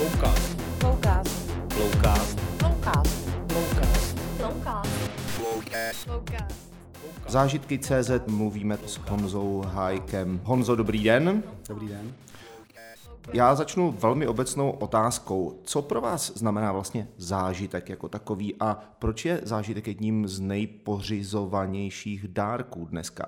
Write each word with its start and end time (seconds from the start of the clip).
Flowcast. 0.00 0.60
Flowcast. 0.78 1.36
Flowcast. 1.68 2.38
Flowcast. 6.04 6.56
Zážitky 7.28 7.78
CZ 7.78 8.10
mluvíme 8.26 8.78
s 8.86 8.96
Honzou 8.96 9.64
Hajkem. 9.66 10.40
Honzo, 10.44 10.76
dobrý 10.76 11.04
den. 11.04 11.42
Dobrý 11.68 11.88
den. 11.88 12.12
Já 13.32 13.54
začnu 13.54 13.92
velmi 13.92 14.26
obecnou 14.26 14.70
otázkou. 14.70 15.60
Co 15.64 15.82
pro 15.82 16.00
vás 16.00 16.32
znamená 16.34 16.72
vlastně 16.72 17.08
zážitek 17.16 17.88
jako 17.88 18.08
takový 18.08 18.54
a 18.60 18.78
proč 18.98 19.24
je 19.24 19.40
zážitek 19.42 19.86
jedním 19.86 20.28
z 20.28 20.40
nejpořizovanějších 20.40 22.28
dárků 22.28 22.84
dneska? 22.84 23.26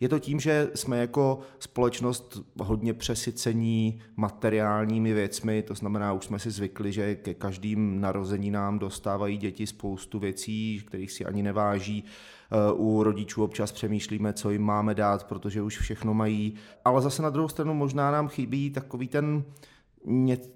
Je 0.00 0.08
to 0.08 0.18
tím, 0.18 0.40
že 0.40 0.70
jsme 0.74 0.98
jako 0.98 1.38
společnost 1.58 2.38
hodně 2.60 2.94
přesycení 2.94 4.00
materiálními 4.16 5.12
věcmi, 5.12 5.62
to 5.62 5.74
znamená, 5.74 6.12
už 6.12 6.24
jsme 6.24 6.38
si 6.38 6.50
zvykli, 6.50 6.92
že 6.92 7.14
ke 7.14 7.34
každým 7.34 8.00
narozeninám 8.00 8.78
dostávají 8.78 9.36
děti 9.36 9.66
spoustu 9.66 10.18
věcí, 10.18 10.82
kterých 10.86 11.12
si 11.12 11.24
ani 11.24 11.42
neváží. 11.42 12.04
Eh, 12.50 12.72
u 12.72 13.02
rodičů 13.02 13.44
občas 13.44 13.72
přemýšlíme, 13.72 14.32
co 14.32 14.50
jim 14.50 14.62
máme 14.62 14.94
dát, 14.94 15.24
protože 15.24 15.62
už 15.62 15.78
všechno 15.78 16.14
mají. 16.14 16.54
Ale 16.84 17.02
zase 17.02 17.22
na 17.22 17.30
druhou 17.30 17.48
stranu 17.48 17.74
možná 17.74 18.10
nám 18.10 18.28
chybí 18.28 18.70
takový 18.70 19.08
ten, 19.08 19.44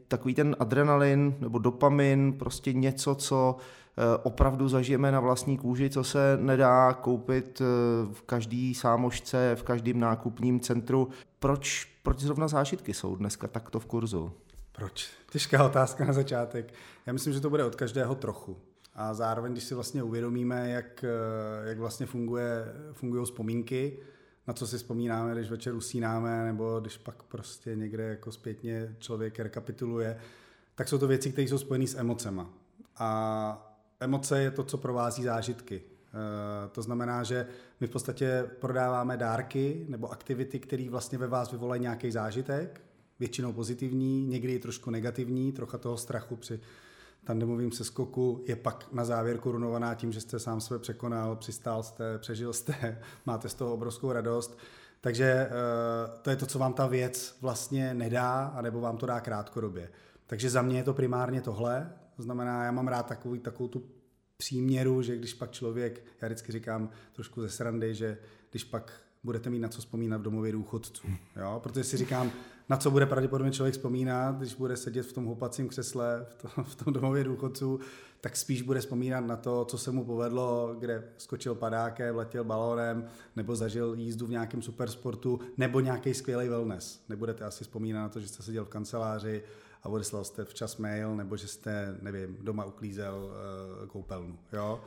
takový 0.09 0.35
ten 0.35 0.57
adrenalin 0.59 1.35
nebo 1.41 1.59
dopamin, 1.59 2.33
prostě 2.39 2.73
něco, 2.73 3.15
co 3.15 3.57
Eh, 3.57 3.80
opravdu 4.23 4.69
zažijeme 4.69 5.13
na 5.13 5.21
vlastní 5.21 5.59
kůži, 5.59 5.91
co 5.91 6.05
se 6.05 6.39
nedá 6.41 6.93
koupit 6.93 7.61
eh, 7.61 7.65
v 8.13 8.23
každý 8.23 8.75
sámošce, 8.75 9.53
v 9.55 9.63
každém 9.63 10.01
nákupním 10.01 10.61
centru. 10.61 11.09
Proč, 11.39 11.85
proč 12.03 12.19
zrovna 12.19 12.49
zážitky 12.49 12.95
jsou 12.95 13.17
dneska 13.17 13.49
takto 13.49 13.81
v 13.81 13.87
kurzu? 13.87 14.33
Proč? 14.73 15.11
Těžká 15.31 15.65
otázka 15.65 16.05
na 16.05 16.13
začátek. 16.13 16.75
Já 17.07 17.13
myslím, 17.13 17.33
že 17.33 17.41
to 17.41 17.51
bude 17.51 17.65
od 17.65 17.77
každého 17.77 18.15
trochu. 18.15 18.57
A 18.95 19.15
zároveň, 19.15 19.53
když 19.53 19.65
si 19.65 19.75
vlastně 19.75 20.03
uvědomíme, 20.03 20.71
jak, 20.71 21.05
eh, 21.05 21.69
jak 21.69 21.79
vlastně 21.79 22.07
funguje, 22.07 22.65
fungují 22.93 23.25
vzpomínky, 23.25 23.99
na 24.47 24.55
co 24.55 24.67
si 24.67 24.79
vzpomínáme, 24.79 25.35
když 25.35 25.51
večer 25.51 25.75
usínáme, 25.75 26.45
nebo 26.45 26.81
když 26.81 26.97
pak 26.97 27.23
prostě 27.23 27.77
někde 27.77 28.05
jako 28.05 28.33
zpětně 28.33 28.97
člověk 28.99 29.39
rekapituluje, 29.39 30.17
tak 30.75 30.89
jsou 30.89 30.99
to 30.99 31.07
věci, 31.07 31.33
které 31.33 31.49
jsou 31.49 31.59
spojené 31.59 31.87
s 31.87 31.99
emocema. 31.99 32.51
A 32.97 33.70
emoce 34.01 34.43
je 34.43 34.51
to, 34.51 34.65
co 34.65 34.79
provází 34.79 35.23
zážitky. 35.23 35.83
Eh, 35.83 36.69
to 36.69 36.83
znamená, 36.83 37.23
že 37.23 37.47
my 37.81 37.87
v 37.87 37.91
podstatě 37.91 38.51
prodáváme 38.61 39.17
dárky 39.17 39.87
nebo 39.89 40.13
aktivity, 40.13 40.59
které 40.59 40.91
vlastně 40.91 41.19
ve 41.19 41.27
vás 41.27 41.53
vyvolají 41.53 41.81
nějaký 41.81 42.11
zážitek, 42.11 42.81
většinou 43.21 43.53
pozitivní, 43.53 44.27
někdy 44.27 44.53
je 44.53 44.59
trošku 44.59 44.91
negativní, 44.91 45.53
trocha 45.53 45.79
toho 45.79 45.97
strachu 45.97 46.37
při 46.37 46.61
tandemovým 47.25 47.73
seskoku 47.73 48.45
je 48.47 48.57
pak 48.57 48.87
na 48.93 49.05
závěr 49.05 49.39
korunovaná 49.39 49.95
tím, 49.95 50.13
že 50.13 50.21
jste 50.21 50.39
sám 50.39 50.61
sebe 50.61 50.79
překonal, 50.79 51.37
přistál 51.37 51.83
jste, 51.83 52.19
přežil 52.19 52.53
jste, 52.53 52.99
máte 53.27 53.49
z 53.49 53.55
toho 53.55 53.75
obrovskou 53.75 54.13
radost. 54.13 54.59
Takže 55.01 55.25
eh, 55.25 55.51
to 56.23 56.31
je 56.31 56.37
to, 56.37 56.47
co 56.47 56.59
vám 56.59 56.73
ta 56.73 56.87
věc 56.87 57.37
vlastně 57.41 57.95
nedá, 57.95 58.53
anebo 58.55 58.81
vám 58.81 58.97
to 58.97 59.07
dá 59.07 59.21
krátkodobě. 59.21 59.91
Takže 60.27 60.51
za 60.51 60.63
mě 60.63 60.77
je 60.77 60.85
to 60.85 60.95
primárně 60.95 61.41
tohle, 61.41 61.93
to 62.21 62.25
znamená, 62.25 62.65
já 62.65 62.73
mám 62.73 62.89
rád 62.89 63.07
takový, 63.07 63.39
takovou 63.39 63.69
tu 63.69 63.83
příměru, 64.37 65.03
že 65.03 65.17
když 65.17 65.35
pak 65.35 65.51
člověk, 65.51 66.05
já 66.23 66.29
vždycky 66.29 66.53
říkám 66.53 66.91
trošku 67.13 67.43
ze 67.43 67.49
srandy, 67.49 67.95
že 67.95 68.19
když 68.51 68.65
pak 68.65 68.93
budete 69.25 69.51
mít 69.51 69.59
na 69.59 69.69
co 69.69 69.81
vzpomínat 69.81 70.21
v 70.21 70.23
domově 70.23 70.53
důchodců. 70.53 71.09
Jo? 71.37 71.61
Protože 71.63 71.85
si 71.85 71.97
říkám, 71.97 72.33
na 72.69 72.77
co 72.77 72.91
bude 72.91 73.07
pravděpodobně 73.07 73.53
člověk 73.53 73.75
vzpomínat, 73.75 74.39
když 74.39 74.55
bude 74.55 74.77
sedět 74.77 75.03
v 75.03 75.13
tom 75.13 75.25
houpacím 75.25 75.69
křesle 75.69 76.27
v, 76.31 76.35
to, 76.35 76.63
v 76.63 76.75
tom 76.75 76.93
domově 76.93 77.25
důchodců, 77.25 77.81
tak 78.21 78.37
spíš 78.37 78.63
bude 78.63 78.81
vzpomínat 78.81 79.21
na 79.21 79.37
to, 79.37 79.65
co 79.65 79.79
se 79.79 79.91
mu 79.91 80.05
povedlo, 80.05 80.77
kde 80.79 81.05
skočil 81.19 81.55
padákem, 81.55 82.17
letěl 82.17 82.45
balónem, 82.45 83.07
nebo 83.37 83.57
zažil 83.57 83.95
jízdu 83.95 84.27
v 84.27 84.31
nějakém 84.31 84.63
supersportu, 84.63 85.41
nebo 85.57 85.81
nějaký 85.81 86.15
skvělý 86.15 86.49
wellness. 86.49 87.05
Nebudete 87.09 87.45
asi 87.45 87.65
vzpomínat 87.65 88.03
na 88.03 88.09
to, 88.09 88.21
že 88.21 88.29
jste 88.29 88.43
seděl 88.43 88.65
v 88.65 88.69
kanceláři 88.69 89.43
a 89.83 89.89
odeslal 89.89 90.25
jste 90.25 90.45
včas 90.45 90.77
mail, 90.77 91.17
nebo 91.17 91.37
že 91.37 91.49
jste, 91.49 91.97
nevím, 92.03 92.37
doma 92.41 92.65
uklízel 92.65 93.31
uh, 93.83 93.89
koupelnu, 93.89 94.39
jo? 94.53 94.81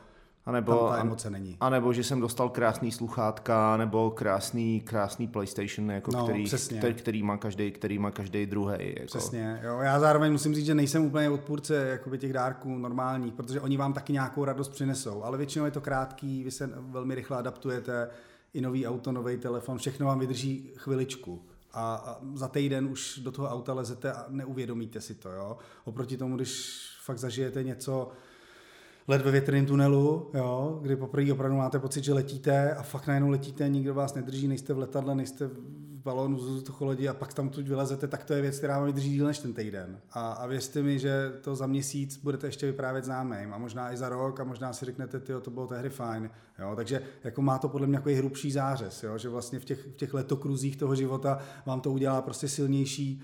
A 0.45 0.51
nebo, 0.51 0.71
Tam 0.71 0.89
ta 0.89 0.97
emoce 0.97 1.29
není. 1.29 1.57
A 1.59 1.69
nebo 1.69 1.93
že 1.93 2.03
jsem 2.03 2.19
dostal 2.19 2.49
krásný 2.49 2.91
sluchátka, 2.91 3.77
nebo 3.77 4.11
krásný, 4.11 4.81
krásný 4.81 5.27
PlayStation, 5.27 5.91
jako 5.91 6.11
no, 6.11 6.23
který, 6.23 6.43
přesně. 6.43 6.77
který, 6.77 6.93
který, 6.93 7.23
má 7.23 7.37
každý, 7.37 7.71
který 7.71 7.99
má 7.99 8.11
každý 8.11 8.45
druhý. 8.45 8.77
Jako. 8.79 9.05
Přesně. 9.05 9.61
Jo. 9.63 9.79
Já 9.79 9.99
zároveň 9.99 10.31
musím 10.31 10.55
říct, 10.55 10.65
že 10.65 10.75
nejsem 10.75 11.05
úplně 11.05 11.29
odpůrce 11.29 11.75
jakoby 11.75 12.17
těch 12.17 12.33
dárků 12.33 12.77
normálních, 12.77 13.33
protože 13.33 13.61
oni 13.61 13.77
vám 13.77 13.93
taky 13.93 14.13
nějakou 14.13 14.45
radost 14.45 14.69
přinesou, 14.69 15.23
ale 15.23 15.37
většinou 15.37 15.65
je 15.65 15.71
to 15.71 15.81
krátký, 15.81 16.43
vy 16.43 16.51
se 16.51 16.69
velmi 16.75 17.15
rychle 17.15 17.37
adaptujete, 17.37 18.09
i 18.53 18.61
nový 18.61 18.87
auto, 18.87 19.11
nový 19.11 19.37
telefon, 19.37 19.77
všechno 19.77 20.05
vám 20.05 20.19
vydrží 20.19 20.71
chviličku 20.75 21.41
a, 21.73 22.19
za 22.34 22.47
týden 22.47 22.85
už 22.85 23.19
do 23.23 23.31
toho 23.31 23.50
auta 23.50 23.73
lezete 23.73 24.13
a 24.13 24.25
neuvědomíte 24.29 25.01
si 25.01 25.16
to. 25.16 25.29
Jo? 25.29 25.57
Oproti 25.85 26.17
tomu, 26.17 26.35
když 26.35 26.79
fakt 27.03 27.17
zažijete 27.17 27.63
něco, 27.63 28.11
let 29.07 29.22
ve 29.22 29.31
větrném 29.31 29.66
tunelu, 29.66 30.29
jo, 30.34 30.79
kdy 30.81 30.95
poprvé 30.95 31.34
opravdu 31.34 31.57
máte 31.57 31.79
pocit, 31.79 32.03
že 32.03 32.13
letíte 32.13 32.75
a 32.75 32.84
fakt 32.84 33.07
najednou 33.07 33.29
letíte, 33.29 33.69
nikdo 33.69 33.94
vás 33.94 34.13
nedrží, 34.13 34.47
nejste 34.47 34.73
v 34.73 34.78
letadle, 34.78 35.16
nejste 35.16 35.50
balónu 36.03 36.40
z 36.40 36.50
vzducholodi 36.50 37.09
a 37.09 37.14
pak 37.14 37.34
tam 37.34 37.50
tu 37.50 37.64
vylezete, 37.64 38.08
tak 38.08 38.24
to 38.24 38.34
je 38.34 38.41
věc, 38.41 38.58
která 38.58 38.78
vám 38.78 38.86
vydrží 38.86 39.09
díl 39.09 39.25
než 39.25 39.40
ten 39.40 39.53
týden. 39.53 40.00
A, 40.12 40.31
a 40.31 40.47
věřte 40.47 40.81
mi, 40.81 41.00
že 41.00 41.31
to 41.41 41.56
za 41.56 41.68
měsíc 41.68 42.18
budete 42.18 42.47
ještě 42.47 42.66
vyprávět 42.66 43.06
známým 43.06 43.53
a 43.53 43.58
možná 43.58 43.94
i 43.94 43.97
za 43.97 44.09
rok 44.09 44.40
a 44.40 44.44
možná 44.44 44.74
si 44.74 44.86
řeknete, 44.86 45.19
ty 45.19 45.34
to 45.41 45.52
bylo 45.52 45.68
tehdy 45.68 45.90
fajn. 45.90 46.30
Jo, 46.59 46.74
takže 46.75 47.02
jako 47.24 47.41
má 47.41 47.58
to 47.58 47.69
podle 47.69 47.88
mě 47.88 47.91
nějaký 47.91 48.14
hrubší 48.14 48.52
zářez, 48.52 49.03
jo, 49.03 49.18
že 49.18 49.30
vlastně 49.30 49.59
v 49.59 49.66
těch, 49.66 49.88
v 49.88 49.96
těch 49.96 50.14
letokruzích 50.14 50.78
toho 50.78 50.96
života 50.96 51.40
vám 51.66 51.81
to 51.81 51.91
udělá 51.91 52.22
prostě 52.22 52.47
silnější, 52.47 53.22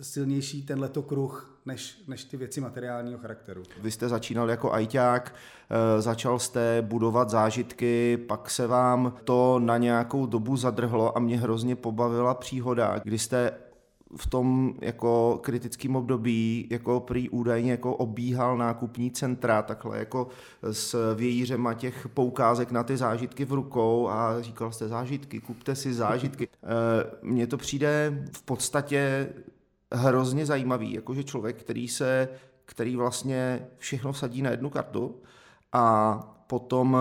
silnější 0.00 0.62
ten 0.62 0.80
letokruh 0.80 1.58
než, 1.66 2.02
než 2.08 2.24
ty 2.24 2.36
věci 2.36 2.60
materiálního 2.60 3.18
charakteru. 3.18 3.62
Vy 3.82 3.90
jste 3.90 4.08
začínal 4.08 4.50
jako 4.50 4.72
ajťák, 4.72 5.34
eh, 5.70 6.02
začal 6.02 6.38
jste 6.38 6.82
budovat 6.82 7.30
zážitky, 7.30 8.16
pak 8.16 8.50
se 8.50 8.66
vám 8.66 9.12
to 9.24 9.58
na 9.58 9.78
nějakou 9.78 10.26
dobu 10.26 10.56
zadrhlo 10.56 11.16
a 11.16 11.20
mě 11.20 11.38
hrozně 11.38 11.76
pobavila 11.76 12.34
příhoda, 12.34 12.98
kdy 12.98 13.18
jste 13.18 13.52
v 14.16 14.26
tom 14.26 14.74
jako 14.80 15.40
kritickém 15.42 15.96
období 15.96 16.68
jako 16.70 17.00
prý 17.00 17.30
údajně 17.30 17.70
jako 17.70 17.94
obíhal 17.94 18.56
nákupní 18.56 19.10
centra 19.10 19.62
takhle 19.62 19.98
jako 19.98 20.28
s 20.72 21.14
vějířema 21.14 21.74
těch 21.74 22.08
poukázek 22.08 22.70
na 22.70 22.82
ty 22.82 22.96
zážitky 22.96 23.44
v 23.44 23.52
rukou 23.52 24.08
a 24.08 24.42
říkal 24.42 24.72
jste 24.72 24.88
zážitky, 24.88 25.40
kupte 25.40 25.74
si 25.74 25.94
zážitky. 25.94 26.48
Eh, 26.48 26.66
mně 27.22 27.46
to 27.46 27.56
přijde 27.56 28.22
v 28.32 28.42
podstatě 28.42 29.28
hrozně 29.94 30.46
zajímavý, 30.46 30.92
jakože 30.92 31.24
člověk, 31.24 31.56
který 31.56 31.88
se, 31.88 32.28
který 32.64 32.96
vlastně 32.96 33.66
všechno 33.78 34.12
vsadí 34.12 34.42
na 34.42 34.50
jednu 34.50 34.70
kartu 34.70 35.20
a 35.72 36.16
potom 36.46 36.98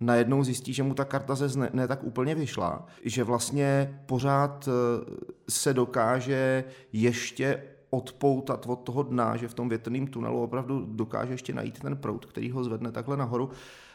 najednou 0.00 0.44
zjistí, 0.44 0.72
že 0.72 0.82
mu 0.82 0.94
ta 0.94 1.04
karta 1.04 1.34
ze 1.34 1.58
ne, 1.58 1.70
ne 1.72 1.88
tak 1.88 2.04
úplně 2.04 2.34
vyšla, 2.34 2.86
že 3.04 3.24
vlastně 3.24 4.00
pořád 4.06 4.68
eh, 4.68 5.04
se 5.48 5.74
dokáže 5.74 6.64
ještě 6.92 7.62
odpoutat 7.90 8.66
od 8.66 8.76
toho 8.76 9.02
dna, 9.02 9.36
že 9.36 9.48
v 9.48 9.54
tom 9.54 9.68
větrném 9.68 10.06
tunelu 10.06 10.42
opravdu 10.42 10.86
dokáže 10.88 11.32
ještě 11.32 11.52
najít 11.52 11.78
ten 11.78 11.96
prout, 11.96 12.26
který 12.26 12.50
ho 12.50 12.64
zvedne 12.64 12.92
takhle 12.92 13.16
nahoru. 13.16 13.50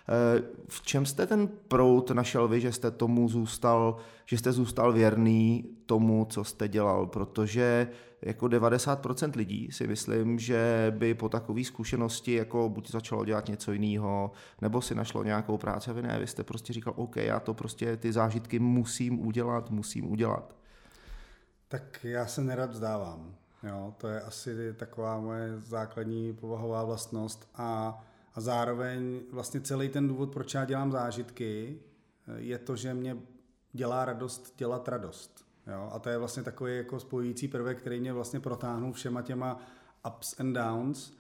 Eh, 0.10 0.42
v 0.68 0.82
čem 0.82 1.06
jste 1.06 1.28
ten 1.28 1.48
prout 1.68 2.12
našel 2.12 2.48
vy, 2.48 2.62
že 2.62 2.72
jste 2.72 2.92
tomu 2.92 3.30
zůstal, 3.30 3.98
že 4.26 4.38
jste 4.38 4.52
zůstal 4.52 4.94
věrný 4.94 5.66
tomu, 5.86 6.26
co 6.30 6.44
jste 6.44 6.68
dělal? 6.68 7.06
Protože 7.06 7.88
jako 8.22 8.48
90% 8.48 9.36
lidí 9.36 9.72
si 9.72 9.88
myslím, 9.88 10.40
že 10.40 10.94
by 10.98 11.14
po 11.14 11.30
takové 11.30 11.64
zkušenosti 11.64 12.34
jako 12.34 12.70
buď 12.70 12.92
začalo 12.92 13.26
dělat 13.26 13.48
něco 13.48 13.72
jiného, 13.72 14.32
nebo 14.62 14.82
si 14.82 14.96
našlo 14.96 15.24
nějakou 15.24 15.58
práci 15.58 15.90
a 15.90 15.94
vy 15.94 16.02
ne, 16.02 16.20
vy 16.20 16.28
jste 16.28 16.44
prostě 16.44 16.74
říkal, 16.74 16.94
OK, 16.98 17.16
já 17.16 17.40
to 17.40 17.54
prostě 17.54 17.98
ty 17.98 18.14
zážitky 18.14 18.60
musím 18.60 19.28
udělat, 19.28 19.70
musím 19.70 20.12
udělat. 20.12 20.56
Tak 21.68 22.04
já 22.04 22.26
se 22.28 22.42
nerad 22.42 22.72
vzdávám. 22.72 23.36
Jo, 23.64 23.94
to 23.98 24.08
je 24.08 24.22
asi 24.22 24.74
taková 24.74 25.20
moje 25.20 25.60
základní 25.60 26.34
povahová 26.34 26.84
vlastnost 26.84 27.50
a, 27.56 28.00
a 28.34 28.42
zároveň 28.42 29.22
vlastně 29.32 29.62
celý 29.62 29.90
ten 29.90 30.08
důvod, 30.08 30.34
proč 30.34 30.54
já 30.54 30.66
dělám 30.66 30.92
zážitky, 30.92 31.80
je 32.36 32.58
to, 32.58 32.76
že 32.76 32.94
mě 32.94 33.18
dělá 33.74 34.06
radost 34.06 34.54
dělat 34.58 34.88
radost. 34.88 35.46
Jo? 35.68 35.90
A 35.94 36.00
to 36.00 36.10
je 36.10 36.18
vlastně 36.18 36.44
takový 36.44 36.78
jako 36.78 37.00
spojující 37.00 37.48
prvek, 37.48 37.80
který 37.80 38.00
mě 38.00 38.14
vlastně 38.14 38.40
protáhnul 38.40 38.94
všema 38.94 39.22
těma 39.22 39.60
ups 40.08 40.40
and 40.40 40.54
downs. 40.54 41.14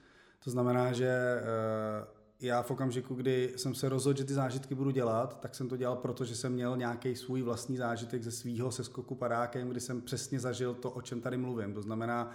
To 0.43 0.51
znamená, 0.51 0.91
že 0.93 1.07
eh, 1.07 2.07
já 2.41 2.61
v 2.61 2.71
okamžiku, 2.71 3.15
kdy 3.15 3.53
jsem 3.55 3.75
se 3.75 3.89
rozhodl, 3.89 4.17
že 4.17 4.23
ty 4.23 4.33
zážitky 4.33 4.75
budu 4.75 4.91
dělat, 4.91 5.39
tak 5.39 5.55
jsem 5.55 5.69
to 5.69 5.77
dělal 5.77 5.95
proto, 5.95 6.25
že 6.25 6.35
jsem 6.35 6.53
měl 6.53 6.77
nějaký 6.77 7.15
svůj 7.15 7.41
vlastní 7.41 7.77
zážitek 7.77 8.23
ze 8.23 8.31
svého 8.31 8.71
seskoku 8.71 9.15
padákem, 9.15 9.69
kdy 9.69 9.79
jsem 9.79 10.01
přesně 10.01 10.39
zažil 10.39 10.73
to, 10.73 10.91
o 10.91 11.01
čem 11.01 11.21
tady 11.21 11.37
mluvím. 11.37 11.73
To 11.73 11.81
znamená, 11.81 12.31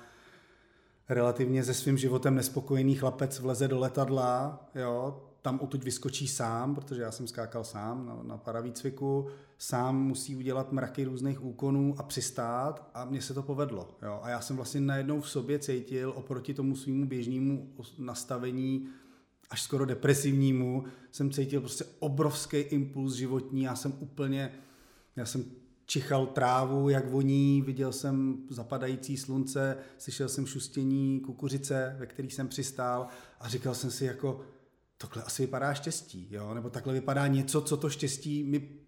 relativně 1.09 1.65
se 1.65 1.75
svým 1.75 1.99
životem 1.99 2.35
nespokojený 2.35 2.95
chlapec 2.95 3.41
vleze 3.41 3.69
do 3.69 3.79
letadla, 3.79 4.67
jo, 4.75 5.23
tam 5.43 5.61
odtud 5.61 5.85
vyskočí 5.85 6.29
sám, 6.29 6.75
protože 6.75 7.03
já 7.03 7.11
jsem 7.11 7.27
skákal 7.27 7.65
sám 7.65 8.07
na, 8.07 8.19
na 8.23 8.37
paravýcviku, 8.37 9.27
sám 9.59 10.03
musí 10.03 10.37
udělat 10.37 10.73
mraky 10.73 11.05
různých 11.05 11.45
úkonů 11.45 11.95
a 11.99 12.03
přistát 12.03 12.91
a 12.95 13.05
mně 13.05 13.23
se 13.23 13.35
to 13.35 13.43
povedlo. 13.43 13.97
Jo. 14.03 14.21
A 14.23 14.31
já 14.31 14.41
jsem 14.41 14.57
vlastně 14.57 14.81
najednou 14.81 15.21
v 15.21 15.31
sobě 15.31 15.59
cítil 15.59 16.13
oproti 16.17 16.55
tomu 16.55 16.77
svýmu 16.77 17.07
běžnému 17.07 17.75
nastavení 17.99 18.89
až 19.51 19.63
skoro 19.63 19.85
depresivnímu, 19.85 20.85
jsem 21.11 21.31
cítil 21.31 21.61
prostě 21.61 21.85
obrovský 21.99 22.57
impuls 22.57 23.15
životní, 23.15 23.63
já 23.63 23.77
jsem 23.77 23.93
úplně, 24.01 24.53
já 25.17 25.27
jsem 25.27 25.45
čichal 25.87 26.27
trávu, 26.27 26.89
jak 26.89 27.11
voní, 27.11 27.63
viděl 27.63 27.93
jsem 27.93 28.37
zapadající 28.51 29.17
slunce, 29.17 29.77
slyšel 29.99 30.29
jsem 30.29 30.47
šustění 30.47 31.21
kukuřice, 31.21 31.97
ve 31.99 32.07
který 32.07 32.31
jsem 32.31 32.49
přistál 32.49 33.07
a 33.41 33.49
říkal 33.49 33.75
jsem 33.75 33.91
si 33.91 34.05
jako, 34.05 34.41
tohle 34.99 35.23
asi 35.23 35.43
vypadá 35.43 35.75
štěstí, 35.75 36.29
jo? 36.31 36.55
nebo 36.55 36.71
takhle 36.71 36.93
vypadá 36.93 37.27
něco, 37.27 37.61
co 37.61 37.77
to 37.77 37.91
štěstí 37.91 38.45
mi 38.45 38.87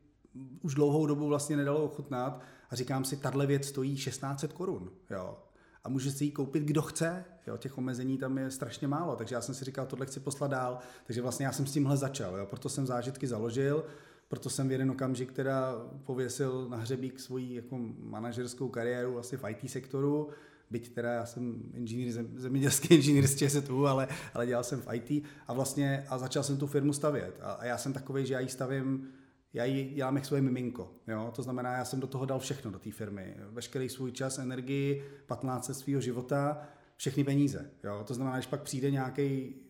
už 0.62 0.74
dlouhou 0.74 1.06
dobu 1.06 1.26
vlastně 1.26 1.56
nedalo 1.56 1.84
ochutnat. 1.84 2.40
A 2.70 2.76
říkám 2.76 3.04
si, 3.04 3.16
tahle 3.16 3.46
věc 3.46 3.66
stojí 3.66 3.94
1600 3.94 4.52
korun, 4.52 4.90
jo, 5.10 5.38
a 5.84 5.88
může 5.88 6.10
si 6.10 6.24
ji 6.24 6.30
koupit 6.30 6.62
kdo 6.62 6.82
chce, 6.82 7.24
jo, 7.46 7.56
těch 7.56 7.78
omezení 7.78 8.18
tam 8.18 8.38
je 8.38 8.50
strašně 8.50 8.88
málo, 8.88 9.16
takže 9.16 9.34
já 9.34 9.40
jsem 9.40 9.54
si 9.54 9.64
říkal, 9.64 9.86
tohle 9.86 10.06
chci 10.06 10.20
poslat 10.20 10.50
dál, 10.50 10.78
takže 11.06 11.22
vlastně 11.22 11.46
já 11.46 11.52
jsem 11.52 11.66
s 11.66 11.72
tímhle 11.72 11.96
začal, 11.96 12.36
jo, 12.36 12.46
proto 12.46 12.68
jsem 12.68 12.86
zážitky 12.86 13.26
založil, 13.26 13.84
proto 14.28 14.50
jsem 14.50 14.68
v 14.68 14.72
jeden 14.72 14.90
okamžik 14.90 15.32
teda 15.32 15.86
pověsil 16.04 16.68
na 16.68 16.76
hřebík 16.76 17.20
svoji 17.20 17.54
jako 17.54 17.78
manažerskou 17.98 18.68
kariéru 18.68 19.12
vlastně 19.12 19.38
v 19.38 19.50
IT 19.50 19.70
sektoru, 19.70 20.28
byť 20.70 20.94
teda 20.94 21.12
já 21.12 21.26
jsem 21.26 21.62
inženýr, 21.74 22.12
zemědělský 22.36 22.94
inženýr 22.94 23.26
z 23.26 23.36
ČSTU, 23.36 23.86
ale, 23.86 24.08
ale 24.34 24.46
dělal 24.46 24.64
jsem 24.64 24.80
v 24.80 24.88
IT 24.92 25.24
a 25.46 25.52
vlastně 25.52 26.06
a 26.08 26.18
začal 26.18 26.42
jsem 26.42 26.56
tu 26.56 26.66
firmu 26.66 26.92
stavět. 26.92 27.38
A, 27.40 27.52
a 27.52 27.64
já 27.64 27.78
jsem 27.78 27.92
takový, 27.92 28.26
že 28.26 28.34
já 28.34 28.40
ji 28.40 28.48
stavím 28.48 29.08
já 29.52 29.64
ji 29.64 29.94
dělám 29.94 30.16
jak 30.16 30.24
svoje 30.24 30.42
miminko. 30.42 30.92
Jo? 31.06 31.32
To 31.36 31.42
znamená, 31.42 31.72
já 31.72 31.84
jsem 31.84 32.00
do 32.00 32.06
toho 32.06 32.24
dal 32.24 32.38
všechno 32.38 32.70
do 32.70 32.78
té 32.78 32.90
firmy. 32.90 33.36
Veškerý 33.50 33.88
svůj 33.88 34.12
čas, 34.12 34.38
energii, 34.38 35.04
15 35.26 35.70
svého 35.74 36.00
života, 36.00 36.62
všechny 36.96 37.24
peníze. 37.24 37.70
Jo? 37.84 38.04
To 38.06 38.14
znamená, 38.14 38.36
když 38.36 38.46
pak 38.46 38.62
přijde 38.62 38.90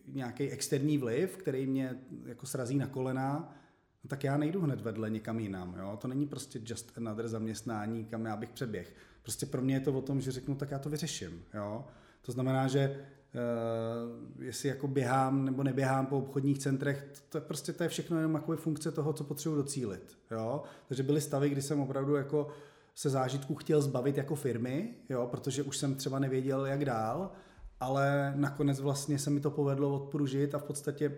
nějaký 0.07 0.49
externí 0.49 0.97
vliv, 0.97 1.37
který 1.37 1.67
mě 1.67 1.99
jako 2.25 2.45
srazí 2.45 2.77
na 2.77 2.87
kolena, 2.87 3.55
no 4.03 4.07
tak 4.07 4.23
já 4.23 4.37
nejdu 4.37 4.61
hned 4.61 4.81
vedle 4.81 5.09
někam 5.09 5.39
jinam. 5.39 5.75
Jo? 5.79 5.97
To 6.01 6.07
není 6.07 6.27
prostě 6.27 6.59
just 6.65 6.97
another 6.97 7.27
zaměstnání, 7.27 8.05
kam 8.05 8.25
já 8.25 8.35
bych 8.35 8.49
přeběh. 8.49 8.95
Prostě 9.21 9.45
pro 9.45 9.61
mě 9.61 9.75
je 9.75 9.79
to 9.79 9.93
o 9.93 10.01
tom, 10.01 10.21
že 10.21 10.31
řeknu, 10.31 10.55
tak 10.55 10.71
já 10.71 10.79
to 10.79 10.89
vyřeším. 10.89 11.43
Jo? 11.53 11.85
To 12.21 12.31
znamená, 12.31 12.67
že 12.67 13.05
Uh, 13.33 14.43
jestli 14.43 14.69
jako 14.69 14.87
běhám 14.87 15.45
nebo 15.45 15.63
neběhám 15.63 16.05
po 16.05 16.17
obchodních 16.17 16.59
centrech, 16.59 17.07
to, 17.29 17.37
je 17.37 17.41
prostě 17.41 17.73
to 17.73 17.83
je 17.83 17.89
všechno 17.89 18.17
jenom 18.17 18.33
jako 18.33 18.57
funkce 18.57 18.91
toho, 18.91 19.13
co 19.13 19.23
potřebuji 19.23 19.55
docílit. 19.55 20.17
Jo? 20.31 20.63
Takže 20.87 21.03
byly 21.03 21.21
stavy, 21.21 21.49
kdy 21.49 21.61
jsem 21.61 21.79
opravdu 21.79 22.15
jako 22.15 22.47
se 22.95 23.09
zážitku 23.09 23.55
chtěl 23.55 23.81
zbavit 23.81 24.17
jako 24.17 24.35
firmy, 24.35 24.93
jo? 25.09 25.27
protože 25.31 25.63
už 25.63 25.77
jsem 25.77 25.95
třeba 25.95 26.19
nevěděl, 26.19 26.65
jak 26.65 26.85
dál, 26.85 27.31
ale 27.79 28.33
nakonec 28.35 28.79
vlastně 28.79 29.19
se 29.19 29.29
mi 29.29 29.39
to 29.39 29.51
povedlo 29.51 29.95
odpružit 29.95 30.55
a 30.55 30.59
v 30.59 30.63
podstatě 30.63 31.17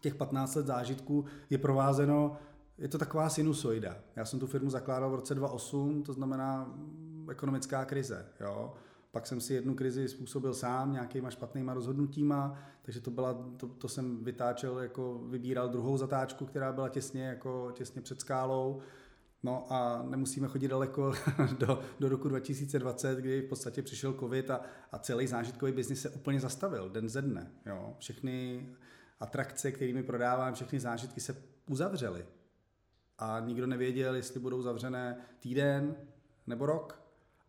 těch 0.00 0.14
15 0.14 0.54
let 0.54 0.66
zážitků 0.66 1.24
je 1.50 1.58
provázeno, 1.58 2.36
je 2.78 2.88
to 2.88 2.98
taková 2.98 3.28
sinusoida. 3.28 3.96
Já 4.16 4.24
jsem 4.24 4.40
tu 4.40 4.46
firmu 4.46 4.70
zakládal 4.70 5.10
v 5.10 5.14
roce 5.14 5.34
2008, 5.34 6.02
to 6.02 6.12
znamená 6.12 6.74
ekonomická 7.30 7.84
krize. 7.84 8.26
Jo? 8.40 8.74
Pak 9.10 9.26
jsem 9.26 9.40
si 9.40 9.54
jednu 9.54 9.74
krizi 9.74 10.08
způsobil 10.08 10.54
sám 10.54 10.92
nějakýma 10.92 11.30
špatnýma 11.30 11.74
rozhodnutíma, 11.74 12.58
takže 12.82 13.00
to, 13.00 13.10
byla, 13.10 13.34
to, 13.56 13.68
to 13.68 13.88
jsem 13.88 14.24
vytáčel, 14.24 14.78
jako 14.78 15.20
vybíral 15.28 15.68
druhou 15.68 15.96
zatáčku, 15.96 16.46
která 16.46 16.72
byla 16.72 16.88
těsně, 16.88 17.24
jako, 17.24 17.72
těsně 17.74 18.02
před 18.02 18.20
skálou. 18.20 18.80
No 19.42 19.66
a 19.70 20.02
nemusíme 20.08 20.48
chodit 20.48 20.68
daleko 20.68 21.12
do, 21.58 21.80
do 22.00 22.08
roku 22.08 22.28
2020, 22.28 23.18
kdy 23.18 23.40
v 23.40 23.48
podstatě 23.48 23.82
přišel 23.82 24.12
covid 24.12 24.50
a, 24.50 24.60
a 24.92 24.98
celý 24.98 25.26
zážitkový 25.26 25.72
biznis 25.72 26.00
se 26.00 26.10
úplně 26.10 26.40
zastavil, 26.40 26.90
den 26.90 27.08
ze 27.08 27.22
dne. 27.22 27.50
Jo. 27.66 27.94
Všechny 27.98 28.66
atrakce, 29.20 29.72
kterými 29.72 30.02
prodávám, 30.02 30.54
všechny 30.54 30.80
zážitky 30.80 31.20
se 31.20 31.42
uzavřely. 31.66 32.26
A 33.18 33.40
nikdo 33.40 33.66
nevěděl, 33.66 34.14
jestli 34.14 34.40
budou 34.40 34.62
zavřené 34.62 35.16
týden 35.40 35.96
nebo 36.46 36.66
rok. 36.66 37.02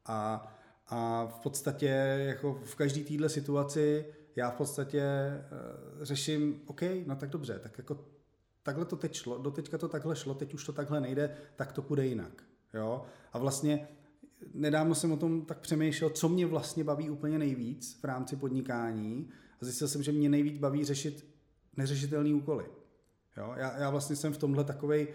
A 0.05 0.47
a 0.89 1.25
v 1.25 1.39
podstatě 1.39 1.87
jako 2.27 2.59
v 2.63 2.75
každé 2.75 3.01
téhle 3.01 3.29
situaci 3.29 4.05
já 4.35 4.49
v 4.49 4.55
podstatě 4.55 5.03
uh, 5.97 6.03
řeším, 6.05 6.61
OK, 6.65 6.81
no 7.05 7.15
tak 7.15 7.29
dobře, 7.29 7.59
tak 7.59 7.77
jako 7.77 8.05
takhle 8.63 8.85
to 8.85 8.95
teď 8.95 9.13
šlo, 9.13 9.37
doteďka 9.37 9.77
to 9.77 9.87
takhle 9.87 10.15
šlo, 10.15 10.33
teď 10.33 10.53
už 10.53 10.65
to 10.65 10.73
takhle 10.73 11.01
nejde, 11.01 11.37
tak 11.55 11.71
to 11.71 11.81
půjde 11.81 12.05
jinak. 12.05 12.43
Jo? 12.73 13.05
A 13.33 13.37
vlastně 13.37 13.87
nedávno 14.53 14.95
jsem 14.95 15.11
o 15.11 15.17
tom 15.17 15.45
tak 15.45 15.59
přemýšlel, 15.59 16.09
co 16.09 16.29
mě 16.29 16.45
vlastně 16.45 16.83
baví 16.83 17.09
úplně 17.09 17.39
nejvíc 17.39 17.99
v 18.01 18.03
rámci 18.03 18.35
podnikání 18.35 19.29
a 19.61 19.65
zjistil 19.65 19.87
jsem, 19.87 20.03
že 20.03 20.11
mě 20.11 20.29
nejvíc 20.29 20.59
baví 20.59 20.85
řešit 20.85 21.27
neřešitelné 21.77 22.33
úkoly. 22.33 22.65
Jo? 23.37 23.53
Já, 23.57 23.77
já 23.77 23.89
vlastně 23.89 24.15
jsem 24.15 24.33
v 24.33 24.37
tomhle 24.37 24.63
takovej, 24.63 25.07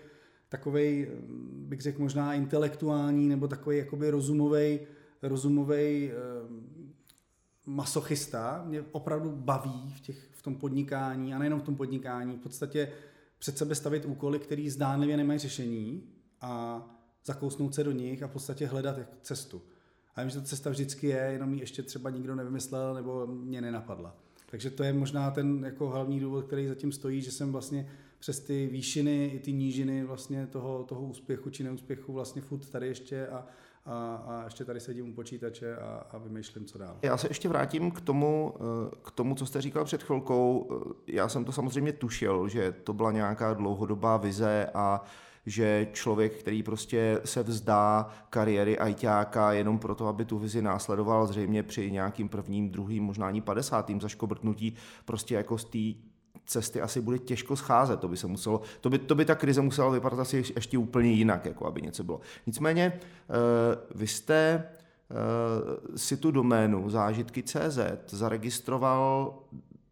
takovej, 0.48 1.10
bych 1.52 1.80
řekl 1.80 2.02
možná 2.02 2.34
intelektuální 2.34 3.28
nebo 3.28 3.48
takový 3.48 3.78
jakoby 3.78 4.10
rozumový 4.10 4.80
rozumový 5.22 6.10
eh, 6.10 6.14
masochista, 7.66 8.64
mě 8.66 8.84
opravdu 8.92 9.30
baví 9.30 9.94
v, 9.96 10.00
těch, 10.00 10.28
v 10.32 10.42
tom 10.42 10.56
podnikání 10.56 11.34
a 11.34 11.38
nejenom 11.38 11.60
v 11.60 11.62
tom 11.62 11.76
podnikání, 11.76 12.36
v 12.36 12.40
podstatě 12.40 12.92
před 13.38 13.58
sebe 13.58 13.74
stavit 13.74 14.04
úkoly, 14.04 14.38
které 14.38 14.70
zdánlivě 14.70 15.16
nemají 15.16 15.38
řešení 15.38 16.02
a 16.40 16.82
zakousnout 17.24 17.74
se 17.74 17.84
do 17.84 17.92
nich 17.92 18.22
a 18.22 18.26
v 18.26 18.30
podstatě 18.30 18.66
hledat 18.66 18.96
cestu. 19.22 19.62
A 20.14 20.20
vím, 20.20 20.30
že 20.30 20.40
ta 20.40 20.46
cesta 20.46 20.70
vždycky 20.70 21.06
je, 21.06 21.16
jenom 21.16 21.54
ji 21.54 21.60
ještě 21.60 21.82
třeba 21.82 22.10
nikdo 22.10 22.34
nevymyslel 22.34 22.94
nebo 22.94 23.26
mě 23.26 23.60
nenapadla. 23.60 24.16
Takže 24.52 24.70
to 24.70 24.82
je 24.82 24.92
možná 24.92 25.30
ten 25.30 25.64
jako 25.64 25.88
hlavní 25.88 26.20
důvod, 26.20 26.44
který 26.44 26.66
zatím 26.66 26.92
stojí, 26.92 27.22
že 27.22 27.30
jsem 27.30 27.52
vlastně 27.52 27.88
přes 28.18 28.40
ty 28.40 28.66
výšiny 28.72 29.26
i 29.26 29.38
ty 29.38 29.52
nížiny 29.52 30.04
vlastně 30.04 30.46
toho, 30.46 30.84
toho 30.84 31.02
úspěchu 31.02 31.50
či 31.50 31.64
neúspěchu 31.64 32.12
vlastně 32.12 32.42
furt 32.42 32.70
tady 32.70 32.86
ještě 32.86 33.26
a, 33.26 33.46
a, 33.86 34.14
a 34.26 34.44
ještě 34.44 34.64
tady 34.64 34.80
sedím 34.80 35.08
u 35.08 35.14
počítače 35.14 35.76
a, 35.76 36.06
a 36.10 36.18
vymýšlím, 36.18 36.64
co 36.64 36.78
dál. 36.78 36.98
Já 37.02 37.16
se 37.16 37.28
ještě 37.30 37.48
vrátím 37.48 37.90
k 37.90 38.00
tomu, 38.00 38.54
eh, 38.56 38.94
k 39.02 39.10
tomu, 39.10 39.34
co 39.34 39.46
jste 39.46 39.60
říkal 39.60 39.84
před 39.84 40.02
chvilkou. 40.02 40.68
Eh, 40.90 41.12
já 41.12 41.28
jsem 41.28 41.44
to 41.44 41.52
samozřejmě 41.52 41.92
tušil, 41.92 42.48
že 42.48 42.72
to 42.72 42.92
byla 42.92 43.12
nějaká 43.12 43.54
dlouhodobá 43.54 44.16
vize 44.16 44.66
a 44.74 45.04
že 45.46 45.88
člověk, 45.92 46.32
který 46.38 46.62
prostě 46.62 47.20
se 47.24 47.42
vzdá 47.42 48.08
kariéry 48.30 48.78
ajťáka 48.78 49.52
jenom 49.52 49.78
proto, 49.78 50.06
aby 50.06 50.24
tu 50.24 50.38
vizi 50.38 50.62
následoval 50.62 51.26
zřejmě 51.26 51.62
při 51.62 51.90
nějakým 51.90 52.28
prvním, 52.28 52.70
druhým, 52.70 53.04
možná 53.04 53.26
ani 53.26 53.40
padesátým 53.40 54.00
zaškobrtnutí, 54.00 54.74
prostě 55.04 55.34
jako 55.34 55.58
z 55.58 55.64
té 55.64 56.12
cesty 56.46 56.80
asi 56.80 57.00
bude 57.00 57.18
těžko 57.18 57.56
scházet, 57.56 58.00
to 58.00 58.08
by 58.08 58.16
se 58.16 58.26
muselo, 58.26 58.60
to 58.80 58.90
by, 58.90 58.98
to 58.98 59.14
by 59.14 59.24
ta 59.24 59.34
krize 59.34 59.60
musela 59.62 59.90
vypadat 59.90 60.18
asi 60.18 60.36
ještě 60.36 60.78
úplně 60.78 61.10
jinak, 61.10 61.46
jako 61.46 61.66
aby 61.66 61.82
něco 61.82 62.04
bylo. 62.04 62.20
Nicméně, 62.46 62.92
eh, 62.92 63.78
vy 63.94 64.06
jste 64.06 64.64
eh, 65.10 65.98
si 65.98 66.16
tu 66.16 66.30
doménu 66.30 66.90
zážitky.cz 66.90 67.78
zaregistroval 68.06 69.34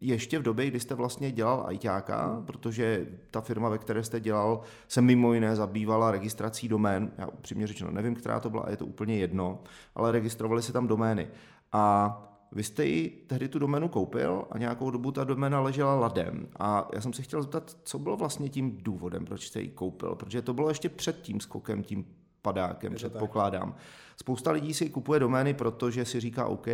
ještě 0.01 0.39
v 0.39 0.43
době, 0.43 0.67
kdy 0.67 0.79
jste 0.79 0.95
vlastně 0.95 1.31
dělal 1.31 1.63
ajťáka, 1.67 2.27
hmm. 2.27 2.45
protože 2.45 3.07
ta 3.31 3.41
firma, 3.41 3.69
ve 3.69 3.77
které 3.77 4.03
jste 4.03 4.19
dělal, 4.19 4.61
se 4.87 5.01
mimo 5.01 5.33
jiné 5.33 5.55
zabývala 5.55 6.11
registrací 6.11 6.67
domén. 6.67 7.11
Já 7.17 7.27
upřímně 7.27 7.67
řečeno 7.67 7.91
nevím, 7.91 8.15
která 8.15 8.39
to 8.39 8.49
byla, 8.49 8.65
je 8.69 8.77
to 8.77 8.85
úplně 8.85 9.17
jedno, 9.17 9.59
ale 9.95 10.11
registrovali 10.11 10.61
se 10.61 10.73
tam 10.73 10.87
domény. 10.87 11.27
A 11.71 12.17
vy 12.51 12.63
jste 12.63 12.85
ji 12.85 13.25
tehdy 13.27 13.47
tu 13.47 13.59
doménu 13.59 13.87
koupil 13.87 14.45
a 14.51 14.57
nějakou 14.57 14.91
dobu 14.91 15.11
ta 15.11 15.23
doména 15.23 15.59
ležela 15.59 15.95
ladem. 15.95 16.47
A 16.59 16.89
já 16.93 17.01
jsem 17.01 17.13
se 17.13 17.21
chtěl 17.21 17.41
zeptat, 17.41 17.77
co 17.83 17.99
bylo 17.99 18.17
vlastně 18.17 18.49
tím 18.49 18.77
důvodem, 18.81 19.25
proč 19.25 19.47
jste 19.47 19.61
ji 19.61 19.69
koupil? 19.69 20.15
Protože 20.15 20.41
to 20.41 20.53
bylo 20.53 20.69
ještě 20.69 20.89
před 20.89 21.21
tím 21.21 21.39
skokem, 21.39 21.83
tím 21.83 22.05
padákem, 22.41 22.93
předpokládám. 22.95 23.71
Tak. 23.71 23.81
Spousta 24.17 24.51
lidí 24.51 24.73
si 24.73 24.89
kupuje 24.89 25.19
domény, 25.19 25.53
protože 25.53 26.05
si 26.05 26.19
říká, 26.19 26.45
OK, 26.45 26.67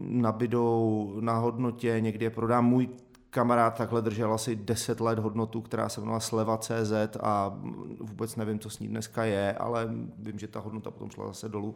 nabidou 0.00 1.14
na 1.20 1.38
hodnotě, 1.38 1.96
někdy 2.00 2.24
je 2.24 2.30
prodám. 2.30 2.66
Můj 2.66 2.88
kamarád 3.34 3.76
takhle 3.78 4.02
držel 4.02 4.34
asi 4.34 4.56
10 4.56 5.00
let 5.00 5.18
hodnotu, 5.18 5.60
která 5.60 5.88
se 5.88 6.00
jmenovala 6.00 6.20
Sleva.cz 6.20 7.16
a 7.22 7.58
vůbec 8.00 8.36
nevím, 8.36 8.58
co 8.58 8.70
s 8.70 8.78
ní 8.78 8.88
dneska 8.88 9.24
je, 9.24 9.52
ale 9.52 9.88
vím, 10.18 10.38
že 10.38 10.48
ta 10.48 10.60
hodnota 10.60 10.90
potom 10.90 11.10
šla 11.10 11.26
zase 11.26 11.48
dolů. 11.48 11.74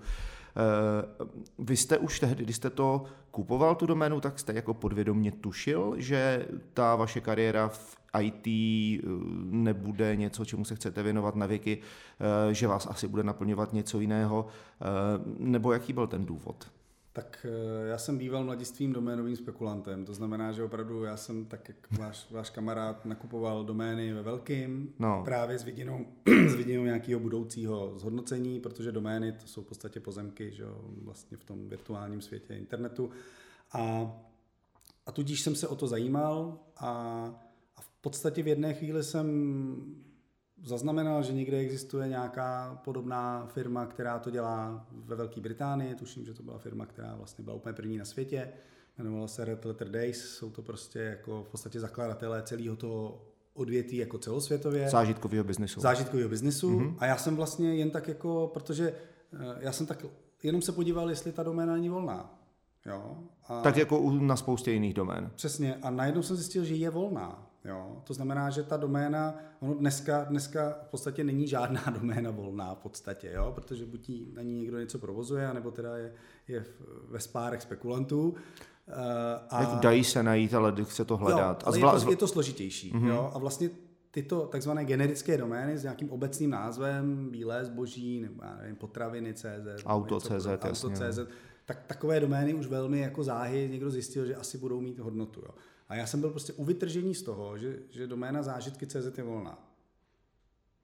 Eh, 0.56 1.26
vy 1.58 1.76
jste 1.76 1.98
už 1.98 2.20
tehdy, 2.20 2.44
když 2.44 2.56
jste 2.56 2.70
to 2.70 3.04
kupoval, 3.30 3.74
tu 3.74 3.86
doménu, 3.86 4.20
tak 4.20 4.38
jste 4.38 4.52
jako 4.52 4.74
podvědomně 4.74 5.32
tušil, 5.32 5.94
že 5.96 6.46
ta 6.74 6.96
vaše 6.96 7.20
kariéra 7.20 7.68
v 7.68 7.96
IT 8.20 8.46
eh, 8.46 9.08
nebude 9.44 10.16
něco, 10.16 10.44
čemu 10.44 10.64
se 10.64 10.74
chcete 10.74 11.02
věnovat 11.02 11.36
na 11.36 11.46
věky, 11.46 11.78
eh, 12.50 12.54
že 12.54 12.66
vás 12.66 12.86
asi 12.90 13.08
bude 13.08 13.22
naplňovat 13.22 13.72
něco 13.72 14.00
jiného, 14.00 14.46
nebo 15.38 15.72
jaký 15.72 15.92
byl 15.92 16.06
ten 16.06 16.26
důvod? 16.26 16.70
Tak 17.18 17.46
eh, 17.48 17.88
já 17.88 17.98
jsem 17.98 18.18
býval 18.18 18.44
mladistvím 18.44 18.92
doménovým 18.92 19.36
spekulantem, 19.36 20.04
to 20.04 20.14
znamená, 20.14 20.52
že 20.52 20.62
opravdu 20.62 21.04
já 21.04 21.16
jsem 21.16 21.44
tak, 21.44 21.68
jak 21.68 21.98
váš, 21.98 22.30
váš 22.30 22.50
kamarád, 22.50 23.04
nakupoval 23.04 23.64
domény 23.64 24.12
ve 24.12 24.22
velkým, 24.22 24.94
No. 24.98 25.22
právě 25.24 25.58
s 25.58 25.64
vidinou, 25.64 26.06
s 26.46 26.54
vidinou 26.54 26.84
nějakého 26.84 27.20
budoucího 27.20 27.92
zhodnocení, 27.96 28.60
protože 28.60 28.92
domény 28.92 29.32
to 29.32 29.46
jsou 29.46 29.62
v 29.62 29.66
podstatě 29.66 30.00
pozemky, 30.00 30.52
že 30.52 30.62
jo, 30.62 30.80
vlastně 31.02 31.36
v 31.36 31.44
tom 31.44 31.68
virtuálním 31.68 32.20
světě 32.20 32.54
internetu. 32.54 33.10
A, 33.72 34.12
a 35.06 35.12
tudíž 35.12 35.40
jsem 35.40 35.54
se 35.54 35.68
o 35.68 35.76
to 35.76 35.86
zajímal 35.86 36.58
a, 36.76 36.90
a 37.76 37.80
v 37.80 37.88
podstatě 38.00 38.42
v 38.42 38.48
jedné 38.48 38.74
chvíli 38.74 39.04
jsem 39.04 39.26
zaznamenal, 40.64 41.22
že 41.22 41.32
někde 41.32 41.58
existuje 41.58 42.08
nějaká 42.08 42.80
podobná 42.84 43.46
firma, 43.46 43.86
která 43.86 44.18
to 44.18 44.30
dělá 44.30 44.86
ve 44.92 45.16
Velké 45.16 45.40
Británii. 45.40 45.94
Tuším, 45.94 46.24
že 46.24 46.34
to 46.34 46.42
byla 46.42 46.58
firma, 46.58 46.86
která 46.86 47.14
vlastně 47.14 47.44
byla 47.44 47.56
úplně 47.56 47.72
první 47.72 47.98
na 47.98 48.04
světě. 48.04 48.48
Jmenovala 48.98 49.28
se 49.28 49.44
Red 49.44 49.64
Letter 49.64 49.90
Days. 49.90 50.24
Jsou 50.24 50.50
to 50.50 50.62
prostě 50.62 50.98
jako 50.98 51.42
v 51.42 51.48
podstatě 51.48 51.80
zakladatelé 51.80 52.42
celého 52.42 52.76
toho 52.76 53.22
odvětví 53.54 53.96
jako 53.96 54.18
celosvětově. 54.18 54.90
Zážitkového 54.90 55.44
biznesu. 55.44 55.80
Zážitkového 55.80 56.28
biznesu. 56.28 56.78
Mm-hmm. 56.78 56.94
A 56.98 57.06
já 57.06 57.16
jsem 57.16 57.36
vlastně 57.36 57.74
jen 57.74 57.90
tak 57.90 58.08
jako, 58.08 58.50
protože 58.54 58.94
eh, 59.32 59.56
já 59.60 59.72
jsem 59.72 59.86
tak 59.86 60.06
jenom 60.42 60.62
se 60.62 60.72
podíval, 60.72 61.10
jestli 61.10 61.32
ta 61.32 61.42
doména 61.42 61.72
není 61.72 61.88
volná. 61.88 62.37
Jo? 62.88 63.16
A 63.48 63.60
Tak 63.60 63.76
jako 63.76 63.98
u- 63.98 64.10
na 64.18 64.36
spoustě 64.36 64.72
jiných 64.72 64.94
domén. 64.94 65.30
Přesně. 65.34 65.76
A 65.82 65.90
najednou 65.90 66.22
jsem 66.22 66.36
zjistil, 66.36 66.64
že 66.64 66.74
je 66.74 66.90
volná. 66.90 67.46
Jo? 67.64 68.02
To 68.04 68.14
znamená, 68.14 68.50
že 68.50 68.62
ta 68.62 68.76
doména, 68.76 69.34
ono 69.60 69.74
dneska, 69.74 70.24
dneska 70.24 70.76
v 70.86 70.88
podstatě 70.90 71.24
není 71.24 71.48
žádná 71.48 71.82
doména 72.00 72.30
volná 72.30 72.74
v 72.74 72.78
podstatě, 72.78 73.30
jo? 73.34 73.52
protože 73.54 73.86
buď 73.86 74.10
na 74.34 74.42
ní 74.42 74.58
někdo 74.60 74.78
něco 74.78 74.98
provozuje, 74.98 75.54
nebo 75.54 75.70
teda 75.70 75.96
je, 75.96 76.12
je 76.48 76.64
ve 77.08 77.20
spárech 77.20 77.62
spekulantů. 77.62 78.34
Eh, 78.88 78.94
A... 79.50 79.60
Jako 79.60 79.76
dají 79.76 80.04
se 80.04 80.22
najít, 80.22 80.54
ale 80.54 80.74
chce 80.84 81.04
to 81.04 81.16
hledat. 81.16 81.62
Jo, 81.62 81.68
a 81.68 81.72
zvla... 81.72 81.94
je, 81.94 82.00
to, 82.00 82.10
je 82.10 82.16
to 82.16 82.28
složitější. 82.28 82.92
Mm-hmm. 82.92 83.06
Jo? 83.08 83.30
A 83.34 83.38
vlastně 83.38 83.70
tyto 84.10 84.46
takzvané 84.46 84.84
generické 84.84 85.36
domény 85.38 85.78
s 85.78 85.82
nějakým 85.82 86.10
obecným 86.10 86.50
názvem, 86.50 87.30
bílé 87.30 87.64
zboží, 87.64 88.20
nebo 88.20 88.42
já 88.44 88.56
nevím, 88.56 88.76
potraviny 88.76 89.34
CZ, 89.34 89.84
Auto.cz, 89.86 90.46
Auto.cz, 90.46 91.18
tak 91.68 91.86
takové 91.86 92.20
domény 92.20 92.54
už 92.54 92.66
velmi 92.66 93.00
jako 93.00 93.24
záhy 93.24 93.68
někdo 93.70 93.90
zjistil, 93.90 94.26
že 94.26 94.36
asi 94.36 94.58
budou 94.58 94.80
mít 94.80 94.98
hodnotu. 94.98 95.40
Jo? 95.40 95.54
A 95.88 95.94
já 95.94 96.06
jsem 96.06 96.20
byl 96.20 96.30
prostě 96.30 96.52
u 96.52 96.64
vytržení 96.64 97.14
z 97.14 97.22
toho, 97.22 97.58
že, 97.58 97.78
že 97.90 98.06
doména 98.06 98.42
zážitky 98.42 98.86
CZ 98.86 99.18
je 99.18 99.24
volná. 99.24 99.74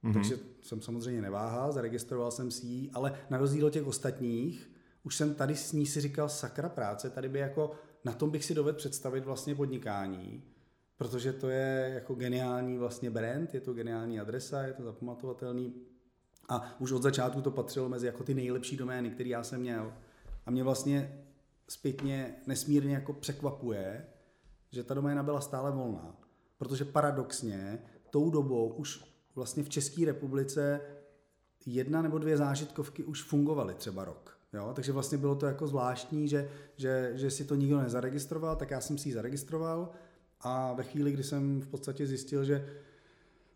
Mm-hmm. 0.05 0.13
Takže 0.13 0.39
jsem 0.63 0.81
samozřejmě 0.83 1.23
neváhal, 1.23 1.73
zaregistroval 1.73 2.31
jsem 2.31 2.51
si 2.51 2.67
ji, 2.67 2.91
ale 2.95 3.19
na 3.31 3.39
rozdíl 3.39 3.67
od 3.67 3.73
těch 3.73 3.87
ostatních, 3.87 4.71
už 5.03 5.17
jsem 5.17 5.35
tady 5.35 5.57
s 5.57 5.73
ní 5.73 5.87
si 5.87 6.01
říkal 6.01 6.29
sakra 6.29 6.69
práce, 6.69 7.11
tady 7.11 7.29
by 7.29 7.39
jako, 7.39 7.71
na 8.05 8.13
tom 8.13 8.31
bych 8.31 8.45
si 8.45 8.55
dovedl 8.55 8.79
představit 8.79 9.25
vlastně 9.25 9.55
podnikání, 9.55 10.43
protože 10.97 11.33
to 11.33 11.49
je 11.49 11.91
jako 11.95 12.15
geniální 12.15 12.79
vlastně 12.79 13.11
brand, 13.11 13.55
je 13.55 13.61
to 13.61 13.73
geniální 13.73 14.21
adresa, 14.21 14.63
je 14.63 14.73
to 14.73 14.83
zapamatovatelný 14.83 15.75
a 16.49 16.81
už 16.81 16.93
od 16.93 17.03
začátku 17.03 17.41
to 17.41 17.51
patřilo 17.51 17.89
mezi 17.89 18.07
jako 18.07 18.25
ty 18.25 18.35
nejlepší 18.35 18.77
domény, 18.77 19.11
které 19.11 19.29
já 19.29 19.43
jsem 19.43 19.61
měl. 19.61 19.93
A 20.47 20.51
mě 20.51 20.65
vlastně 20.65 21.25
zpětně 21.69 22.35
nesmírně 22.47 22.95
jako 22.95 23.13
překvapuje, 23.13 24.07
že 24.71 24.85
ta 24.85 24.95
doména 24.95 25.23
byla 25.23 25.41
stále 25.41 25.71
volná. 25.71 26.17
Protože 26.59 26.85
paradoxně 26.85 27.79
tou 28.11 28.31
dobou 28.31 28.69
už 28.69 29.05
vlastně 29.35 29.63
v 29.63 29.69
České 29.69 30.05
republice 30.05 30.81
jedna 31.67 32.03
nebo 32.03 32.19
dvě 32.19 32.37
zážitkovky 32.37 33.05
už 33.05 33.23
fungovaly 33.23 33.75
třeba 33.75 34.05
rok. 34.05 34.39
Jo? 34.53 34.73
Takže 34.75 34.93
vlastně 34.93 35.19
bylo 35.19 35.35
to 35.35 35.47
jako 35.47 35.67
zvláštní, 35.67 36.29
že, 36.29 36.51
že, 36.77 37.13
že 37.15 37.31
si 37.31 37.45
to 37.45 37.55
nikdo 37.55 37.81
nezaregistroval, 37.81 38.57
tak 38.57 38.71
já 38.71 38.81
jsem 38.81 38.99
si 38.99 39.09
ji 39.09 39.13
zaregistroval 39.13 39.91
a 40.41 40.73
ve 40.73 40.83
chvíli, 40.83 41.13
kdy 41.13 41.23
jsem 41.23 41.61
v 41.61 41.67
podstatě 41.67 42.07
zjistil, 42.07 42.45
že 42.45 42.69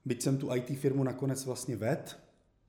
byť 0.04 0.22
jsem 0.22 0.38
tu 0.38 0.54
IT 0.54 0.78
firmu 0.78 1.04
nakonec 1.04 1.44
vlastně 1.44 1.76
ved, 1.76 2.18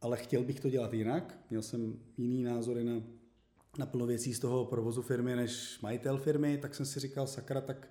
ale 0.02 0.18
chtěl 0.18 0.44
bych 0.44 0.60
to 0.60 0.70
dělat 0.70 0.94
jinak, 0.94 1.38
měl 1.50 1.62
jsem 1.62 2.00
jiný 2.18 2.44
názory 2.44 2.84
na, 2.84 2.94
na 3.78 3.86
plno 3.86 4.06
věcí 4.06 4.34
z 4.34 4.40
toho 4.40 4.66
provozu 4.66 5.02
firmy 5.02 5.36
než 5.36 5.80
majitel 5.82 6.18
firmy, 6.18 6.58
tak 6.58 6.76
jsem 6.76 6.86
si 6.86 7.00
říkal, 7.00 7.28
sakra, 7.28 7.62
tak 7.62 7.88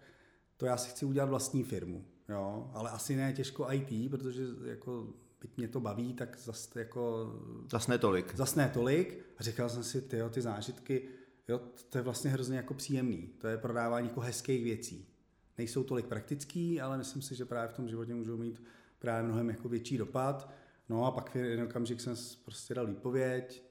to 0.57 0.67
já 0.67 0.77
si 0.77 0.91
chci 0.91 1.05
udělat 1.05 1.29
vlastní 1.29 1.65
firmu, 1.65 2.05
jo, 2.29 2.71
ale 2.75 2.91
asi 2.91 3.17
ne 3.17 3.33
těžko 3.33 3.67
IT, 3.73 4.11
protože 4.11 4.43
jako 4.65 5.07
byť 5.41 5.57
mě 5.57 5.69
to 5.69 5.81
baví, 5.81 6.15
tak 6.15 6.39
zase 6.39 6.79
jako 6.79 7.33
Zas 7.71 7.87
ne 7.87 7.99
tolik. 7.99 8.37
zas 8.37 8.55
ne 8.55 8.71
tolik. 8.75 9.25
A 9.39 9.43
říkal 9.43 9.69
jsem 9.69 9.83
si, 9.83 10.03
tyjo, 10.03 10.29
ty 10.31 10.43
zážitky, 10.43 11.09
jo, 11.49 11.61
to 11.89 11.99
je 11.99 12.03
vlastně 12.03 12.31
hrozně 12.31 12.57
jako 12.57 12.75
příjemný. 12.75 13.31
To 13.39 13.47
je 13.47 13.59
prodávání 13.59 14.09
jako 14.09 14.21
hezkých 14.21 14.65
věcí. 14.65 15.09
Nejsou 15.59 15.85
tolik 15.85 16.07
praktický, 16.07 16.81
ale 16.81 16.99
myslím 16.99 17.23
si, 17.23 17.35
že 17.35 17.45
právě 17.45 17.69
v 17.69 17.77
tom 17.77 17.89
životě 17.89 18.15
můžou 18.15 18.37
mít 18.37 18.63
právě 18.99 19.23
mnohem 19.23 19.49
jako 19.49 19.69
větší 19.69 19.99
dopad. 19.99 20.51
No 20.89 21.05
a 21.05 21.11
pak 21.11 21.35
v 21.35 21.37
jeden 21.37 21.65
okamžik 21.65 22.01
jsem 22.01 22.15
prostě 22.45 22.75
dal 22.75 22.87
výpověď, 22.87 23.68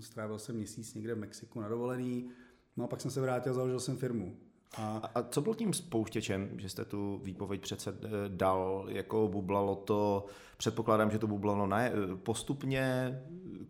strávil 0.00 0.38
jsem 0.38 0.56
měsíc 0.56 0.94
někde 0.94 1.14
v 1.14 1.18
Mexiku 1.18 1.60
na 1.60 1.68
dovolený, 1.68 2.30
no 2.76 2.84
a 2.84 2.88
pak 2.88 3.00
jsem 3.00 3.10
se 3.10 3.20
vrátil 3.20 3.52
a 3.52 3.54
založil 3.54 3.80
jsem 3.80 3.96
firmu. 3.96 4.36
A 4.76 5.10
A 5.14 5.22
co 5.22 5.40
byl 5.40 5.54
tím 5.54 5.72
spouštěčem, 5.72 6.50
že 6.60 6.68
jste 6.68 6.84
tu 6.84 7.20
výpověď 7.24 7.60
přece 7.60 7.90
eh, 8.04 8.08
dal, 8.28 8.84
jako 8.88 9.28
bublalo 9.28 9.76
to, 9.76 10.26
předpokládám, 10.56 11.10
že 11.10 11.18
to 11.18 11.26
bublalo 11.26 11.66
ne, 11.66 11.92
eh, 11.92 12.16
postupně, 12.16 13.18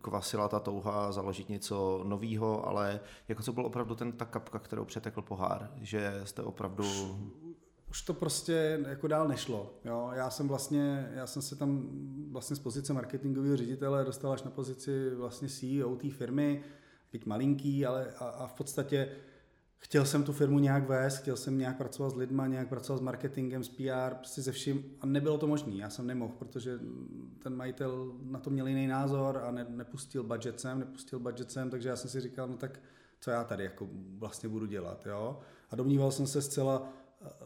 kvasila 0.01 0.47
ta 0.47 0.59
touha 0.59 1.11
založit 1.11 1.49
něco 1.49 2.03
novýho, 2.07 2.67
ale 2.67 2.99
jako 3.27 3.43
co 3.43 3.53
byl 3.53 3.65
opravdu 3.65 3.95
ten, 3.95 4.11
ta 4.11 4.25
kapka, 4.25 4.59
kterou 4.59 4.85
přetekl 4.85 5.21
pohár, 5.21 5.71
že 5.81 6.21
jste 6.23 6.41
opravdu, 6.41 6.83
už 7.89 8.01
to 8.01 8.13
prostě 8.13 8.79
jako 8.87 9.07
dál 9.07 9.27
nešlo. 9.27 9.73
Jo? 9.85 10.11
Já 10.13 10.29
jsem 10.29 10.47
vlastně, 10.47 11.11
já 11.13 11.27
jsem 11.27 11.41
se 11.41 11.55
tam 11.55 11.89
vlastně 12.31 12.55
z 12.55 12.59
pozice 12.59 12.93
marketingového 12.93 13.57
ředitele 13.57 14.05
dostal 14.05 14.31
až 14.31 14.43
na 14.43 14.51
pozici 14.51 15.09
vlastně 15.15 15.49
CEO 15.49 15.95
té 15.95 16.09
firmy, 16.09 16.63
byť 17.11 17.25
malinký, 17.25 17.85
ale 17.85 18.13
a, 18.17 18.25
a 18.25 18.47
v 18.47 18.53
podstatě 18.53 19.09
chtěl 19.77 20.05
jsem 20.05 20.23
tu 20.23 20.33
firmu 20.33 20.59
nějak 20.59 20.87
vést, 20.87 21.17
chtěl 21.17 21.37
jsem 21.37 21.57
nějak 21.57 21.77
pracovat 21.77 22.09
s 22.09 22.15
lidma, 22.15 22.47
nějak 22.47 22.69
pracovat 22.69 22.97
s 22.97 23.01
marketingem, 23.01 23.63
s 23.63 23.69
PR, 23.69 24.15
prostě 24.15 24.41
se 24.41 24.51
vším 24.51 24.85
a 25.01 25.05
nebylo 25.05 25.37
to 25.37 25.47
možné. 25.47 25.75
Já 25.75 25.89
jsem 25.89 26.07
nemohl, 26.07 26.33
protože 26.39 26.79
ten 27.39 27.55
majitel 27.55 28.13
na 28.23 28.39
to 28.39 28.49
měl 28.49 28.67
jiný 28.67 28.87
názor 28.87 29.37
a 29.43 29.51
ne, 29.51 29.65
nepustil 29.69 30.23
budget 30.23 30.59
sem, 30.59 30.79
nepustil 30.79 31.19
budget 31.19 31.51
sem, 31.51 31.69
takže 31.69 31.89
já 31.89 31.95
jsem 31.95 32.09
si 32.09 32.21
říkal, 32.21 32.47
no 32.47 32.57
tak 32.57 32.79
co 33.19 33.31
já 33.31 33.43
tady 33.43 33.63
jako 33.63 33.87
vlastně 34.17 34.49
budu 34.49 34.65
dělat, 34.65 35.05
jo? 35.05 35.39
A 35.69 35.75
domníval 35.75 36.11
jsem 36.11 36.27
se 36.27 36.41
zcela 36.41 36.93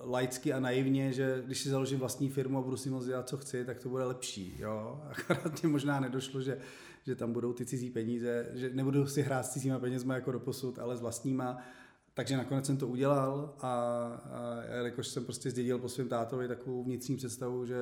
laicky 0.01 0.53
a 0.53 0.59
naivně, 0.59 1.13
že 1.13 1.43
když 1.45 1.59
si 1.61 1.69
založím 1.69 1.99
vlastní 1.99 2.29
firmu 2.29 2.57
a 2.57 2.61
budu 2.61 2.77
si 2.77 2.89
moc 2.89 3.05
dělat, 3.05 3.29
co 3.29 3.37
chci, 3.37 3.65
tak 3.65 3.79
to 3.79 3.89
bude 3.89 4.03
lepší. 4.03 4.55
Jo? 4.59 5.01
Akorát 5.09 5.61
mě 5.61 5.71
možná 5.71 5.99
nedošlo, 5.99 6.41
že, 6.41 6.57
že 7.03 7.15
tam 7.15 7.33
budou 7.33 7.53
ty 7.53 7.65
cizí 7.65 7.89
peníze, 7.89 8.49
že 8.53 8.69
nebudu 8.73 9.07
si 9.07 9.21
hrát 9.21 9.45
s 9.45 9.53
cizíma 9.53 9.79
penězma 9.79 10.15
jako 10.15 10.31
doposud, 10.31 10.79
ale 10.79 10.97
s 10.97 11.01
vlastníma. 11.01 11.57
Takže 12.15 12.37
nakonec 12.37 12.65
jsem 12.65 12.77
to 12.77 12.87
udělal 12.87 13.55
a, 13.59 13.69
a 14.69 14.75
jelikož 14.75 15.07
jsem 15.07 15.25
prostě 15.25 15.51
zdědil 15.51 15.79
po 15.79 15.89
svém 15.89 16.07
tátovi 16.07 16.47
takovou 16.47 16.83
vnitřní 16.83 17.17
představu, 17.17 17.65
že, 17.65 17.75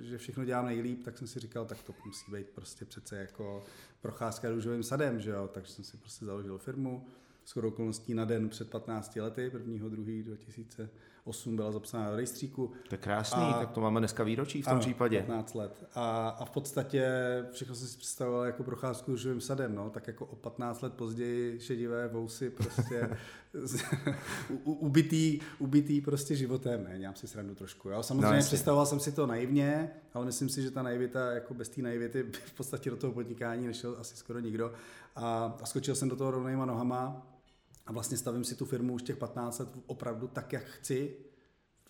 že 0.00 0.18
všechno 0.18 0.44
dělám 0.44 0.66
nejlíp, 0.66 1.04
tak 1.04 1.18
jsem 1.18 1.26
si 1.26 1.40
říkal, 1.40 1.64
tak 1.64 1.82
to 1.82 1.94
musí 2.06 2.32
být 2.32 2.46
prostě 2.54 2.84
přece 2.84 3.16
jako 3.16 3.64
procházka 4.00 4.50
růžovým 4.50 4.82
sadem, 4.82 5.20
že 5.20 5.30
jo? 5.30 5.48
Takže 5.52 5.72
jsem 5.72 5.84
si 5.84 5.96
prostě 5.96 6.24
založil 6.24 6.58
firmu, 6.58 7.06
shodou 7.46 7.68
okolností 7.68 8.14
na 8.14 8.24
den 8.24 8.48
před 8.48 8.70
15 8.70 9.16
lety, 9.16 9.42
1. 9.42 9.88
2. 9.88 10.88
2008 11.26 11.56
byla 11.56 11.72
zapsána 11.72 12.10
do 12.10 12.16
rejstříku. 12.16 12.72
to 12.88 12.94
je 12.94 12.98
krásný, 12.98 13.42
A- 13.42 13.52
tak 13.58 13.70
to 13.70 13.80
máme 13.80 14.00
dneska 14.00 14.24
výročí 14.24 14.62
v 14.62 14.64
tom 14.64 14.70
Ano, 14.72 14.80
případě. 14.80 15.18
15 15.22 15.54
let. 15.54 15.84
A, 15.94 16.28
a 16.28 16.44
v 16.44 16.50
podstatě 16.50 17.08
všechno 17.52 17.74
jsem 17.74 17.88
si 17.88 17.98
představoval 17.98 18.44
jako 18.44 18.62
procházku 18.62 19.10
růžovým 19.10 19.40
sadem, 19.40 19.74
no, 19.74 19.90
tak 19.90 20.06
jako 20.06 20.26
o 20.26 20.36
15 20.36 20.82
let 20.82 20.92
později 20.94 21.60
šedivé 21.60 22.08
vousy 22.08 22.50
prostě 22.50 23.10
z- 23.54 23.82
u- 24.50 24.56
u- 24.64 24.72
ubitý, 24.72 25.40
ubitý 25.58 26.00
prostě 26.00 26.36
životem, 26.36 26.84
ne, 26.84 26.98
dělám 26.98 27.14
si 27.14 27.28
srandu 27.28 27.54
trošku. 27.54 27.88
Jo. 27.88 28.02
Samozřejmě 28.02 28.36
No, 28.36 28.42
představoval 28.42 28.86
jsem 28.86 29.00
si 29.00 29.12
to 29.12 29.26
naivně, 29.26 29.90
ale 30.14 30.24
myslím 30.26 30.48
si, 30.48 30.62
že 30.62 30.70
ta 30.70 30.82
naivita, 30.82 31.32
jako 31.32 31.54
bez 31.54 31.68
té 31.68 31.82
naivity 31.82 32.22
v 32.46 32.52
podstatě 32.52 32.90
do 32.90 32.96
toho 32.96 33.12
podnikání 33.12 33.66
nešel 33.66 33.96
asi 34.00 34.16
skoro 34.16 34.38
nikdo. 34.38 34.72
A, 35.16 35.56
a 35.62 35.66
skočil 35.66 35.94
jsem 35.94 36.08
do 36.08 36.16
toho 36.16 36.30
rovnýma 36.30 36.64
nohama 36.66 37.26
a 37.86 37.92
vlastně 37.92 38.16
stavím 38.16 38.44
si 38.44 38.54
tu 38.54 38.64
firmu 38.64 38.94
už 38.94 39.02
těch 39.02 39.16
15 39.16 39.58
let 39.58 39.68
opravdu 39.86 40.28
tak, 40.28 40.52
jak 40.52 40.64
chci, 40.64 41.16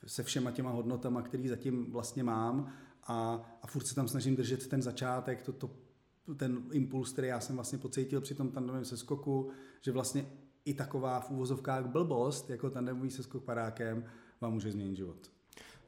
se 0.06 0.22
všema 0.22 0.50
těma 0.50 0.70
hodnotama, 0.70 1.22
který 1.22 1.48
zatím 1.48 1.92
vlastně 1.92 2.24
mám 2.24 2.72
a, 3.02 3.42
a 3.62 3.66
furt 3.66 3.86
se 3.86 3.94
tam 3.94 4.08
snažím 4.08 4.36
držet 4.36 4.66
ten 4.66 4.82
začátek, 4.82 5.42
to, 5.42 5.52
to, 5.52 5.70
ten 6.36 6.62
impuls, 6.72 7.12
který 7.12 7.28
já 7.28 7.40
jsem 7.40 7.56
vlastně 7.56 7.78
pocítil 7.78 8.20
při 8.20 8.34
tom 8.34 8.50
tandemovém 8.50 8.84
seskoku, 8.84 9.50
že 9.80 9.92
vlastně 9.92 10.26
i 10.64 10.74
taková 10.74 11.20
v 11.20 11.30
úvozovkách 11.30 11.86
blbost, 11.86 12.50
jako 12.50 12.70
tandemový 12.70 13.10
seskok 13.10 13.44
padákem, 13.44 14.04
vám 14.40 14.52
může 14.52 14.72
změnit 14.72 14.96
život. 14.96 15.30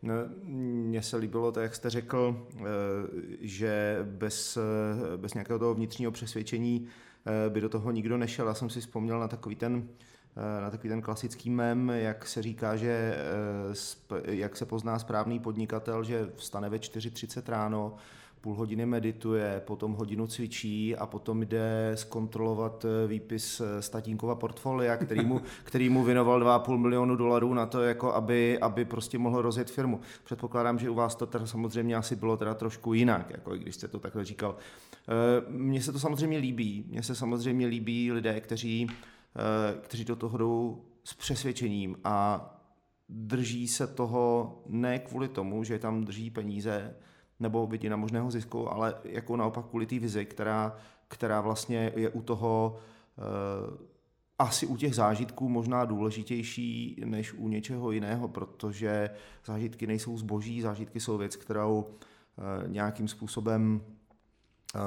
No, 0.02 0.14
Mně 0.42 1.02
se 1.02 1.16
líbilo 1.16 1.52
to, 1.52 1.60
jak 1.60 1.74
jste 1.74 1.90
řekl, 1.90 2.46
eh, 2.56 2.62
že 3.40 3.98
bez, 4.04 4.56
eh, 4.56 5.16
bez 5.16 5.34
nějakého 5.34 5.58
toho 5.58 5.74
vnitřního 5.74 6.12
přesvědčení 6.12 6.86
by 7.48 7.60
do 7.60 7.68
toho 7.68 7.90
nikdo 7.90 8.18
nešel. 8.18 8.46
Já 8.46 8.54
jsem 8.54 8.70
si 8.70 8.80
vzpomněl 8.80 9.20
na 9.20 9.28
takový 9.28 9.56
ten 9.56 9.88
na 10.60 10.70
takový 10.70 10.88
ten 10.88 11.02
klasický 11.02 11.50
mem, 11.50 11.90
jak 11.90 12.26
se 12.26 12.42
říká, 12.42 12.76
že 12.76 13.18
jak 14.24 14.56
se 14.56 14.66
pozná 14.66 14.98
správný 14.98 15.40
podnikatel, 15.40 16.04
že 16.04 16.30
vstane 16.36 16.68
ve 16.68 16.76
4.30 16.76 17.42
ráno, 17.46 17.96
půl 18.40 18.54
hodiny 18.54 18.86
medituje, 18.86 19.62
potom 19.66 19.92
hodinu 19.92 20.26
cvičí 20.26 20.96
a 20.96 21.06
potom 21.06 21.42
jde 21.42 21.92
zkontrolovat 21.94 22.84
eh, 22.84 23.06
výpis 23.06 23.60
eh, 23.60 23.82
statínkova 23.82 24.34
portfolia, 24.34 24.96
který 24.96 25.24
mu, 25.24 25.40
který 25.64 25.88
mu 25.88 26.04
věnoval 26.04 26.40
2,5 26.40 26.76
milionu 26.76 27.16
dolarů 27.16 27.54
na 27.54 27.66
to, 27.66 27.82
jako 27.82 28.14
aby, 28.14 28.58
aby 28.58 28.84
prostě 28.84 29.18
mohl 29.18 29.42
rozjet 29.42 29.70
firmu. 29.70 30.00
Předpokládám, 30.24 30.78
že 30.78 30.90
u 30.90 30.94
vás 30.94 31.14
to 31.14 31.26
teda 31.26 31.46
samozřejmě 31.46 31.96
asi 31.96 32.16
bylo 32.16 32.36
teda 32.36 32.54
trošku 32.54 32.94
jinak, 32.94 33.30
jako 33.30 33.56
když 33.56 33.74
jste 33.74 33.88
to 33.88 33.98
takhle 33.98 34.24
říkal. 34.24 34.56
Eh, 35.08 35.44
mně 35.48 35.82
se 35.82 35.92
to 35.92 35.98
samozřejmě 35.98 36.38
líbí. 36.38 36.84
Mně 36.88 37.02
se 37.02 37.14
samozřejmě 37.14 37.66
líbí 37.66 38.12
lidé, 38.12 38.40
kteří, 38.40 38.90
kteří 39.80 40.04
do 40.04 40.16
toho 40.16 40.38
jdou 40.38 40.82
s 41.04 41.14
přesvědčením 41.14 41.96
a 42.04 42.48
drží 43.08 43.68
se 43.68 43.86
toho 43.86 44.54
ne 44.66 44.98
kvůli 44.98 45.28
tomu, 45.28 45.64
že 45.64 45.78
tam 45.78 46.04
drží 46.04 46.30
peníze, 46.30 46.94
nebo 47.40 47.66
vidina 47.66 47.96
možného 47.96 48.30
zisku, 48.30 48.72
ale 48.72 48.94
jako 49.04 49.36
naopak 49.36 49.66
kvůli 49.66 49.86
té 49.86 49.98
vizi, 49.98 50.26
která, 50.26 50.76
která 51.08 51.40
vlastně 51.40 51.92
je 51.96 52.08
u 52.08 52.22
toho 52.22 52.76
uh, 53.18 53.76
asi 54.38 54.66
u 54.66 54.76
těch 54.76 54.94
zážitků 54.94 55.48
možná 55.48 55.84
důležitější 55.84 56.96
než 57.04 57.32
u 57.32 57.48
něčeho 57.48 57.90
jiného, 57.90 58.28
protože 58.28 59.10
zážitky 59.44 59.86
nejsou 59.86 60.18
zboží, 60.18 60.60
zážitky 60.60 61.00
jsou 61.00 61.18
věc, 61.18 61.36
kterou 61.36 61.78
uh, 61.78 62.68
nějakým 62.72 63.08
způsobem 63.08 63.80
uh, 64.74 64.80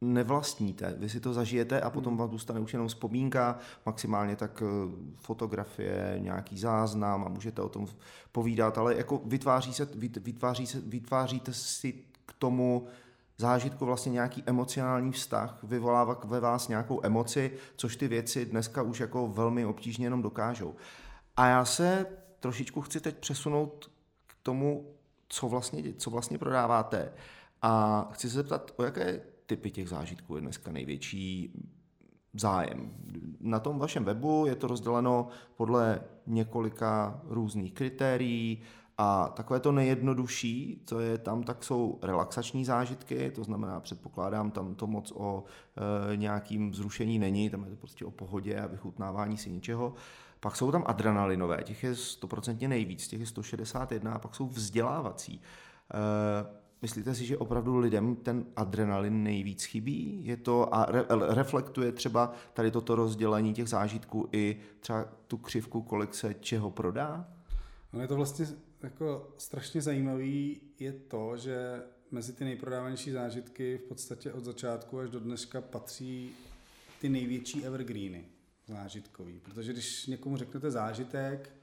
nevlastníte. 0.00 0.94
Vy 0.98 1.08
si 1.08 1.20
to 1.20 1.34
zažijete 1.34 1.80
a 1.80 1.90
potom 1.90 2.10
hmm. 2.10 2.18
vám 2.18 2.30
zůstane 2.30 2.60
už 2.60 2.72
jenom 2.72 2.88
vzpomínka, 2.88 3.58
maximálně 3.86 4.36
tak 4.36 4.62
eh, 4.62 4.90
fotografie, 5.16 6.16
nějaký 6.18 6.58
záznam 6.58 7.24
a 7.24 7.28
můžete 7.28 7.62
o 7.62 7.68
tom 7.68 7.86
povídat, 8.32 8.78
ale 8.78 8.96
jako 8.96 9.22
vytváří 9.24 9.74
se, 9.74 9.88
vytváří 10.20 10.66
se, 10.66 10.80
vytváříte 10.80 11.52
si 11.52 11.92
k 12.26 12.32
tomu 12.32 12.86
zážitku 13.38 13.86
vlastně 13.86 14.12
nějaký 14.12 14.42
emocionální 14.46 15.12
vztah, 15.12 15.58
vyvolává 15.62 16.20
ve 16.24 16.40
vás 16.40 16.68
nějakou 16.68 17.00
emoci, 17.02 17.52
což 17.76 17.96
ty 17.96 18.08
věci 18.08 18.46
dneska 18.46 18.82
už 18.82 19.00
jako 19.00 19.28
velmi 19.28 19.64
obtížně 19.64 20.06
jenom 20.06 20.22
dokážou. 20.22 20.76
A 21.36 21.46
já 21.46 21.64
se 21.64 22.06
trošičku 22.40 22.80
chci 22.80 23.00
teď 23.00 23.16
přesunout 23.18 23.90
k 24.26 24.34
tomu, 24.42 24.94
co 25.28 25.48
vlastně, 25.48 25.82
co 25.92 26.10
vlastně 26.10 26.38
prodáváte. 26.38 27.12
A 27.62 28.02
chci 28.12 28.30
se 28.30 28.36
zeptat, 28.36 28.72
o 28.76 28.82
jaké 28.82 29.20
typy 29.48 29.70
těch 29.70 29.88
zážitků 29.88 30.34
je 30.34 30.40
dneska 30.40 30.72
největší 30.72 31.52
zájem. 32.34 32.90
Na 33.40 33.60
tom 33.60 33.78
vašem 33.78 34.04
webu 34.04 34.44
je 34.46 34.54
to 34.54 34.66
rozděleno 34.66 35.28
podle 35.56 36.00
několika 36.26 37.20
různých 37.24 37.72
kritérií 37.72 38.62
a 38.98 39.28
takové 39.28 39.60
to 39.60 39.72
nejjednodušší, 39.72 40.82
co 40.86 41.00
je 41.00 41.18
tam, 41.18 41.42
tak 41.42 41.64
jsou 41.64 41.98
relaxační 42.02 42.64
zážitky, 42.64 43.30
to 43.30 43.44
znamená, 43.44 43.80
předpokládám, 43.80 44.50
tam 44.50 44.74
to 44.74 44.86
moc 44.86 45.12
o 45.16 45.44
e, 46.12 46.16
nějakým 46.16 46.74
zrušení 46.74 47.18
není, 47.18 47.50
tam 47.50 47.64
je 47.64 47.70
to 47.70 47.76
prostě 47.76 48.04
o 48.04 48.10
pohodě 48.10 48.60
a 48.60 48.66
vychutnávání 48.66 49.36
si 49.36 49.50
něčeho. 49.50 49.94
Pak 50.40 50.56
jsou 50.56 50.72
tam 50.72 50.84
adrenalinové, 50.86 51.62
těch 51.62 51.84
je 51.84 51.94
stoprocentně 51.94 52.68
nejvíc, 52.68 53.08
těch 53.08 53.20
je 53.20 53.26
161, 53.26 54.12
a 54.12 54.18
pak 54.18 54.34
jsou 54.34 54.46
vzdělávací. 54.46 55.40
E, 55.94 56.57
Myslíte 56.82 57.14
si, 57.14 57.26
že 57.26 57.38
opravdu 57.38 57.78
lidem 57.78 58.16
ten 58.16 58.46
adrenalin 58.56 59.22
nejvíc 59.22 59.64
chybí? 59.64 60.26
Je 60.26 60.36
to 60.36 60.74
a 60.74 60.84
re, 60.84 61.04
reflektuje 61.10 61.92
třeba 61.92 62.32
tady 62.52 62.70
toto 62.70 62.94
rozdělení 62.94 63.54
těch 63.54 63.68
zážitků 63.68 64.28
i 64.32 64.60
třeba 64.80 65.04
tu 65.26 65.36
křivku, 65.36 65.82
kolik 65.82 66.14
se 66.14 66.34
čeho 66.34 66.70
prodá? 66.70 67.28
No 67.92 68.00
je 68.00 68.08
to 68.08 68.16
vlastně 68.16 68.46
jako 68.82 69.34
strašně 69.38 69.82
zajímavý 69.82 70.60
je 70.78 70.92
to, 70.92 71.36
že 71.36 71.82
mezi 72.10 72.32
ty 72.32 72.44
nejprodávanější 72.44 73.10
zážitky 73.10 73.78
v 73.78 73.88
podstatě 73.88 74.32
od 74.32 74.44
začátku 74.44 74.98
až 74.98 75.10
do 75.10 75.20
dneška 75.20 75.60
patří 75.60 76.30
ty 77.00 77.08
největší 77.08 77.64
evergreeny 77.64 78.24
zážitkový. 78.66 79.40
Protože 79.40 79.72
když 79.72 80.06
někomu 80.06 80.36
řeknete 80.36 80.70
zážitek, 80.70 81.57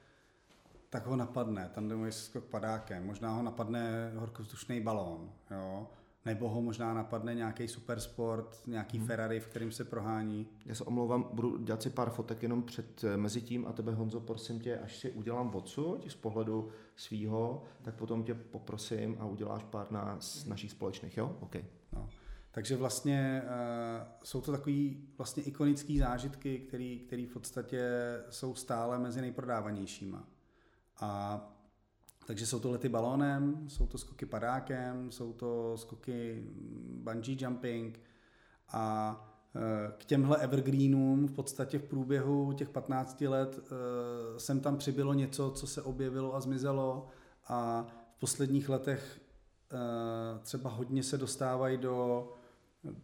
tak 0.95 1.05
ho 1.05 1.15
napadne 1.15 1.69
tandem 1.75 2.11
skok 2.11 2.43
padákem, 2.43 3.05
možná 3.05 3.35
ho 3.35 3.43
napadne 3.43 4.11
horkovzdušný 4.15 4.81
balón, 4.81 5.29
jo? 5.51 5.87
nebo 6.25 6.49
ho 6.49 6.61
možná 6.61 6.93
napadne 6.93 7.35
nějaký 7.35 7.67
supersport, 7.67 8.61
nějaký 8.67 8.97
hmm. 8.97 9.07
Ferrari, 9.07 9.39
v 9.39 9.47
kterým 9.47 9.71
se 9.71 9.83
prohání. 9.83 10.47
Já 10.65 10.75
se 10.75 10.83
omlouvám, 10.83 11.29
budu 11.33 11.57
dělat 11.57 11.81
si 11.81 11.89
pár 11.89 12.09
fotek 12.09 12.43
jenom 12.43 12.63
před 12.63 13.03
eh, 13.03 13.17
mezi 13.17 13.41
tím 13.41 13.67
a 13.67 13.73
tebe 13.73 13.91
Honzo, 13.91 14.19
prosím 14.19 14.59
tě, 14.59 14.77
až 14.77 14.97
si 14.97 15.11
udělám 15.11 15.55
odsud 15.55 16.11
z 16.11 16.15
pohledu 16.15 16.69
svýho, 16.95 17.63
tak 17.81 17.95
potom 17.95 18.23
tě 18.23 18.33
poprosím 18.33 19.17
a 19.19 19.25
uděláš 19.25 19.63
pár 19.63 19.91
na, 19.91 20.19
našich 20.47 20.71
společných, 20.71 21.17
jo? 21.17 21.37
OK. 21.39 21.55
No. 21.93 22.09
Takže 22.51 22.75
vlastně 22.75 23.41
uh, 23.43 24.07
jsou 24.23 24.41
to 24.41 24.51
takový 24.51 25.07
vlastně 25.17 25.43
ikonický 25.43 25.99
zážitky, 25.99 26.59
který 27.07 27.25
v 27.25 27.33
podstatě 27.33 27.89
jsou 28.29 28.55
stále 28.55 28.99
mezi 28.99 29.21
nejprodávanějšíma. 29.21 30.34
A 30.99 31.41
takže 32.25 32.45
jsou 32.45 32.59
to 32.59 32.71
lety 32.71 32.89
balónem, 32.89 33.69
jsou 33.69 33.87
to 33.87 33.97
skoky 33.97 34.25
padákem, 34.25 35.11
jsou 35.11 35.33
to 35.33 35.77
skoky 35.77 36.43
bungee 37.03 37.37
jumping 37.39 37.99
a 38.69 39.15
e, 39.55 39.91
k 39.97 40.05
těmhle 40.05 40.37
evergreenům 40.37 41.27
v 41.27 41.31
podstatě 41.31 41.79
v 41.79 41.83
průběhu 41.83 42.53
těch 42.53 42.69
15 42.69 43.21
let 43.21 43.59
e, 43.59 44.39
sem 44.39 44.59
tam 44.59 44.77
přibylo 44.77 45.13
něco, 45.13 45.51
co 45.51 45.67
se 45.67 45.81
objevilo 45.81 46.35
a 46.35 46.39
zmizelo 46.39 47.07
a 47.47 47.85
v 48.15 48.19
posledních 48.19 48.69
letech 48.69 49.21
e, 49.71 50.39
třeba 50.39 50.69
hodně 50.69 51.03
se 51.03 51.17
dostávají 51.17 51.77
do, 51.77 52.29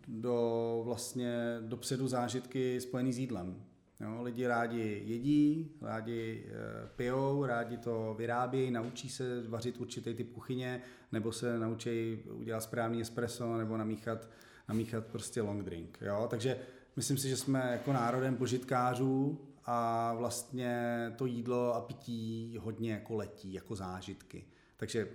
do 0.08 0.82
vlastně 0.86 1.58
dopředu 1.62 2.08
zážitky 2.08 2.82
spojený 2.82 3.14
s 3.14 3.18
jídlem. 3.18 3.71
Jo, 4.02 4.22
lidi 4.22 4.48
rádi 4.48 5.02
jedí, 5.06 5.72
rádi 5.82 6.46
e, 6.48 6.88
pijou, 6.96 7.46
rádi 7.46 7.78
to 7.78 8.16
vyrábí, 8.18 8.72
naučí 8.72 9.10
se 9.10 9.44
vařit 9.48 9.78
určitý 9.78 10.14
typ 10.14 10.34
kuchyně, 10.34 10.82
nebo 11.12 11.32
se 11.32 11.60
naučí 11.60 12.24
udělat 12.34 12.64
správný 12.64 13.02
espresso, 13.02 13.58
nebo 13.58 13.78
namíchat, 13.78 14.30
namíchat 14.70 15.06
prostě 15.06 15.42
long 15.42 15.64
drink. 15.64 15.98
Jo? 16.02 16.28
Takže 16.30 16.58
myslím 16.96 17.18
si, 17.18 17.30
že 17.30 17.38
jsme 17.38 17.70
jako 17.72 17.94
národem 17.94 18.36
požitkářů 18.36 19.42
a 19.66 20.14
vlastně 20.14 21.06
to 21.16 21.26
jídlo 21.26 21.76
a 21.76 21.82
pití 21.82 22.58
hodně 22.62 22.92
jako 22.92 23.16
letí, 23.16 23.54
jako 23.54 23.76
zážitky. 23.76 24.46
Takže 24.78 25.08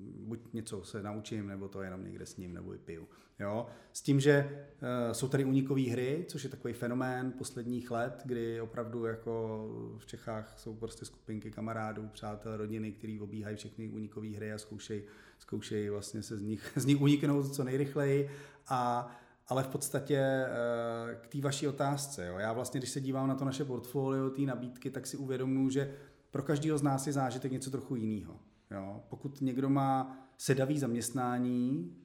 buď 0.00 0.52
něco 0.52 0.84
se 0.84 1.02
naučím, 1.02 1.46
nebo 1.46 1.68
to 1.68 1.82
jenom 1.82 2.04
někde 2.04 2.26
s 2.26 2.36
ním, 2.36 2.54
nebo 2.54 2.74
i 2.74 2.78
piju. 2.78 3.08
Jo? 3.38 3.66
S 3.92 4.02
tím, 4.02 4.20
že 4.20 4.66
uh, 4.82 5.12
jsou 5.12 5.28
tady 5.28 5.44
unikové 5.44 5.82
hry, 5.82 6.24
což 6.28 6.44
je 6.44 6.50
takový 6.50 6.74
fenomén 6.74 7.32
posledních 7.32 7.90
let, 7.90 8.22
kdy 8.24 8.60
opravdu 8.60 9.04
jako 9.04 9.64
v 9.98 10.06
Čechách 10.06 10.58
jsou 10.58 10.74
prostě 10.74 11.04
skupinky 11.04 11.50
kamarádů, 11.50 12.08
přátel, 12.12 12.56
rodiny, 12.56 12.92
který 12.92 13.20
obíhají 13.20 13.56
všechny 13.56 13.88
unikové 13.88 14.28
hry 14.28 14.52
a 14.52 14.58
zkoušejí, 14.58 15.02
zkoušej 15.38 15.90
vlastně 15.90 16.22
se 16.22 16.36
z 16.36 16.42
nich, 16.42 16.72
z 16.76 16.84
nich 16.84 17.00
uniknout 17.00 17.54
co 17.54 17.64
nejrychleji. 17.64 18.30
A 18.68 19.10
ale 19.48 19.62
v 19.62 19.68
podstatě 19.68 20.46
uh, 20.46 21.14
k 21.20 21.26
té 21.26 21.40
vaší 21.40 21.68
otázce, 21.68 22.26
jo? 22.26 22.38
já 22.38 22.52
vlastně, 22.52 22.80
když 22.80 22.90
se 22.90 23.00
dívám 23.00 23.28
na 23.28 23.34
to 23.34 23.44
naše 23.44 23.64
portfolio, 23.64 24.30
té 24.30 24.42
nabídky, 24.42 24.90
tak 24.90 25.06
si 25.06 25.16
uvědomuji, 25.16 25.70
že 25.70 25.94
pro 26.30 26.42
každého 26.42 26.78
z 26.78 26.82
nás 26.82 27.06
je 27.06 27.12
zážitek 27.12 27.52
něco 27.52 27.70
trochu 27.70 27.96
jiného. 27.96 28.40
Jo? 28.70 29.02
Pokud 29.08 29.40
někdo 29.40 29.70
má 29.70 30.18
sedavý 30.38 30.78
zaměstnání, 30.78 31.96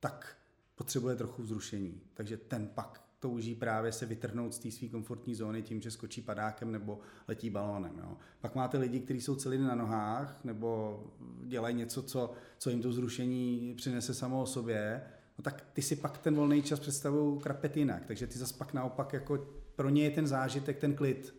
tak 0.00 0.36
potřebuje 0.74 1.16
trochu 1.16 1.42
vzrušení. 1.42 2.00
Takže 2.14 2.36
ten 2.36 2.66
pak 2.66 3.10
touží 3.18 3.54
právě 3.54 3.92
se 3.92 4.06
vytrhnout 4.06 4.54
z 4.54 4.58
té 4.58 4.70
své 4.70 4.88
komfortní 4.88 5.34
zóny 5.34 5.62
tím, 5.62 5.80
že 5.80 5.90
skočí 5.90 6.22
padákem 6.22 6.72
nebo 6.72 6.98
letí 7.28 7.50
balónem. 7.50 7.92
Jo. 7.98 8.16
Pak 8.40 8.54
máte 8.54 8.78
lidi, 8.78 9.00
kteří 9.00 9.20
jsou 9.20 9.36
celý 9.36 9.58
na 9.58 9.74
nohách 9.74 10.44
nebo 10.44 11.00
dělají 11.44 11.76
něco, 11.76 12.02
co, 12.02 12.32
co 12.58 12.70
jim 12.70 12.82
to 12.82 12.88
vzrušení 12.88 13.74
přinese 13.76 14.14
samo 14.14 14.42
o 14.42 14.46
sobě, 14.46 15.02
no 15.38 15.42
tak 15.42 15.64
ty 15.72 15.82
si 15.82 15.96
pak 15.96 16.18
ten 16.18 16.34
volný 16.34 16.62
čas 16.62 16.80
představují 16.80 17.40
krapet 17.40 17.76
jinak. 17.76 18.06
Takže 18.06 18.26
ty 18.26 18.38
zase 18.38 18.54
pak 18.54 18.72
naopak 18.74 19.12
jako 19.12 19.46
pro 19.76 19.88
ně 19.88 20.04
je 20.04 20.10
ten 20.10 20.26
zážitek, 20.26 20.78
ten 20.78 20.94
klid. 20.94 21.34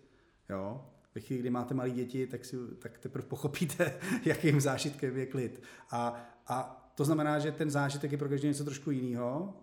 Jo. 0.50 0.91
Ve 1.16 1.22
chvíli, 1.22 1.42
kdy 1.42 1.50
máte 1.50 1.74
malé 1.74 1.90
děti, 1.90 2.28
tak, 2.28 2.46
si, 2.46 2.58
tak 2.80 2.98
teprve 2.98 3.28
pochopíte, 3.28 3.94
jakým 4.26 4.62
zážitkem 4.62 5.18
je 5.18 5.26
klid. 5.26 5.64
A, 5.92 6.30
a 6.48 6.78
to 6.96 7.06
znamená, 7.06 7.40
že 7.40 7.52
ten 7.52 7.70
zážitek 7.70 8.12
je 8.12 8.18
pro 8.18 8.30
každého 8.30 8.52
něco 8.52 8.64
trošku 8.64 8.92
jiného 8.92 9.54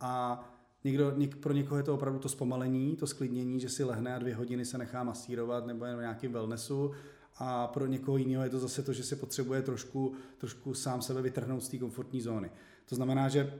a 0.00 0.44
někdo, 0.84 1.12
něk, 1.16 1.36
pro 1.36 1.52
někoho 1.52 1.78
je 1.78 1.82
to 1.82 1.94
opravdu 1.94 2.18
to 2.18 2.28
zpomalení, 2.28 2.96
to 2.96 3.06
sklidnění, 3.06 3.60
že 3.60 3.68
si 3.68 3.84
lehne 3.84 4.14
a 4.14 4.18
dvě 4.18 4.34
hodiny 4.34 4.64
se 4.64 4.78
nechá 4.78 5.02
masírovat 5.02 5.66
nebo 5.66 5.84
jen 5.84 5.96
v 5.96 6.00
nějakém 6.00 6.32
wellnessu 6.32 6.92
a 7.36 7.66
pro 7.66 7.86
někoho 7.86 8.16
jiného 8.16 8.44
je 8.44 8.50
to 8.50 8.58
zase 8.58 8.82
to, 8.82 8.92
že 8.92 9.04
si 9.04 9.16
potřebuje 9.16 9.62
trošku, 9.62 10.14
trošku 10.38 10.74
sám 10.74 11.02
sebe 11.02 11.22
vytrhnout 11.22 11.62
z 11.62 11.68
té 11.68 11.78
komfortní 11.78 12.20
zóny. 12.20 12.50
To 12.88 12.94
znamená, 12.94 13.28
že 13.28 13.58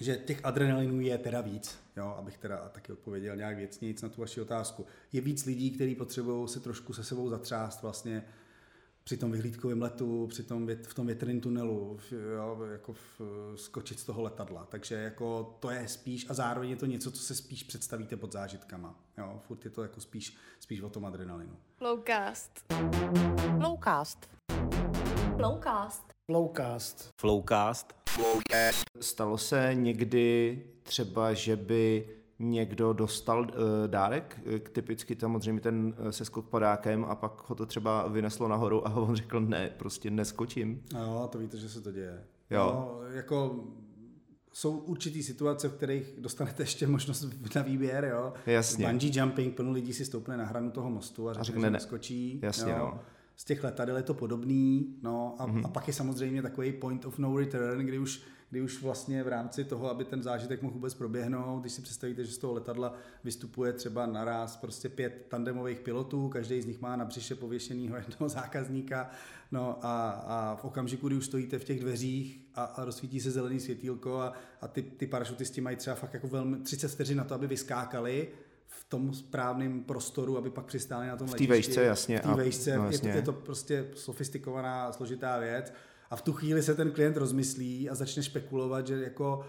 že 0.00 0.16
těch 0.16 0.40
adrenalinů 0.44 1.00
je 1.00 1.18
teda 1.18 1.40
víc, 1.40 1.78
jo, 1.96 2.14
abych 2.18 2.38
teda 2.38 2.68
taky 2.68 2.92
odpověděl 2.92 3.36
nějak 3.36 3.56
věcnějíc 3.56 4.02
na 4.02 4.08
tu 4.08 4.20
vaši 4.20 4.40
otázku. 4.40 4.86
Je 5.12 5.20
víc 5.20 5.44
lidí, 5.44 5.70
kteří 5.70 5.94
potřebují 5.94 6.48
se 6.48 6.60
trošku 6.60 6.92
se 6.92 7.04
sebou 7.04 7.30
zatřást 7.30 7.82
vlastně 7.82 8.24
při 9.04 9.16
tom 9.16 9.32
vyhlídkovém 9.32 9.82
letu, 9.82 10.26
při 10.26 10.42
tom 10.42 10.66
vět, 10.66 10.86
v 10.86 10.94
tom 10.94 11.06
větrném 11.06 11.40
tunelu, 11.40 11.98
jo, 12.36 12.58
jako 12.72 12.92
v, 12.92 13.20
skočit 13.54 14.00
z 14.00 14.04
toho 14.04 14.22
letadla. 14.22 14.66
Takže 14.70 14.94
jako 14.94 15.56
to 15.60 15.70
je 15.70 15.88
spíš, 15.88 16.30
a 16.30 16.34
zároveň 16.34 16.70
je 16.70 16.76
to 16.76 16.86
něco, 16.86 17.10
co 17.10 17.22
se 17.22 17.34
spíš 17.34 17.62
představíte 17.62 18.16
pod 18.16 18.32
zážitkama. 18.32 19.00
Jo, 19.18 19.40
furt 19.46 19.64
je 19.64 19.70
to 19.70 19.82
jako 19.82 20.00
spíš, 20.00 20.36
spíš 20.60 20.80
o 20.80 20.90
tom 20.90 21.04
adrenalinu. 21.04 21.56
Flowcast. 21.76 22.64
Flowcast. 23.58 24.30
Flowcast. 25.36 26.04
Flowcast. 26.30 27.10
Flowcast. 27.20 28.03
Stalo 29.00 29.38
se 29.38 29.70
někdy 29.74 30.58
třeba, 30.82 31.32
že 31.32 31.56
by 31.56 32.08
někdo 32.38 32.92
dostal 32.92 33.40
uh, 33.40 33.46
dárek, 33.86 34.40
eh, 34.46 34.58
typicky 34.58 35.16
samozřejmě 35.20 35.60
ten 35.60 35.94
uh, 35.98 36.08
se 36.08 36.24
skok 36.24 36.48
padákem 36.48 37.04
a 37.04 37.14
pak 37.14 37.48
ho 37.48 37.54
to 37.54 37.66
třeba 37.66 38.08
vyneslo 38.08 38.48
nahoru 38.48 38.88
a 38.88 38.94
on 38.96 39.16
řekl 39.16 39.40
ne, 39.40 39.70
prostě 39.76 40.10
neskočím. 40.10 40.82
Jo, 40.94 41.28
to 41.32 41.38
víte, 41.38 41.58
že 41.58 41.68
se 41.68 41.80
to 41.80 41.92
děje. 41.92 42.24
Jo. 42.50 42.72
No, 42.74 43.08
jako 43.10 43.64
jsou 44.52 44.78
určitý 44.78 45.22
situace, 45.22 45.68
v 45.68 45.72
kterých 45.72 46.14
dostanete 46.18 46.62
ještě 46.62 46.86
možnost 46.86 47.26
na 47.54 47.62
výběr, 47.62 48.04
jo. 48.04 48.32
Jasně. 48.46 48.88
Bungee 48.88 49.10
jumping, 49.14 49.54
plno 49.54 49.70
lidí 49.70 49.92
si 49.92 50.04
stoupne 50.04 50.36
na 50.36 50.44
hranu 50.44 50.70
toho 50.70 50.90
mostu 50.90 51.28
a 51.28 51.32
řekne, 51.32 51.44
řekne 51.44 51.60
že 51.60 51.66
ne. 51.66 51.70
neskočí. 51.70 52.40
Jasně, 52.42 52.72
jo. 52.72 52.78
no. 52.78 53.00
Z 53.36 53.44
těch 53.44 53.64
letadel 53.64 53.96
je 53.96 54.02
to 54.02 54.14
podobný, 54.14 54.96
no 55.02 55.34
a, 55.38 55.46
Mhm. 55.46 55.56
mm-hmm. 55.60 55.64
a 55.66 55.68
pak 55.68 55.88
je 55.88 55.94
samozřejmě 55.94 56.42
takový 56.42 56.72
point 56.72 57.04
of 57.04 57.18
no 57.18 57.36
return, 57.38 57.86
kdy 57.86 57.98
už, 57.98 58.22
kdy 58.50 58.60
už 58.60 58.82
vlastně 58.82 59.22
v 59.22 59.28
rámci 59.28 59.64
toho, 59.64 59.90
aby 59.90 60.04
ten 60.04 60.22
zážitek 60.22 60.62
mohl 60.62 60.74
vůbec 60.74 60.94
proběhnout, 60.94 61.60
když 61.60 61.72
si 61.72 61.82
představíte, 61.82 62.24
že 62.24 62.32
z 62.32 62.38
toho 62.38 62.52
letadla 62.52 62.94
vystupuje 63.24 63.72
třeba 63.72 64.06
naraz 64.06 64.56
prostě 64.56 64.88
pět 64.88 65.26
tandemových 65.28 65.80
pilotů, 65.80 66.28
každý 66.28 66.62
z 66.62 66.66
nich 66.66 66.80
má 66.80 66.96
na 66.96 67.04
břiše 67.04 67.34
pověšenýho 67.34 67.96
jednoho 68.08 68.28
zákazníka, 68.28 69.10
no 69.52 69.78
a, 69.82 70.10
a 70.10 70.56
v 70.56 70.64
okamžiku, 70.64 71.06
kdy 71.06 71.16
už 71.16 71.26
stojíte 71.26 71.58
v 71.58 71.64
těch 71.64 71.80
dveřích 71.80 72.40
a, 72.54 72.64
a 72.64 72.84
rozsvítí 72.84 73.20
se 73.20 73.30
zelený 73.30 73.60
světýlko 73.60 74.20
a, 74.20 74.32
a 74.60 74.68
ty, 74.68 74.82
ty 74.82 75.06
parašutisti 75.06 75.60
mají 75.60 75.76
třeba 75.76 75.96
fakt 75.96 76.14
jako 76.14 76.28
velmi 76.28 76.56
30 76.56 76.88
vteřin 76.88 77.18
na 77.18 77.24
to, 77.24 77.34
aby 77.34 77.46
vyskákali 77.46 78.28
v 78.80 78.84
tom 78.84 79.14
správném 79.14 79.80
prostoru, 79.84 80.38
aby 80.38 80.50
pak 80.50 80.64
přistáli 80.64 81.06
na 81.08 81.16
tom 81.16 81.26
V 81.26 81.30
té 81.30 81.34
letišti. 81.34 81.50
vejšce, 81.50 81.82
jasně, 81.84 82.18
V 82.18 82.22
té 82.22 82.34
vejšce, 82.34 82.76
no, 82.78 82.84
je, 82.84 82.88
to, 82.88 82.92
jasně. 82.94 83.10
je 83.10 83.22
to 83.22 83.32
prostě 83.32 83.86
sofistikovaná, 83.94 84.92
složitá 84.92 85.38
věc. 85.38 85.72
A 86.10 86.16
v 86.16 86.22
tu 86.22 86.32
chvíli 86.32 86.62
se 86.62 86.74
ten 86.74 86.90
klient 86.90 87.16
rozmyslí 87.16 87.90
a 87.90 87.94
začne 87.94 88.22
špekulovat, 88.22 88.86
že 88.86 89.02
jako 89.02 89.46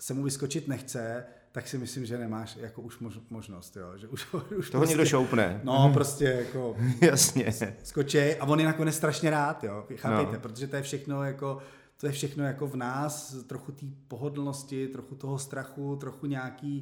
se 0.00 0.14
mu 0.14 0.22
vyskočit 0.22 0.68
nechce, 0.68 1.24
tak 1.52 1.68
si 1.68 1.78
myslím, 1.78 2.06
že 2.06 2.18
nemáš 2.18 2.56
jako 2.56 2.82
už 2.82 2.98
mož, 2.98 3.18
možnost, 3.30 3.76
jo. 3.76 3.92
Že 3.96 4.08
už, 4.08 4.26
už 4.58 4.70
Toho 4.70 4.84
někdo 4.84 5.04
šoupne. 5.06 5.60
No, 5.64 5.90
prostě 5.94 6.24
jako 6.24 6.76
Jasně. 7.00 7.52
skočej 7.84 8.36
a 8.40 8.44
on 8.46 8.60
je 8.60 8.66
nakonec 8.66 8.94
strašně 8.94 9.30
rád, 9.30 9.64
jo, 9.64 9.86
chápejte, 9.96 10.32
No. 10.32 10.40
protože 10.40 10.66
to 10.66 10.76
je 10.76 10.82
všechno 10.82 11.24
jako, 11.24 11.58
to 11.96 12.06
je 12.06 12.12
všechno 12.12 12.44
jako 12.44 12.66
v 12.66 12.76
nás, 12.76 13.34
trochu 13.46 13.72
té 13.72 13.86
pohodlnosti, 14.08 14.88
trochu 14.88 15.14
toho 15.14 15.38
strachu, 15.38 15.96
trochu 15.96 16.26
nějakého 16.26 16.80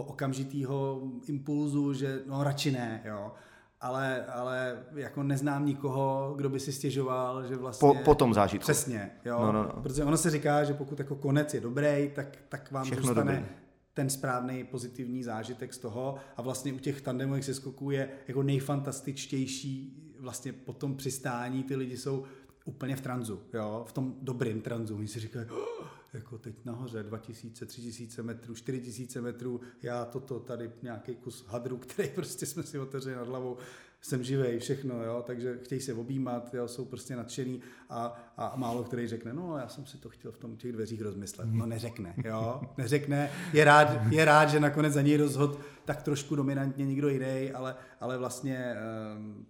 okamžitého 0.00 1.02
impulzu, 1.26 1.94
že 1.94 2.22
no 2.26 2.44
radši 2.44 2.70
ne, 2.70 3.02
jo. 3.04 3.32
Ale, 3.80 4.26
ale 4.26 4.84
jako 4.94 5.22
neznám 5.22 5.66
nikoho, 5.66 6.34
kdo 6.36 6.48
by 6.48 6.60
si 6.60 6.72
stěžoval, 6.72 7.46
že 7.46 7.56
vlastně... 7.56 7.88
Po, 7.88 7.94
po 8.04 8.14
tom 8.14 8.34
zážitku. 8.34 8.62
Přesně, 8.62 9.10
jo. 9.24 9.38
No, 9.40 9.52
no, 9.52 9.62
no. 9.62 9.82
Protože 9.82 10.04
ono 10.04 10.16
se 10.16 10.30
říká, 10.30 10.64
že 10.64 10.74
pokud 10.74 10.98
jako 10.98 11.16
konec 11.16 11.54
je 11.54 11.60
dobrý, 11.60 12.10
tak, 12.14 12.38
tak 12.48 12.72
vám 12.72 12.84
Všechno 12.84 13.06
zůstane 13.06 13.32
dobrý. 13.32 13.46
ten 13.94 14.10
správný 14.10 14.64
pozitivní 14.64 15.22
zážitek 15.22 15.74
z 15.74 15.78
toho 15.78 16.16
a 16.36 16.42
vlastně 16.42 16.72
u 16.72 16.78
těch 16.78 17.00
tandemových 17.00 17.44
seskoků 17.44 17.90
je 17.90 18.08
jako 18.28 18.42
nejfantastičtější 18.42 19.98
vlastně 20.18 20.52
po 20.52 20.72
tom 20.72 20.96
přistání 20.96 21.62
ty 21.62 21.76
lidi 21.76 21.96
jsou 21.96 22.24
úplně 22.64 22.96
v 22.96 23.00
tranzu, 23.00 23.40
jo, 23.54 23.84
v 23.88 23.92
tom 23.92 24.14
dobrým 24.22 24.60
tranzu. 24.60 24.96
Oni 24.96 25.08
si 25.08 25.20
říkají, 25.20 25.46
oh, 25.50 25.86
jako 26.12 26.38
teď 26.38 26.64
nahoře 26.64 27.02
2000, 27.02 27.66
3000 27.66 28.22
metrů, 28.22 28.54
4000 28.54 29.20
metrů, 29.20 29.60
já 29.82 30.04
toto 30.04 30.40
tady 30.40 30.70
nějaký 30.82 31.14
kus 31.14 31.44
hadru, 31.48 31.76
který 31.86 32.08
prostě 32.08 32.46
jsme 32.46 32.62
si 32.62 32.78
otevřeli 32.78 33.16
nad 33.16 33.28
hlavou, 33.28 33.56
jsem 34.00 34.24
živej, 34.24 34.58
všechno, 34.58 35.04
jo, 35.04 35.24
takže 35.26 35.58
chtějí 35.62 35.80
se 35.80 35.94
objímat, 35.94 36.54
jo, 36.54 36.68
jsou 36.68 36.84
prostě 36.84 37.16
nadšený 37.16 37.60
a, 37.90 38.32
a 38.36 38.56
málo 38.56 38.84
který 38.84 39.08
řekne, 39.08 39.32
no 39.32 39.58
já 39.58 39.68
jsem 39.68 39.86
si 39.86 39.98
to 39.98 40.08
chtěl 40.08 40.32
v 40.32 40.38
tom 40.38 40.56
těch 40.56 40.72
dveřích 40.72 41.02
rozmyslet. 41.02 41.48
No 41.50 41.66
neřekne, 41.66 42.14
jo, 42.24 42.60
neřekne, 42.76 43.30
je 43.52 43.64
rád, 43.64 44.12
je 44.12 44.24
rád 44.24 44.50
že 44.50 44.60
nakonec 44.60 44.92
za 44.92 45.02
něj 45.02 45.16
rozhod 45.16 45.60
tak 45.84 46.02
trošku 46.02 46.36
dominantně 46.36 46.86
někdo 46.86 47.08
jiný, 47.08 47.50
ale, 47.50 47.76
ale 48.00 48.18
vlastně 48.18 48.74
um, 49.16 49.46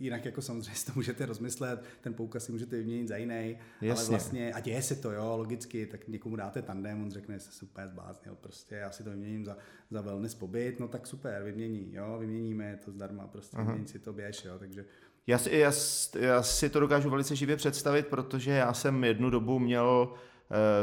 jinak 0.00 0.24
jako 0.24 0.42
samozřejmě 0.42 0.74
si 0.74 0.86
to 0.86 0.92
můžete 0.94 1.26
rozmyslet, 1.26 1.84
ten 2.00 2.14
poukaz 2.14 2.44
si 2.44 2.52
můžete 2.52 2.76
vyměnit 2.76 3.08
za 3.08 3.16
jiný, 3.16 3.34
ale 3.34 3.56
Jasně. 3.80 4.10
vlastně, 4.10 4.52
a 4.52 4.60
děje 4.60 4.82
se 4.82 4.96
to, 4.96 5.12
jo, 5.12 5.36
logicky, 5.36 5.86
tak 5.86 6.08
někomu 6.08 6.36
dáte 6.36 6.62
tandem, 6.62 7.02
on 7.02 7.10
řekne, 7.10 7.34
že 7.34 7.40
se 7.40 7.64
úplně 7.64 7.88
zbláznil, 7.88 8.34
prostě 8.40 8.74
já 8.74 8.90
si 8.90 9.04
to 9.04 9.10
vyměním 9.10 9.44
za, 9.44 9.56
za 9.90 10.00
wellness 10.00 10.34
pobyt, 10.34 10.80
no 10.80 10.88
tak 10.88 11.06
super, 11.06 11.42
vymění, 11.42 11.94
jo, 11.94 12.16
vyměníme, 12.20 12.78
to 12.84 12.90
zdarma, 12.90 13.26
prostě 13.26 13.56
vymění 13.56 13.86
si 13.86 13.98
to 13.98 14.12
běž, 14.12 14.44
jo, 14.44 14.58
takže 14.58 14.84
Já 15.26 15.38
si, 15.38 15.56
já, 15.56 15.72
já 16.20 16.42
si 16.42 16.70
to 16.70 16.80
dokážu 16.80 17.10
velice 17.10 17.36
živě 17.36 17.56
představit, 17.56 18.06
protože 18.06 18.50
já 18.50 18.72
jsem 18.74 19.04
jednu 19.04 19.30
dobu 19.30 19.58
měl 19.58 20.14
eh, 20.14 20.33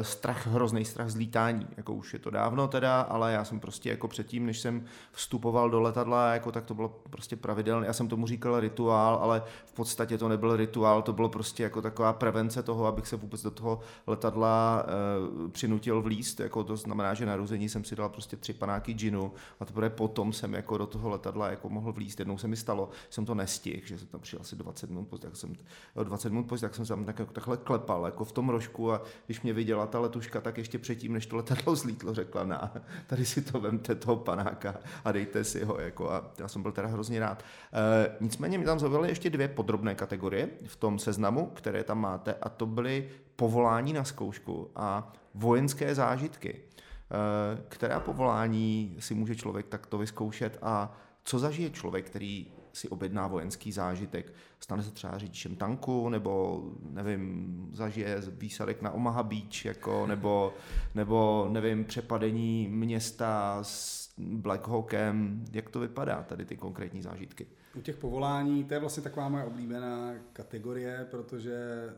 strach, 0.01 0.47
hrozný 0.47 0.85
strach 0.85 1.09
z 1.09 1.15
lítání, 1.15 1.67
jako 1.77 1.93
už 1.93 2.13
je 2.13 2.19
to 2.19 2.29
dávno 2.29 2.67
teda, 2.67 3.01
ale 3.01 3.33
já 3.33 3.45
jsem 3.45 3.59
prostě 3.59 3.89
jako 3.89 4.07
předtím, 4.07 4.45
než 4.45 4.59
jsem 4.59 4.85
vstupoval 5.11 5.69
do 5.69 5.81
letadla, 5.81 6.33
jako 6.33 6.51
tak 6.51 6.65
to 6.65 6.73
bylo 6.73 7.01
prostě 7.09 7.35
pravidelné, 7.35 7.87
já 7.87 7.93
jsem 7.93 8.07
tomu 8.07 8.27
říkal 8.27 8.59
rituál, 8.59 9.15
ale 9.15 9.43
v 9.65 9.73
podstatě 9.73 10.17
to 10.17 10.29
nebyl 10.29 10.55
rituál, 10.55 11.01
to 11.01 11.13
bylo 11.13 11.29
prostě 11.29 11.63
jako 11.63 11.81
taková 11.81 12.13
prevence 12.13 12.63
toho, 12.63 12.85
abych 12.85 13.07
se 13.07 13.15
vůbec 13.15 13.41
do 13.41 13.51
toho 13.51 13.79
letadla 14.07 14.85
eh, 14.85 15.49
přinutil 15.49 16.01
vlíst, 16.01 16.39
jako 16.39 16.63
to 16.63 16.77
znamená, 16.77 17.13
že 17.13 17.25
na 17.25 17.31
narození 17.31 17.69
jsem 17.69 17.83
si 17.83 17.95
dal 17.95 18.09
prostě 18.09 18.37
tři 18.37 18.53
panáky 18.53 18.93
džinu 18.93 19.31
a 19.59 19.65
teprve 19.65 19.89
potom 19.89 20.33
jsem 20.33 20.53
jako 20.53 20.77
do 20.77 20.87
toho 20.87 21.09
letadla 21.09 21.49
jako 21.49 21.69
mohl 21.69 21.91
vlíst, 21.91 22.19
jednou 22.19 22.37
se 22.37 22.47
mi 22.47 22.55
stalo, 22.55 22.89
jsem 23.09 23.25
to 23.25 23.35
nestihl, 23.35 23.85
že 23.85 23.97
jsem 23.97 24.07
tam 24.07 24.21
přijel 24.21 24.41
asi 24.41 24.55
20 24.55 24.89
minut 24.89 25.19
tak 25.19 25.35
jsem, 25.35 25.55
o 25.95 26.03
20 26.03 26.29
minut 26.29 26.59
tak 26.61 26.75
jsem 26.75 26.85
se 26.85 26.93
tam 26.93 27.05
tak, 27.05 27.19
jako 27.19 27.33
takhle 27.33 27.57
klepal, 27.57 28.05
jako 28.05 28.25
v 28.25 28.31
tom 28.31 28.49
rožku 28.49 28.91
a 28.91 29.01
když 29.25 29.41
mě 29.41 29.50
viděla 29.53 29.87
ta 29.87 29.99
letuška, 29.99 30.41
tak 30.41 30.57
ještě 30.57 30.79
předtím, 30.79 31.13
než 31.13 31.25
to 31.25 31.35
letadlo 31.35 31.75
zlítlo, 31.75 32.13
řekla, 32.13 32.43
na, 32.43 32.73
tady 33.07 33.25
si 33.25 33.41
to 33.41 33.59
vemte 33.59 33.95
toho 33.95 34.15
panáka 34.15 34.75
a 35.05 35.11
dejte 35.11 35.43
si 35.43 35.63
ho, 35.63 35.79
jako 35.79 36.11
a 36.11 36.31
já 36.39 36.47
jsem 36.47 36.61
byl 36.61 36.71
teda 36.71 36.87
hrozně 36.87 37.19
rád. 37.19 37.43
E, 37.73 38.15
nicméně 38.19 38.57
mi 38.57 38.65
tam 38.65 38.79
zaujaly 38.79 39.09
ještě 39.09 39.29
dvě 39.29 39.47
podrobné 39.47 39.95
kategorie 39.95 40.49
v 40.65 40.75
tom 40.75 40.99
seznamu, 40.99 41.45
které 41.45 41.83
tam 41.83 41.99
máte 42.01 42.33
a 42.33 42.49
to 42.49 42.65
byly 42.65 43.09
povolání 43.35 43.93
na 43.93 44.03
zkoušku 44.03 44.71
a 44.75 45.13
vojenské 45.33 45.95
zážitky. 45.95 46.49
E, 46.51 47.61
která 47.69 47.99
povolání 47.99 48.95
si 48.99 49.13
může 49.13 49.35
člověk 49.35 49.67
takto 49.67 49.97
vyzkoušet 49.97 50.57
a 50.61 50.97
co 51.23 51.39
zažije 51.39 51.69
člověk, 51.69 52.05
který 52.05 52.47
si 52.73 52.89
objedná 52.89 53.27
vojenský 53.27 53.71
zážitek. 53.71 54.33
Stane 54.59 54.83
se 54.83 54.91
třeba 54.91 55.17
řidičem 55.17 55.55
tanku, 55.55 56.09
nebo 56.09 56.63
nevím, 56.89 57.69
zažije 57.73 58.21
výsadek 58.27 58.81
na 58.81 58.91
Omaha 58.91 59.23
Beach, 59.23 59.65
jako, 59.65 60.07
nebo, 60.07 60.53
nebo 60.95 61.47
nevím, 61.51 61.85
přepadení 61.85 62.67
města 62.67 63.59
s 63.63 64.09
Black 64.17 64.67
Hawkem. 64.67 65.45
Jak 65.51 65.69
to 65.69 65.79
vypadá 65.79 66.23
tady 66.23 66.45
ty 66.45 66.57
konkrétní 66.57 67.01
zážitky? 67.01 67.47
U 67.75 67.81
těch 67.81 67.97
povolání, 67.97 68.63
to 68.63 68.73
je 68.73 68.79
vlastně 68.79 69.03
taková 69.03 69.29
moje 69.29 69.43
oblíbená 69.43 70.13
kategorie, 70.33 71.07
protože 71.11 71.55
eh, 71.89 71.95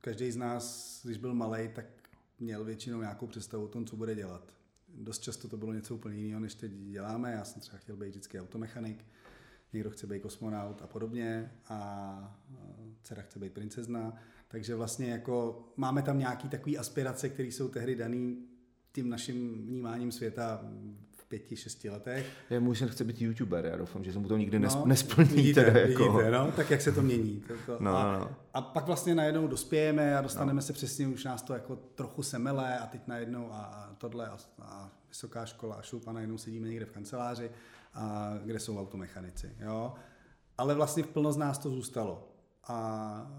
každý 0.00 0.30
z 0.30 0.36
nás, 0.36 1.00
když 1.04 1.18
byl 1.18 1.34
malý, 1.34 1.68
tak 1.74 1.86
měl 2.40 2.64
většinou 2.64 3.00
nějakou 3.00 3.26
představu 3.26 3.64
o 3.64 3.68
tom, 3.68 3.86
co 3.86 3.96
bude 3.96 4.14
dělat. 4.14 4.52
Dost 4.88 5.18
často 5.18 5.48
to 5.48 5.56
bylo 5.56 5.72
něco 5.72 5.94
úplně 5.94 6.16
jiného, 6.16 6.40
než 6.40 6.54
teď 6.54 6.72
děláme. 6.72 7.32
Já 7.32 7.44
jsem 7.44 7.60
třeba 7.60 7.78
chtěl 7.78 7.96
být 7.96 8.08
vždycky 8.08 8.40
automechanik, 8.40 9.04
někdo 9.74 9.90
chce 9.90 10.06
být 10.06 10.22
kosmonaut 10.22 10.82
a 10.82 10.86
podobně 10.86 11.52
a 11.68 12.38
eh, 12.54 12.56
dcera 13.02 13.22
chce 13.22 13.38
být 13.38 13.52
princezna. 13.52 14.16
Takže 14.48 14.74
vlastně 14.74 15.10
jako 15.10 15.64
máme 15.76 16.02
tam 16.02 16.18
nějaký 16.18 16.48
takový 16.48 16.78
aspirace, 16.78 17.28
které 17.28 17.48
jsou 17.48 17.68
tehdy 17.68 17.96
daný 17.96 18.38
tím 18.92 19.08
naším 19.08 19.66
vnímáním 19.66 20.12
světa 20.12 20.60
v 21.16 21.24
pěti, 21.28 21.56
šesti 21.56 21.90
letech. 21.90 22.26
Je, 22.50 22.60
můj 22.60 22.76
syn 22.76 22.88
chce 22.88 23.04
být 23.04 23.20
youtuber, 23.20 23.66
já 23.66 23.76
doufám, 23.76 24.04
že 24.04 24.12
se 24.12 24.18
mu 24.18 24.28
to 24.28 24.36
nikdy 24.36 24.58
No, 24.58 24.82
nesplní. 24.86 25.28
Vidíte, 25.28 25.64
teda, 25.64 25.80
jako. 25.80 26.12
vidíte, 26.12 26.30
no, 26.30 26.52
tak 26.52 26.70
jak 26.70 26.80
se 26.82 26.92
to 26.92 27.02
mění. 27.02 27.40
To, 27.40 27.54
to, 27.66 27.76
No, 27.80 27.96
a, 27.96 28.12
no, 28.12 28.18
no. 28.18 28.36
a 28.54 28.62
pak 28.62 28.86
vlastně 28.86 29.14
najednou 29.14 29.46
dospějeme 29.46 30.18
a 30.18 30.20
dostaneme 30.22 30.56
no. 30.56 30.62
se 30.62 30.72
přesně, 30.72 31.08
už 31.08 31.24
nás 31.24 31.42
to 31.42 31.52
jako 31.52 31.76
trochu 31.76 32.22
semele 32.22 32.78
a 32.78 32.86
teď 32.86 33.00
najednou 33.06 33.52
a, 33.52 33.58
a 33.58 33.94
tohle 33.94 34.28
a, 34.28 34.36
a 34.62 34.90
vysoká 35.08 35.46
škola 35.46 35.74
a 35.74 35.82
šup 35.82 36.08
a 36.08 36.12
najednou 36.12 36.38
sedíme 36.38 36.68
někde 36.68 36.86
v 36.86 36.90
kanceláři, 36.90 37.50
a 37.94 38.34
kde 38.44 38.60
jsou 38.60 38.80
automechanici. 38.80 39.56
Jo? 39.60 39.94
Ale 40.58 40.74
vlastně 40.74 41.02
v 41.02 41.08
plno 41.08 41.32
z 41.32 41.36
nás 41.36 41.58
to 41.58 41.70
zůstalo. 41.70 42.28
A 42.68 43.30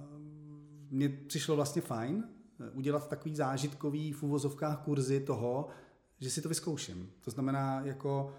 mně 0.90 1.10
přišlo 1.10 1.56
vlastně 1.56 1.82
fajn, 1.82 2.24
eh, 2.60 2.70
udělat 2.70 3.10
takový 3.10 3.36
zážitkový 3.36 4.14
v 4.14 4.24
uvozovkách 4.24 4.84
kurzy 4.84 5.20
toho, 5.20 5.68
že 6.20 6.30
si 6.30 6.42
to 6.42 6.50
vyzkouším. 6.50 7.12
To 7.22 7.32
znamená 7.32 7.82
jako 7.86 8.34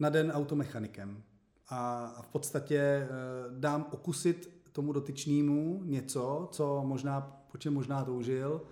na 0.00 0.08
den 0.08 0.30
automechanikem. 0.30 1.22
A, 1.68 2.12
v 2.22 2.28
podstatě 2.28 2.76
e, 2.76 3.08
dám 3.58 3.86
okusit 3.90 4.60
tomu 4.72 4.92
dotyčnému 4.92 5.82
něco, 5.84 6.48
co 6.52 6.82
možná, 6.84 7.20
po 7.52 7.58
čem 7.58 7.74
možná 7.74 8.04
toužil, 8.04 8.62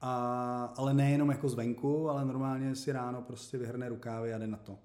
a, 0.00 0.74
ale 0.76 0.94
nejenom 0.94 1.30
jako 1.30 1.48
zvenku, 1.48 2.10
ale 2.10 2.24
normálně 2.24 2.76
si 2.76 2.92
ráno 2.92 3.22
prostě 3.22 3.58
vyhrne 3.58 3.88
rukávy 3.88 4.34
a 4.34 4.38
jde 4.38 4.46
na 4.46 4.56
to. 4.56 4.78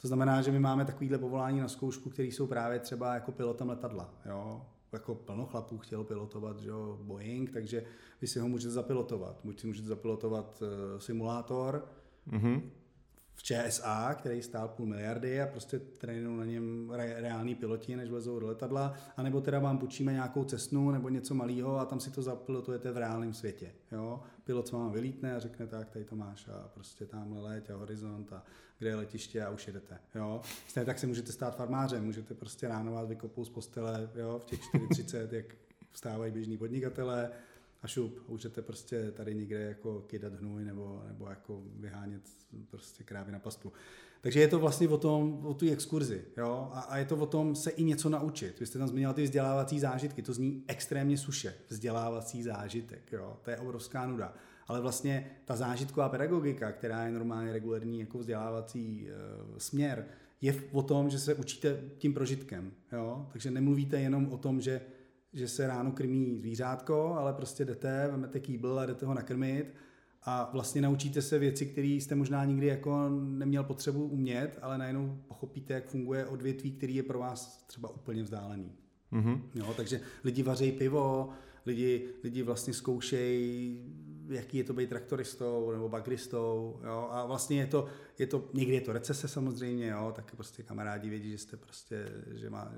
To 0.00 0.08
znamená, 0.08 0.42
že 0.42 0.52
my 0.52 0.58
máme 0.58 0.84
takovýhle 0.84 1.18
povolání 1.18 1.60
na 1.60 1.68
zkoušku, 1.68 2.10
které 2.10 2.28
jsou 2.28 2.46
právě 2.46 2.78
třeba 2.78 3.14
jako 3.14 3.32
pilotem 3.32 3.68
letadla. 3.68 4.14
Jo? 4.26 4.66
Jako 4.92 5.14
plno 5.14 5.46
chlapů 5.46 5.78
chtělo 5.78 6.04
pilotovat 6.04 6.58
že 6.58 6.68
jo, 6.68 6.98
Boeing, 7.02 7.50
takže 7.50 7.84
vy 8.20 8.26
si 8.26 8.38
ho 8.38 8.48
můžete 8.48 8.70
zapilotovat. 8.70 9.40
Buď 9.44 9.60
si 9.60 9.66
můžete 9.66 9.88
zapilotovat 9.88 10.62
uh, 10.62 10.98
simulátor, 10.98 11.88
mm-hmm 12.30 12.60
v 13.40 13.42
ČSA, 13.42 14.14
který 14.14 14.42
stál 14.42 14.68
půl 14.68 14.86
miliardy 14.86 15.42
a 15.42 15.46
prostě 15.46 15.78
trénují 15.78 16.38
na 16.38 16.44
něm 16.44 16.90
re, 16.90 17.20
reální 17.20 17.54
piloti, 17.54 17.96
než 17.96 18.10
vlezou 18.10 18.40
do 18.40 18.46
letadla, 18.46 18.94
anebo 19.16 19.40
teda 19.40 19.58
vám 19.58 19.78
půjčíme 19.78 20.12
nějakou 20.12 20.44
cestnu 20.44 20.90
nebo 20.90 21.08
něco 21.08 21.34
malého 21.34 21.78
a 21.78 21.84
tam 21.84 22.00
si 22.00 22.10
to 22.10 22.22
zapilotujete 22.22 22.92
v 22.92 22.96
reálném 22.96 23.34
světě. 23.34 23.72
Jo? 23.92 24.20
Pilot 24.44 24.68
s 24.68 24.72
váma 24.72 24.88
vylítne 24.88 25.36
a 25.36 25.38
řekne, 25.38 25.66
tak 25.66 25.90
tady 25.90 26.04
to 26.04 26.16
máš 26.16 26.48
a 26.48 26.68
prostě 26.68 27.06
tamhle 27.06 27.40
leď 27.40 27.70
a 27.70 27.76
horizont 27.76 28.32
a 28.32 28.44
kde 28.78 28.88
je 28.88 28.96
letiště 28.96 29.44
a 29.44 29.50
už 29.50 29.66
jedete. 29.66 29.98
Jo? 30.14 30.40
Stejně 30.68 30.86
tak 30.86 30.98
si 30.98 31.06
můžete 31.06 31.32
stát 31.32 31.56
farmářem, 31.56 32.04
můžete 32.04 32.34
prostě 32.34 32.68
ráno 32.68 32.92
vás 32.92 33.08
vykopou 33.08 33.44
z 33.44 33.50
postele 33.50 34.10
jo? 34.14 34.38
v 34.38 34.44
těch 34.44 34.60
4.30, 34.60 35.28
jak 35.30 35.46
vstávají 35.92 36.32
běžní 36.32 36.56
podnikatelé, 36.56 37.30
a 37.82 37.88
šup, 37.88 38.28
můžete 38.28 38.62
prostě 38.62 39.10
tady 39.10 39.34
někde 39.34 39.60
jako 39.60 40.00
kydat 40.00 40.34
hnůj 40.34 40.64
nebo, 40.64 41.02
nebo 41.08 41.28
jako 41.28 41.62
vyhánět 41.76 42.22
prostě 42.70 43.04
krávy 43.04 43.32
na 43.32 43.38
pastvu. 43.38 43.72
Takže 44.20 44.40
je 44.40 44.48
to 44.48 44.58
vlastně 44.58 44.88
o 44.88 44.98
tom, 44.98 45.46
o 45.46 45.54
tu 45.54 45.72
exkurzi, 45.72 46.24
jo? 46.36 46.70
A, 46.72 46.80
a, 46.80 46.96
je 46.96 47.04
to 47.04 47.16
o 47.16 47.26
tom 47.26 47.54
se 47.56 47.70
i 47.70 47.84
něco 47.84 48.08
naučit. 48.08 48.60
Vy 48.60 48.66
jste 48.66 48.78
tam 48.78 48.88
zmínil 48.88 49.12
ty 49.12 49.22
vzdělávací 49.22 49.80
zážitky, 49.80 50.22
to 50.22 50.32
zní 50.32 50.64
extrémně 50.66 51.18
suše, 51.18 51.54
vzdělávací 51.68 52.42
zážitek, 52.42 53.12
jo? 53.12 53.36
To 53.42 53.50
je 53.50 53.58
obrovská 53.58 54.06
nuda. 54.06 54.34
Ale 54.68 54.80
vlastně 54.80 55.30
ta 55.44 55.56
zážitková 55.56 56.08
pedagogika, 56.08 56.72
která 56.72 57.06
je 57.06 57.12
normálně 57.12 57.52
regulární 57.52 58.00
jako 58.00 58.18
vzdělávací 58.18 59.08
e, 59.08 59.14
směr, 59.60 60.06
je 60.40 60.54
o 60.72 60.82
tom, 60.82 61.10
že 61.10 61.18
se 61.18 61.34
učíte 61.34 61.80
tím 61.98 62.14
prožitkem. 62.14 62.72
Jo? 62.92 63.28
Takže 63.32 63.50
nemluvíte 63.50 64.00
jenom 64.00 64.32
o 64.32 64.38
tom, 64.38 64.60
že 64.60 64.80
že 65.32 65.48
se 65.48 65.66
ráno 65.66 65.92
krmí 65.92 66.38
zvířátko, 66.38 67.14
ale 67.18 67.32
prostě 67.32 67.64
jdete, 67.64 68.08
vezmete 68.10 68.40
kýbl 68.40 68.78
a 68.78 68.86
jdete 68.86 69.06
ho 69.06 69.14
nakrmit 69.14 69.74
a 70.22 70.50
vlastně 70.52 70.82
naučíte 70.82 71.22
se 71.22 71.38
věci, 71.38 71.66
které 71.66 71.88
jste 71.88 72.14
možná 72.14 72.44
nikdy 72.44 72.66
jako 72.66 73.08
neměl 73.08 73.64
potřebu 73.64 74.04
umět, 74.04 74.58
ale 74.62 74.78
najednou 74.78 75.18
pochopíte, 75.28 75.74
jak 75.74 75.86
funguje 75.86 76.26
odvětví, 76.26 76.72
který 76.72 76.94
je 76.94 77.02
pro 77.02 77.18
vás 77.18 77.64
třeba 77.66 77.88
úplně 77.88 78.22
vzdálený. 78.22 78.72
Mm-hmm. 79.12 79.40
Jo, 79.54 79.74
takže 79.76 80.00
lidi 80.24 80.42
vařejí 80.42 80.72
pivo, 80.72 81.30
lidi, 81.66 82.08
lidi 82.24 82.42
vlastně 82.42 82.72
zkoušejí, 82.72 83.84
jaký 84.28 84.58
je 84.58 84.64
to 84.64 84.72
být 84.72 84.88
traktoristou 84.88 85.70
nebo 85.72 85.88
bagristou, 85.88 86.80
jo, 86.84 87.08
a 87.10 87.26
vlastně 87.26 87.58
je 87.58 87.66
to, 87.66 87.86
je 88.18 88.26
to, 88.26 88.48
někdy 88.54 88.74
je 88.74 88.80
to 88.80 88.92
recese 88.92 89.28
samozřejmě, 89.28 89.88
jo, 89.88 90.12
tak 90.16 90.34
prostě 90.36 90.62
kamarádi 90.62 91.10
vědí, 91.10 91.30
že 91.30 91.38
jste 91.38 91.56
prostě, 91.56 92.06
že, 92.34 92.50
má, 92.50 92.72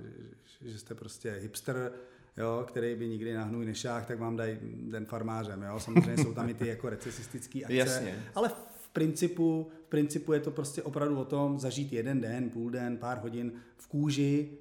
že, 0.60 0.70
že 0.70 0.78
jste 0.78 0.94
prostě 0.94 1.30
hipster, 1.30 1.92
jo, 2.37 2.64
který 2.68 2.95
by 2.95 3.09
nikdy 3.09 3.35
na 3.35 3.45
hnůj 3.45 3.64
nešách, 3.66 4.07
tak 4.07 4.18
vám 4.18 4.37
dají 4.37 4.59
den 4.90 5.07
farmářem. 5.07 5.62
Jo. 5.62 5.81
Samozřejmě 5.81 6.23
jsou 6.23 6.35
tam 6.35 6.49
i 6.49 6.55
ty 6.55 6.68
jako 6.68 6.88
recesistické 6.88 7.59
akce, 7.59 7.75
Jasně. 7.75 8.23
ale 8.35 8.49
v 8.49 8.88
principu, 8.88 9.71
v 9.87 9.88
principu 9.88 10.33
je 10.33 10.40
to 10.40 10.51
prostě 10.51 10.83
opravdu 10.83 11.21
o 11.21 11.25
tom 11.25 11.59
zažít 11.59 11.92
jeden 11.92 12.21
den, 12.21 12.51
půl 12.51 12.71
den, 12.71 12.97
pár 12.97 13.18
hodin 13.18 13.53
v 13.77 13.88
kůži 13.88 14.59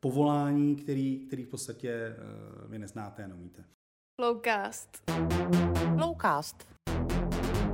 povolání, 0.00 0.76
který, 0.76 1.18
který 1.26 1.44
v 1.44 1.48
podstatě 1.48 2.16
uh, 2.64 2.70
vy 2.70 2.78
neznáte 2.78 3.24
a 3.24 3.26
neumíte. 3.26 3.64
Flowcast. 4.20 5.02
Flowcast. 5.94 6.68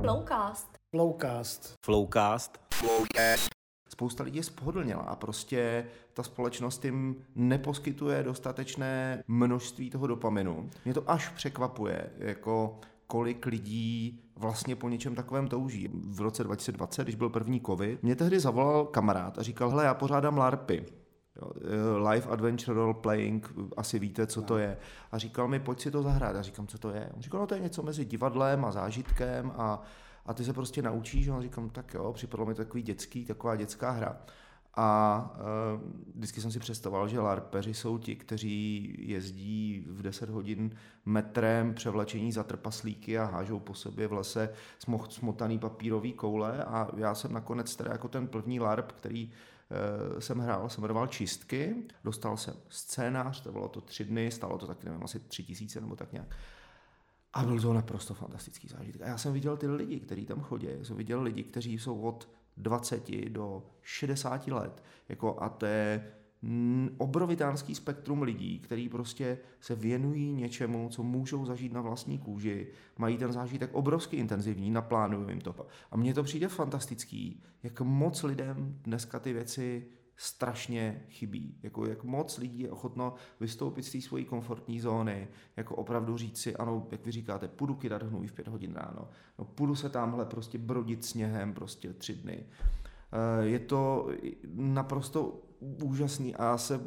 Flowcast. 0.01 0.67
Flowcast. 0.95 1.77
Flowcast. 1.85 3.56
Spousta 3.97 4.23
lidí 4.23 4.37
je 4.37 4.43
spohodlněla 4.43 5.01
a 5.01 5.15
prostě 5.15 5.85
ta 6.13 6.23
společnost 6.23 6.85
jim 6.85 7.15
neposkytuje 7.35 8.23
dostatečné 8.23 9.23
množství 9.27 9.89
toho 9.89 10.07
dopaminu. 10.07 10.69
Mě 10.85 10.93
to 10.93 11.11
až 11.11 11.29
překvapuje, 11.29 12.09
jako 12.17 12.79
kolik 13.07 13.45
lidí 13.45 14.21
vlastně 14.35 14.75
po 14.75 14.89
něčem 14.89 15.15
takovém 15.15 15.47
touží. 15.47 15.89
V 15.93 16.21
roce 16.21 16.43
2020, 16.43 17.03
když 17.03 17.15
byl 17.15 17.29
první 17.29 17.61
covid, 17.61 18.03
mě 18.03 18.15
tehdy 18.15 18.39
zavolal 18.39 18.85
kamarád 18.85 19.39
a 19.39 19.43
říkal, 19.43 19.69
hele, 19.69 19.85
já 19.85 19.93
pořádám 19.93 20.37
LARPy. 20.37 20.85
Eh, 21.41 22.09
live 22.09 22.27
Adventure 22.27 22.75
Role 22.75 22.93
Playing, 22.93 23.53
asi 23.77 23.99
víte, 23.99 24.27
co 24.27 24.41
to 24.41 24.57
je. 24.57 24.77
A 25.11 25.17
říkal 25.17 25.47
mi, 25.47 25.59
pojď 25.59 25.81
si 25.81 25.91
to 25.91 26.03
zahrát. 26.03 26.35
A 26.35 26.41
říkám, 26.41 26.67
co 26.67 26.77
to 26.77 26.89
je. 26.89 27.09
On 27.15 27.21
říkal, 27.21 27.39
no 27.39 27.47
to 27.47 27.55
je 27.55 27.61
něco 27.61 27.83
mezi 27.83 28.05
divadlem 28.05 28.65
a 28.65 28.71
zážitkem 28.71 29.51
a 29.55 29.81
a 30.27 30.33
ty 30.33 30.43
se 30.43 30.53
prostě 30.53 30.81
naučíš, 30.81 31.27
a 31.27 31.41
říkám, 31.41 31.69
tak 31.69 31.93
jo, 31.93 32.13
připadlo 32.13 32.45
mi 32.45 32.55
takový 32.55 32.83
dětský, 32.83 33.25
taková 33.25 33.55
dětská 33.55 33.91
hra. 33.91 34.17
A 34.79 35.31
uh, 35.75 35.81
vždycky 36.15 36.41
jsem 36.41 36.51
si 36.51 36.59
představoval, 36.59 37.07
že 37.07 37.19
larpeři 37.19 37.73
jsou 37.73 37.97
ti, 37.97 38.15
kteří 38.15 38.95
jezdí 38.99 39.85
v 39.87 40.01
10 40.01 40.29
hodin 40.29 40.75
metrem 41.05 41.73
převlečení 41.73 42.31
za 42.31 42.43
trpaslíky 42.43 43.17
a 43.17 43.25
hážou 43.25 43.59
po 43.59 43.73
sobě 43.73 44.07
v 44.07 44.13
lese 44.13 44.49
smotaný 45.09 45.59
papírový 45.59 46.13
koule 46.13 46.63
a 46.63 46.87
já 46.97 47.15
jsem 47.15 47.33
nakonec 47.33 47.75
teda 47.75 47.91
jako 47.91 48.07
ten 48.07 48.27
první 48.27 48.59
larp, 48.59 48.91
který 48.91 49.25
uh, 49.25 50.19
jsem 50.19 50.39
hrál, 50.39 50.69
jsem 50.69 50.81
jmenoval 50.81 51.07
Čistky, 51.07 51.75
dostal 52.03 52.37
jsem 52.37 52.53
scénář, 52.69 53.41
to 53.41 53.51
bylo 53.51 53.67
to 53.67 53.81
tři 53.81 54.05
dny, 54.05 54.31
stalo 54.31 54.57
to 54.57 54.67
tak 54.67 54.83
nevím, 54.83 55.03
asi 55.03 55.19
tři 55.19 55.43
tisíce 55.43 55.81
nebo 55.81 55.95
tak 55.95 56.13
nějak. 56.13 56.27
A 57.37 57.43
byl 57.43 57.61
to 57.61 57.73
naprosto 57.73 58.13
fantastický 58.13 58.67
zážitek. 58.67 59.01
A 59.01 59.07
já 59.07 59.17
jsem 59.17 59.33
viděl 59.33 59.57
ty 59.57 59.67
lidi, 59.67 59.99
kteří 59.99 60.25
tam 60.25 60.41
chodí. 60.41 60.67
Jsem 60.81 60.97
viděl 60.97 61.21
lidi, 61.21 61.43
kteří 61.43 61.79
jsou 61.79 62.01
od 62.01 62.29
20 62.57 63.11
do 63.29 63.63
60 63.81 64.47
let. 64.47 64.83
Jako, 65.09 65.41
a 65.41 65.49
to 65.49 65.65
je 65.65 66.11
obrovitánský 66.97 67.75
spektrum 67.75 68.21
lidí, 68.21 68.59
kteří 68.59 68.89
prostě 68.89 69.37
se 69.59 69.75
věnují 69.75 70.33
něčemu, 70.33 70.89
co 70.89 71.03
můžou 71.03 71.45
zažít 71.45 71.73
na 71.73 71.81
vlastní 71.81 72.19
kůži, 72.19 72.67
mají 72.97 73.17
ten 73.17 73.31
zážitek 73.31 73.69
obrovsky 73.73 74.17
intenzivní, 74.17 74.71
naplánují 74.71 75.29
jim 75.29 75.41
to. 75.41 75.67
A 75.91 75.97
mně 75.97 76.13
to 76.13 76.23
přijde 76.23 76.47
fantastický, 76.47 77.43
jak 77.63 77.81
moc 77.81 78.23
lidem 78.23 78.79
dneska 78.83 79.19
ty 79.19 79.33
věci 79.33 79.87
strašně 80.17 81.03
chybí. 81.09 81.57
Jako 81.63 81.85
jak 81.85 82.03
moc 82.03 82.37
lidí 82.37 82.59
je 82.59 82.71
ochotno 82.71 83.13
vystoupit 83.39 83.83
z 83.83 83.91
té 83.91 84.01
svojí 84.01 84.25
komfortní 84.25 84.79
zóny, 84.79 85.27
jako 85.57 85.75
opravdu 85.75 86.17
říct 86.17 86.41
si, 86.41 86.55
ano, 86.55 86.87
jak 86.91 87.05
vy 87.05 87.11
říkáte, 87.11 87.47
půjdu 87.47 87.75
kydat 87.75 88.03
hnůj 88.03 88.27
v 88.27 88.33
pět 88.33 88.47
hodin 88.47 88.73
ráno, 88.73 89.09
no, 89.39 89.45
půjdu 89.45 89.75
se 89.75 89.89
tamhle 89.89 90.25
prostě 90.25 90.57
brodit 90.57 91.05
sněhem 91.05 91.53
prostě 91.53 91.93
tři 91.93 92.15
dny. 92.15 92.45
Eh, 93.11 93.45
je 93.45 93.59
to 93.59 94.09
naprosto 94.53 95.41
úžasný 95.83 96.35
a 96.35 96.43
já 96.43 96.57
se 96.57 96.81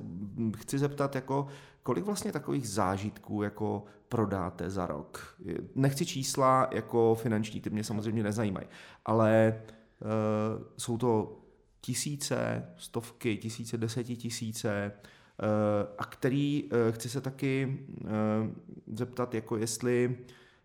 chci 0.56 0.78
zeptat, 0.78 1.14
jako, 1.14 1.46
kolik 1.82 2.04
vlastně 2.04 2.32
takových 2.32 2.68
zážitků 2.68 3.42
jako 3.42 3.84
prodáte 4.08 4.70
za 4.70 4.86
rok? 4.86 5.36
Nechci 5.74 6.06
čísla 6.06 6.68
jako 6.72 7.14
finanční, 7.14 7.60
ty 7.60 7.70
mě 7.70 7.84
samozřejmě 7.84 8.22
nezajímají, 8.22 8.66
ale 9.04 9.62
uh, 10.00 10.62
jsou 10.76 10.98
to 10.98 11.39
tisíce, 11.80 12.66
stovky, 12.76 13.36
tisíce, 13.36 13.78
desetitisíce 13.78 14.92
eh, 14.92 15.86
a 15.98 16.04
který 16.04 16.70
eh, 16.72 16.92
chci 16.92 17.08
se 17.08 17.20
taky 17.20 17.78
eh, 18.04 18.08
zeptat, 18.92 19.34
jako 19.34 19.56
jestli 19.56 20.18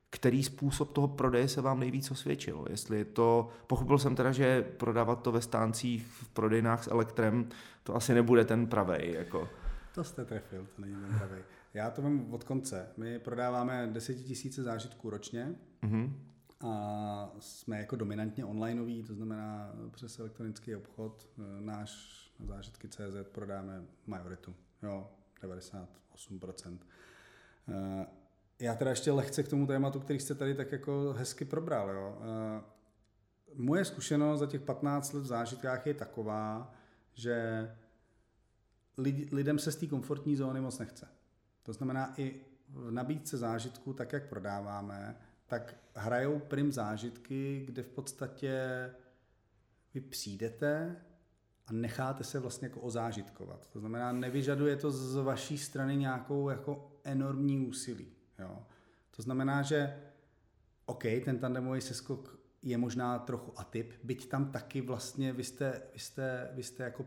který 0.09 0.43
způsob 0.43 0.93
toho 0.93 1.07
prodeje 1.07 1.47
se 1.47 1.61
vám 1.61 1.79
nejvíc 1.79 2.11
osvědčil. 2.11 2.65
Jestli 2.69 2.97
je 2.97 3.05
to, 3.05 3.49
pochopil 3.67 3.97
jsem 3.97 4.15
teda, 4.15 4.31
že 4.31 4.61
prodávat 4.61 5.21
to 5.21 5.31
ve 5.31 5.41
stáncích 5.41 6.07
v 6.07 6.27
prodejnách 6.27 6.83
s 6.83 6.87
elektrem, 6.87 7.49
to 7.83 7.95
asi 7.95 8.13
nebude 8.13 8.45
ten 8.45 8.67
pravej. 8.67 9.13
Jako. 9.13 9.49
To 9.95 10.03
jste 10.03 10.25
trefil, 10.25 10.67
to 10.75 10.81
není 10.81 10.95
ten 10.95 11.17
pravej. 11.17 11.41
Já 11.73 11.89
to 11.89 12.01
vím 12.01 12.33
od 12.33 12.43
konce. 12.43 12.87
My 12.97 13.19
prodáváme 13.19 13.89
desetitisíce 13.93 14.63
zážitků 14.63 15.09
ročně. 15.09 15.55
Mm-hmm 15.83 16.13
a 16.61 17.31
jsme 17.39 17.79
jako 17.79 17.95
dominantně 17.95 18.45
onlineový, 18.45 19.03
to 19.03 19.13
znamená 19.13 19.73
přes 19.91 20.19
elektronický 20.19 20.75
obchod. 20.75 21.29
Náš 21.59 22.21
zážitky 22.39 22.87
CZ 22.87 23.15
prodáme 23.31 23.83
majoritu, 24.05 24.55
jo, 24.83 25.11
98%. 25.41 26.77
Eh, 27.67 28.05
já 28.59 28.75
teda 28.75 28.89
ještě 28.89 29.11
lehce 29.11 29.43
k 29.43 29.47
tomu 29.47 29.67
tématu, 29.67 29.99
který 29.99 30.19
jste 30.19 30.35
tady 30.35 30.55
tak 30.55 30.71
jako 30.71 31.13
hezky 31.17 31.45
probral. 31.45 31.89
Jo. 31.89 32.17
Eh, 32.21 32.63
moje 33.55 33.85
zkušenost 33.85 34.39
za 34.39 34.45
těch 34.45 34.61
15 34.61 35.13
let 35.13 35.21
v 35.21 35.25
zážitkách 35.25 35.87
je 35.87 35.93
taková, 35.93 36.73
že 37.13 37.69
lidem 39.31 39.59
se 39.59 39.71
z 39.71 39.75
té 39.75 39.87
komfortní 39.87 40.35
zóny 40.35 40.61
moc 40.61 40.79
nechce. 40.79 41.07
To 41.63 41.73
znamená 41.73 42.13
i 42.17 42.41
v 42.69 42.91
nabídce 42.91 43.37
zážitku, 43.37 43.93
tak 43.93 44.13
jak 44.13 44.29
prodáváme, 44.29 45.17
tak 45.47 45.75
hrajou 45.95 46.39
prim 46.39 46.71
zážitky, 46.71 47.63
kde 47.65 47.83
v 47.83 47.89
podstatě 47.89 48.61
vy 49.93 50.01
přijdete 50.01 50.95
a 51.67 51.73
necháte 51.73 52.23
se 52.23 52.39
vlastně 52.39 52.67
jako 52.67 52.79
ozážitkovat. 52.79 53.69
To 53.69 53.79
znamená, 53.79 54.11
nevyžaduje 54.11 54.75
to 54.75 54.91
z 54.91 55.15
vaší 55.15 55.57
strany 55.57 55.97
nějakou 55.97 56.49
jako 56.49 56.99
enormní 57.03 57.67
úsilí. 57.67 58.07
Jo? 58.39 58.63
To 59.15 59.21
znamená, 59.21 59.61
že 59.61 60.01
OK, 60.85 61.03
ten 61.25 61.39
tandemový 61.39 61.81
seskok 61.81 62.39
je 62.63 62.77
možná 62.77 63.19
trochu 63.19 63.59
atyp, 63.59 63.93
byť 64.03 64.29
tam 64.29 64.51
taky 64.51 64.81
vlastně 64.81 65.33
vy 65.33 65.43
jste, 65.43 65.81
vy 65.93 65.99
jste, 65.99 66.49
vy 66.53 66.63
jste 66.63 66.83
jako 66.83 67.05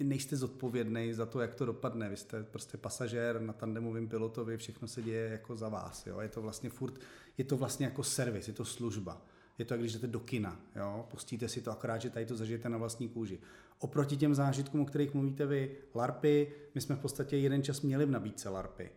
vy 0.00 0.06
nejste 0.06 0.36
zodpovědný 0.36 1.12
za 1.12 1.26
to, 1.26 1.40
jak 1.40 1.54
to 1.54 1.66
dopadne. 1.66 2.08
Vy 2.08 2.16
jste 2.16 2.42
prostě 2.42 2.76
pasažér 2.78 3.40
na 3.40 3.52
tandemovém 3.52 4.08
pilotovi, 4.08 4.56
všechno 4.56 4.88
se 4.88 5.02
děje 5.02 5.30
jako 5.30 5.56
za 5.56 5.68
vás. 5.68 6.06
Jo? 6.06 6.20
Je 6.20 6.28
to 6.28 6.42
vlastně 6.42 6.70
furt, 6.70 7.00
je 7.38 7.44
to 7.44 7.56
vlastně 7.56 7.86
jako 7.86 8.02
servis, 8.02 8.48
je 8.48 8.54
to 8.54 8.64
služba. 8.64 9.22
Je 9.58 9.64
to, 9.64 9.74
jak 9.74 9.80
když 9.80 9.92
jdete 9.92 10.06
do 10.06 10.20
kina, 10.20 10.60
jo? 10.76 11.06
pustíte 11.10 11.48
si 11.48 11.60
to 11.62 11.70
akorát, 11.70 11.98
že 11.98 12.10
tady 12.10 12.26
to 12.26 12.36
zažijete 12.36 12.68
na 12.68 12.78
vlastní 12.78 13.08
kůži. 13.08 13.38
Oproti 13.78 14.16
těm 14.16 14.34
zážitkům, 14.34 14.80
o 14.80 14.84
kterých 14.84 15.14
mluvíte 15.14 15.46
vy, 15.46 15.76
LARPy, 15.94 16.52
my 16.74 16.80
jsme 16.80 16.96
v 16.96 17.00
podstatě 17.00 17.36
jeden 17.36 17.62
čas 17.62 17.80
měli 17.80 18.06
v 18.06 18.10
nabídce 18.10 18.48
LARPy. 18.48 18.90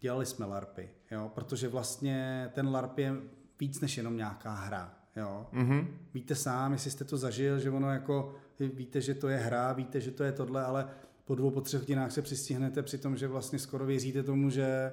Dělali 0.00 0.26
jsme 0.26 0.46
LARPy, 0.46 0.90
jo? 1.10 1.30
protože 1.34 1.68
vlastně 1.68 2.50
ten 2.54 2.68
LARP 2.68 2.98
je 2.98 3.16
víc 3.60 3.80
než 3.80 3.96
jenom 3.96 4.16
nějaká 4.16 4.54
hra. 4.54 4.99
Jo? 5.16 5.46
Mm-hmm. 5.52 5.86
Víte 6.14 6.34
sám, 6.34 6.72
jestli 6.72 6.90
jste 6.90 7.04
to 7.04 7.16
zažil, 7.16 7.58
že 7.58 7.70
ono 7.70 7.92
jako, 7.92 8.34
víte, 8.60 9.00
že 9.00 9.14
to 9.14 9.28
je 9.28 9.36
hra, 9.36 9.72
víte, 9.72 10.00
že 10.00 10.10
to 10.10 10.24
je 10.24 10.32
tohle, 10.32 10.64
ale 10.64 10.88
po 11.24 11.34
dvou, 11.34 11.50
po 11.50 11.60
třech 11.60 11.80
hodinách 11.80 12.12
se 12.12 12.22
přistihnete 12.22 12.82
při 12.82 12.98
tom, 12.98 13.16
že 13.16 13.28
vlastně 13.28 13.58
skoro 13.58 13.86
věříte 13.86 14.22
tomu, 14.22 14.50
že 14.50 14.92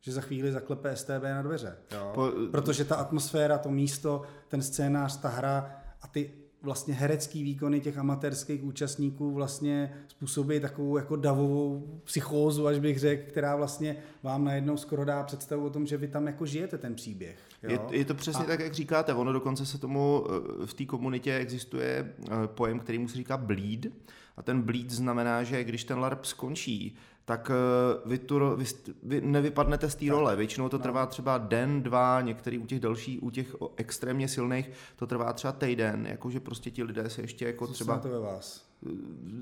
že 0.00 0.12
za 0.12 0.20
chvíli 0.20 0.52
zaklepe 0.52 0.96
STB 0.96 1.22
na 1.22 1.42
dveře. 1.42 1.76
Jo? 1.92 2.10
Po, 2.14 2.32
Protože 2.50 2.84
ta 2.84 2.96
atmosféra, 2.96 3.58
to 3.58 3.70
místo, 3.70 4.22
ten 4.48 4.62
scénář, 4.62 5.20
ta 5.20 5.28
hra 5.28 5.70
a 6.02 6.08
ty 6.08 6.30
vlastně 6.62 6.94
herecký 6.94 7.42
výkony 7.42 7.80
těch 7.80 7.98
amatérských 7.98 8.64
účastníků 8.64 9.30
vlastně 9.30 9.92
způsobí 10.08 10.60
takovou 10.60 10.96
jako 10.96 11.16
davovou 11.16 12.00
psychózu, 12.04 12.66
až 12.66 12.78
bych 12.78 12.98
řekl, 12.98 13.30
která 13.30 13.56
vlastně 13.56 13.96
vám 14.22 14.44
najednou 14.44 14.76
skoro 14.76 15.04
dá 15.04 15.22
představu 15.22 15.66
o 15.66 15.70
tom, 15.70 15.86
že 15.86 15.96
vy 15.96 16.08
tam 16.08 16.26
jako 16.26 16.46
žijete 16.46 16.78
ten 16.78 16.94
příběh. 16.94 17.38
Je, 17.62 17.80
je 17.90 18.04
to 18.04 18.14
přesně 18.14 18.44
a... 18.44 18.46
tak, 18.46 18.60
jak 18.60 18.74
říkáte. 18.74 19.14
Ono 19.14 19.32
dokonce 19.32 19.66
se 19.66 19.78
tomu 19.78 20.26
eh, 20.62 20.66
v 20.66 20.74
té 20.74 20.84
komunitě 20.84 21.36
existuje 21.36 22.14
eh, 22.20 22.30
pojem, 22.46 22.78
který 22.78 22.98
mu 22.98 23.08
se 23.08 23.16
říká 23.16 23.36
bleed. 23.36 23.86
A 24.36 24.42
ten 24.42 24.62
bleed 24.62 24.90
znamená, 24.90 25.42
že 25.42 25.64
když 25.64 25.84
ten 25.84 25.98
LARP 25.98 26.24
skončí, 26.24 26.96
tak 27.24 27.50
eh, 27.50 28.08
vy, 28.08 28.18
tu, 28.18 28.56
vy, 28.56 28.64
vy 29.02 29.20
nevypadnete 29.20 29.90
z 29.90 29.94
té 29.94 30.06
role. 30.08 30.36
Většinou 30.36 30.68
to 30.68 30.78
no. 30.78 30.82
trvá 30.82 31.06
třeba 31.06 31.38
den, 31.38 31.82
dva, 31.82 32.20
některý 32.20 32.58
u 32.58 32.66
těch 32.66 32.80
dalších, 32.80 33.22
u 33.22 33.30
těch 33.30 33.56
extrémně 33.76 34.28
silných, 34.28 34.70
to 34.96 35.06
trvá 35.06 35.32
třeba 35.32 35.52
týden, 35.52 36.06
jakože 36.06 36.40
prostě 36.40 36.70
ti 36.70 36.82
lidé 36.82 37.10
se 37.10 37.20
ještě 37.20 37.46
jako 37.46 37.66
Zůstane 37.66 37.84
třeba... 37.84 37.98
to 37.98 38.08
ve 38.08 38.26
vás. 38.26 38.69
Eh, 38.86 38.90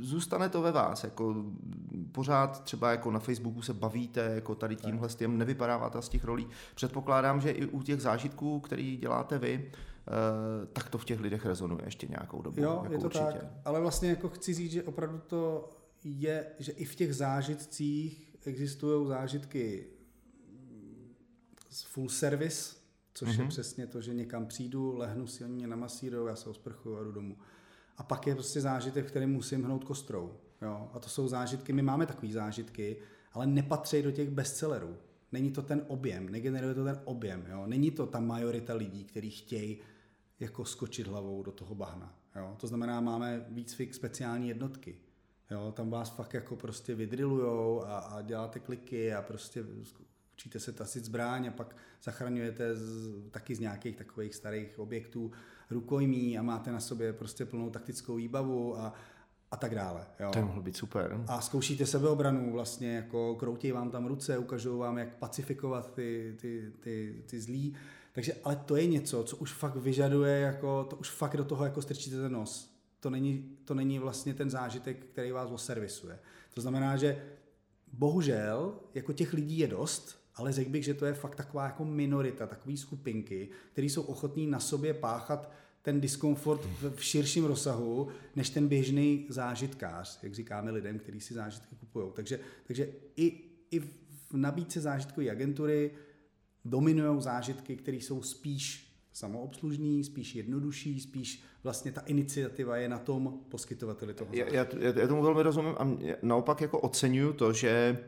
zůstane 0.01 0.49
to 0.49 0.63
ve 0.63 0.73
vás, 0.73 1.05
jako 1.05 1.45
pořád 2.13 2.65
třeba 2.65 2.91
jako 2.91 3.11
na 3.11 3.19
Facebooku 3.19 3.63
se 3.63 3.75
bavíte, 3.75 4.21
jako 4.21 4.55
tady 4.55 4.77
tímhle 4.77 5.09
s 5.09 5.15
tím 5.15 5.39
nevypadáváte 5.39 6.03
z 6.03 6.09
těch 6.09 6.25
rolí. 6.25 6.47
Předpokládám, 6.75 7.41
že 7.41 7.51
i 7.51 7.67
u 7.67 7.83
těch 7.83 8.01
zážitků, 8.01 8.61
který 8.61 8.97
děláte 8.97 9.39
vy, 9.39 9.73
Uh, 10.09 10.67
tak 10.73 10.91
to 10.91 10.99
v 10.99 11.05
těch 11.05 11.21
lidech 11.21 11.47
rezonuje 11.47 11.83
ještě 11.85 12.07
nějakou 12.07 12.43
dobu. 12.43 12.63
Jo, 12.63 12.81
jako 12.83 12.93
je 12.93 12.99
to 12.99 13.05
určitě. 13.05 13.25
tak, 13.25 13.45
ale 13.65 13.81
vlastně 13.81 14.11
jako 14.11 14.29
chci 14.29 14.55
říct, 14.55 14.73
že 14.73 14.83
opravdu 14.83 15.19
to 15.27 15.71
je, 16.05 16.47
že 16.59 16.73
i 16.73 16.85
v 16.85 16.95
těch 16.95 17.15
zážitcích 17.15 18.37
existují 18.45 19.09
zážitky 19.09 19.87
z 21.71 21.83
full 21.83 22.09
service, 22.09 22.77
což 23.15 23.29
mm-hmm. 23.29 23.33
je 23.33 23.39
mhm. 23.39 23.49
přesně 23.49 23.87
to, 23.87 24.01
že 24.01 24.15
někam 24.15 24.47
přijdu, 24.47 24.97
lehnu 24.97 25.27
si, 25.27 25.45
oni 25.45 25.55
mě 25.55 25.67
namasírují, 25.67 26.29
já 26.29 26.37
se 26.37 26.51
osprchuju 26.51 26.97
a 26.97 27.03
jdu 27.03 27.13
domů. 27.13 27.37
A 27.99 28.03
pak 28.03 28.27
je 28.27 28.35
prostě 28.35 28.61
zážitek, 28.61 29.07
který 29.07 29.27
musím 29.27 29.65
hnout 29.65 29.85
kostrou. 29.85 30.35
Jo? 30.63 30.91
A 30.93 30.99
to 30.99 31.09
jsou 31.09 31.29
zážitky, 31.29 31.73
my 31.73 31.83
máme 31.83 32.07
takové 32.07 32.33
zážitky, 32.33 32.97
ale 33.33 33.47
nepatří 33.47 34.03
do 34.03 34.11
těch 34.11 34.31
bestsellerů. 34.31 34.97
Není 35.33 35.51
to 35.51 35.63
ten 35.63 35.85
objem, 35.89 36.29
negeneruje 36.29 36.75
to 36.75 36.85
ten 36.85 37.01
objem. 37.05 37.45
Jo? 37.51 37.67
Není 37.67 37.91
to 37.91 38.07
ta 38.07 38.21
majorita 38.21 38.75
lidí, 38.75 39.05
kteří 39.05 39.31
chtějí 39.31 39.79
jako 40.41 40.65
skočit 40.65 41.07
hlavou 41.07 41.43
do 41.43 41.53
toho 41.53 41.75
bahna. 41.75 42.15
Jo? 42.37 42.57
To 42.61 42.67
znamená, 42.67 43.01
máme 43.01 43.47
výcvik 43.49 43.95
speciální 43.95 44.49
jednotky. 44.49 44.99
Jo, 45.51 45.73
tam 45.77 45.91
vás 45.91 46.11
fakt 46.11 46.35
jako 46.35 46.57
prostě 46.57 46.95
vydrilujou 46.95 47.85
a, 47.85 47.99
a 47.99 48.23
děláte 48.23 48.61
kliky 48.61 49.15
a 49.15 49.23
prostě 49.23 49.63
učíte 50.39 50.61
se 50.61 50.73
tasit 50.73 51.05
zbraň 51.05 51.47
a 51.47 51.51
pak 51.51 51.77
zachraňujete 52.03 52.77
z, 52.77 53.13
taky 53.31 53.55
z 53.55 53.61
nějakých 53.61 53.97
takových 53.97 54.35
starých 54.35 54.79
objektů 54.79 55.33
rukojmí 55.71 56.39
a 56.39 56.43
máte 56.43 56.73
na 56.73 56.81
sobě 56.81 57.13
prostě 57.13 57.47
plnou 57.47 57.71
taktickou 57.71 58.17
výbavu 58.17 58.79
a, 58.79 58.95
a 59.51 59.57
tak 59.57 59.75
dále. 59.75 60.07
Jo. 60.21 60.31
To 60.33 60.43
mohlo 60.43 60.63
být 60.63 60.77
super. 60.77 61.25
A 61.29 61.41
zkoušíte 61.41 61.87
sebeobranu, 61.87 62.53
vlastně 62.53 62.97
jako 62.97 63.35
kroutějí 63.35 63.73
vám 63.73 63.91
tam 63.91 64.07
ruce, 64.07 64.39
ukážou 64.39 64.79
vám, 64.79 64.99
jak 64.99 65.17
pacifikovat 65.17 65.95
ty, 65.95 66.37
ty, 66.41 66.73
ty, 66.81 67.23
ty 67.27 67.41
zlí. 67.41 67.75
Takže, 68.13 68.35
ale 68.45 68.57
to 68.57 68.77
je 68.77 68.87
něco, 68.87 69.25
co 69.25 69.37
už 69.37 69.53
fakt 69.53 69.77
vyžaduje, 69.77 70.41
jako, 70.41 70.85
to 70.85 70.97
už 70.97 71.11
fakt 71.11 71.37
do 71.37 71.45
toho 71.45 71.65
jako 71.65 71.83
strčíte 71.83 72.17
ten 72.17 72.33
nos 72.33 72.79
to 73.01 73.11
není, 73.11 73.57
to 73.65 73.75
není 73.75 73.99
vlastně 73.99 74.35
ten 74.35 74.51
zážitek, 74.51 75.07
který 75.13 75.31
vás 75.31 75.51
oservisuje. 75.51 76.19
To 76.55 76.61
znamená, 76.61 76.97
že 76.97 77.25
bohužel 77.93 78.75
jako 78.95 79.13
těch 79.13 79.33
lidí 79.33 79.59
je 79.59 79.67
dost, 79.67 80.19
ale 80.39 80.53
řekl 80.53 80.71
bych, 80.71 80.85
že 80.85 80.95
to 80.95 81.07
je 81.07 81.15
fakt 81.15 81.35
taková 81.35 81.65
jako 81.65 81.85
minorita, 81.85 82.47
takové 82.47 82.77
skupinky, 82.77 83.49
které 83.73 83.87
jsou 83.87 84.03
ochotní 84.03 84.47
na 84.47 84.61
sobě 84.61 84.95
páchat 84.95 85.53
ten 85.83 86.01
diskomfort 86.01 86.61
v 86.95 87.05
širším 87.05 87.45
rozsahu, 87.45 88.09
než 88.37 88.51
ten 88.51 88.69
běžný 88.69 89.27
zážitkář, 89.29 90.19
jak 90.23 90.35
říkáme 90.35 90.71
lidem, 90.71 90.99
kteří 90.99 91.21
si 91.21 91.35
zážitky 91.35 91.77
kupují. 91.77 92.07
Takže, 92.15 92.41
takže 92.67 92.89
i, 93.17 93.41
i 93.71 93.81
v 93.81 94.33
nabídce 94.33 94.81
zážitkové 94.81 95.31
agentury 95.31 95.91
dominují 96.65 97.23
zážitky, 97.23 97.77
které 97.77 97.97
jsou 97.97 98.23
spíš 98.23 98.89
samoobslužný, 99.13 100.05
spíš 100.05 100.35
jednodušší, 100.35 101.01
spíš 101.01 101.43
vlastně 101.63 101.93
ta 101.93 102.01
iniciativa 102.01 102.77
je 102.77 102.89
na 102.89 102.99
tom 102.99 103.41
poskytovateli 103.49 104.15
toho. 104.15 104.31
Já, 104.33 104.47
já, 104.47 104.67
já 104.97 105.09
tomu 105.09 105.23
velmi 105.23 105.43
rozumím 105.43 105.75
a 105.79 105.99
naopak 106.23 106.61
jako 106.61 106.79
oceňuju 106.79 107.33
to, 107.33 107.53
že 107.53 107.99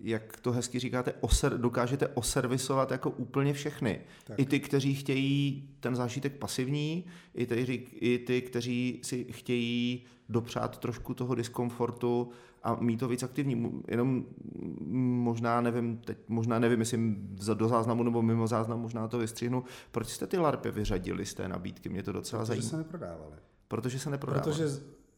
jak 0.00 0.40
to 0.40 0.52
hezky 0.52 0.78
říkáte, 0.78 1.14
oser, 1.20 1.58
dokážete 1.58 2.08
oservisovat 2.08 2.90
jako 2.90 3.10
úplně 3.10 3.52
všechny. 3.52 4.00
Tak. 4.24 4.38
I 4.38 4.46
ty, 4.46 4.60
kteří 4.60 4.94
chtějí 4.94 5.68
ten 5.80 5.96
zážitek 5.96 6.32
pasivní, 6.32 7.04
i 7.34 7.46
ty, 7.46 7.84
i 7.92 8.18
ty, 8.18 8.42
kteří 8.42 9.00
si 9.04 9.24
chtějí 9.24 10.04
dopřát 10.28 10.78
trošku 10.78 11.14
toho 11.14 11.34
diskomfortu 11.34 12.30
a 12.62 12.74
mít 12.74 12.96
to 12.96 13.08
víc 13.08 13.22
aktivní. 13.22 13.82
Jenom 13.88 14.24
možná 15.24 15.60
nevím, 15.60 15.96
teď 15.98 16.18
možná 16.28 16.58
nevím, 16.58 16.80
jestli 16.80 17.16
do 17.54 17.68
záznamu 17.68 18.02
nebo 18.02 18.22
mimo 18.22 18.46
záznam 18.46 18.80
možná 18.80 19.08
to 19.08 19.18
vystřihnu. 19.18 19.64
Proč 19.90 20.08
jste 20.08 20.26
ty 20.26 20.38
LARPy 20.38 20.70
vyřadili 20.70 21.26
z 21.26 21.34
té 21.34 21.48
nabídky? 21.48 21.88
Mě 21.88 22.02
to 22.02 22.12
docela 22.12 22.42
Protože 22.42 22.48
zajímá. 22.48 22.68
se 22.68 22.76
neprodávali. 22.76 23.36
Protože 23.68 23.98
se 23.98 24.10
neprodávali. 24.10 24.52
Protože 24.52 24.64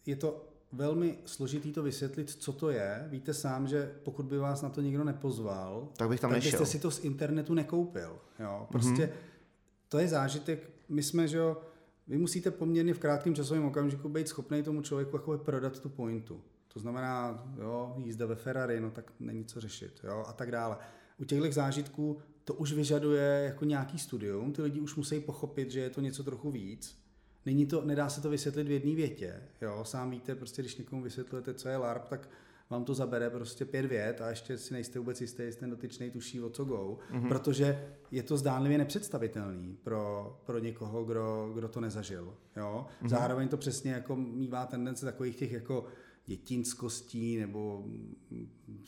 je 0.06 0.16
to 0.16 0.49
velmi 0.72 1.18
složitý 1.24 1.72
to 1.72 1.82
vysvětlit, 1.82 2.30
co 2.30 2.52
to 2.52 2.70
je. 2.70 3.06
Víte 3.10 3.34
sám, 3.34 3.68
že 3.68 3.92
pokud 4.02 4.26
by 4.26 4.38
vás 4.38 4.62
na 4.62 4.68
to 4.68 4.80
nikdo 4.80 5.04
nepozval, 5.04 5.88
tak, 5.96 6.08
bych 6.08 6.20
tam 6.20 6.30
tak 6.30 6.36
nešel. 6.36 6.60
byste 6.60 6.72
si 6.72 6.82
to 6.82 6.90
z 6.90 7.04
internetu 7.04 7.54
nekoupil. 7.54 8.18
Jo? 8.38 8.66
Prostě 8.72 9.06
mm-hmm. 9.06 9.88
to 9.88 9.98
je 9.98 10.08
zážitek. 10.08 10.70
My 10.88 11.02
jsme, 11.02 11.28
že 11.28 11.36
jo, 11.36 11.60
vy 12.08 12.18
musíte 12.18 12.50
poměrně 12.50 12.94
v 12.94 12.98
krátkém 12.98 13.34
časovém 13.34 13.64
okamžiku 13.64 14.08
být 14.08 14.28
schopný 14.28 14.62
tomu 14.62 14.82
člověku 14.82 15.16
jako 15.16 15.38
prodat 15.38 15.80
tu 15.80 15.88
pointu. 15.88 16.40
To 16.72 16.80
znamená, 16.80 17.44
jo, 17.58 17.94
jízda 17.96 18.26
ve 18.26 18.34
Ferrari, 18.34 18.80
no 18.80 18.90
tak 18.90 19.12
není 19.20 19.44
co 19.44 19.60
řešit, 19.60 20.00
jo, 20.04 20.24
a 20.26 20.32
tak 20.32 20.50
dále. 20.50 20.76
U 21.18 21.24
těchto 21.24 21.52
zážitků 21.52 22.18
to 22.44 22.54
už 22.54 22.72
vyžaduje 22.72 23.42
jako 23.44 23.64
nějaký 23.64 23.98
studium, 23.98 24.52
ty 24.52 24.62
lidi 24.62 24.80
už 24.80 24.96
musí 24.96 25.20
pochopit, 25.20 25.70
že 25.70 25.80
je 25.80 25.90
to 25.90 26.00
něco 26.00 26.24
trochu 26.24 26.50
víc. 26.50 26.99
Není 27.46 27.66
to, 27.66 27.82
nedá 27.84 28.08
se 28.08 28.20
to 28.20 28.30
vysvětlit 28.30 28.68
v 28.68 28.70
jedné 28.70 28.94
větě, 28.94 29.42
jo, 29.60 29.84
sám 29.84 30.10
víte, 30.10 30.34
prostě 30.34 30.62
když 30.62 30.76
někomu 30.76 31.02
vysvětlujete, 31.02 31.54
co 31.54 31.68
je 31.68 31.76
LARP, 31.76 32.08
tak 32.08 32.28
vám 32.70 32.84
to 32.84 32.94
zabere 32.94 33.30
prostě 33.30 33.64
pět 33.64 33.86
vět 33.86 34.20
a 34.20 34.28
ještě 34.28 34.58
si 34.58 34.74
nejste 34.74 34.98
vůbec 34.98 35.20
jistý, 35.20 35.42
jestli 35.42 35.60
ten 35.60 35.70
dotyčný 35.70 36.10
tuší, 36.10 36.40
o 36.40 36.50
co 36.50 36.64
go, 36.64 36.98
mm-hmm. 37.12 37.28
protože 37.28 37.94
je 38.10 38.22
to 38.22 38.36
zdánlivě 38.36 38.78
nepředstavitelný 38.78 39.76
pro, 39.82 40.36
pro 40.46 40.58
někoho, 40.58 41.04
kdo, 41.04 41.50
kdo 41.54 41.68
to 41.68 41.80
nezažil. 41.80 42.34
Jo? 42.56 42.86
Mm-hmm. 43.02 43.08
Zároveň 43.08 43.48
to 43.48 43.56
přesně 43.56 43.92
jako 43.92 44.16
mývá 44.16 44.66
tendence 44.66 45.06
takových 45.06 45.36
těch 45.36 45.52
jako 45.52 45.84
dětinskostí 46.26 47.36
nebo 47.36 47.84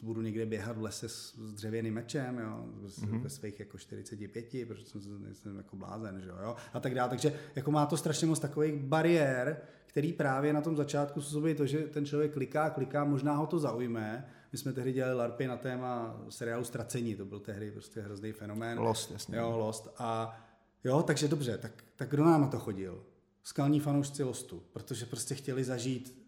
budu 0.03 0.23
někde 0.23 0.47
běhat 0.47 0.79
v 0.79 0.83
lese 0.83 1.09
s, 1.09 1.35
s 1.39 1.53
dřevěným 1.53 1.95
mečem, 1.95 2.39
jo, 2.39 2.67
mm-hmm. 2.83 3.23
ve 3.23 3.31
svých 3.31 3.61
jako 3.61 3.79
45, 3.79 4.69
protože 4.69 4.85
jsem, 4.85 5.01
jsem 5.33 5.57
jako 5.57 5.77
blázen, 5.77 6.21
že 6.21 6.29
jo, 6.29 6.57
a 6.73 6.81
tak 6.81 6.95
dále. 6.95 7.09
Takže 7.09 7.39
jako 7.57 7.71
má 7.71 7.87
to 7.87 7.97
strašně 7.97 8.27
moc 8.27 8.39
takových 8.39 8.75
bariér, 8.75 9.61
který 9.87 10.13
právě 10.13 10.53
na 10.53 10.61
tom 10.61 10.77
začátku 10.77 11.21
způsobí 11.21 11.55
to, 11.55 11.67
že 11.67 11.79
ten 11.79 12.07
člověk 12.07 12.33
kliká, 12.33 12.71
kliká, 12.71 13.05
možná 13.05 13.35
ho 13.35 13.47
to 13.47 13.59
zaujme. 13.59 14.27
My 14.53 14.59
jsme 14.59 14.73
tehdy 14.73 14.93
dělali 14.93 15.15
LARPy 15.15 15.47
na 15.47 15.57
téma 15.57 16.21
seriálu 16.29 16.65
Ztracení, 16.65 17.15
to 17.15 17.25
byl 17.25 17.41
tehdy 17.41 17.71
prostě 17.71 18.01
hrozný 18.01 18.33
fenomén. 18.33 18.79
Lost, 18.79 19.11
jasně. 19.11 19.37
Jo, 19.37 19.57
Lost. 19.57 19.95
A 19.99 20.41
jo, 20.85 21.03
takže 21.03 21.29
dobře, 21.29 21.59
tak, 21.59 21.85
tak 21.97 22.11
kdo 22.11 22.25
nám 22.25 22.41
na 22.41 22.49
to 22.49 22.59
chodil? 22.59 23.05
Skalní 23.43 23.81
fanoušci 23.81 24.23
Lostu, 24.23 24.63
protože 24.73 25.07
prostě 25.07 25.35
chtěli 25.35 25.65
zažít 25.65 26.22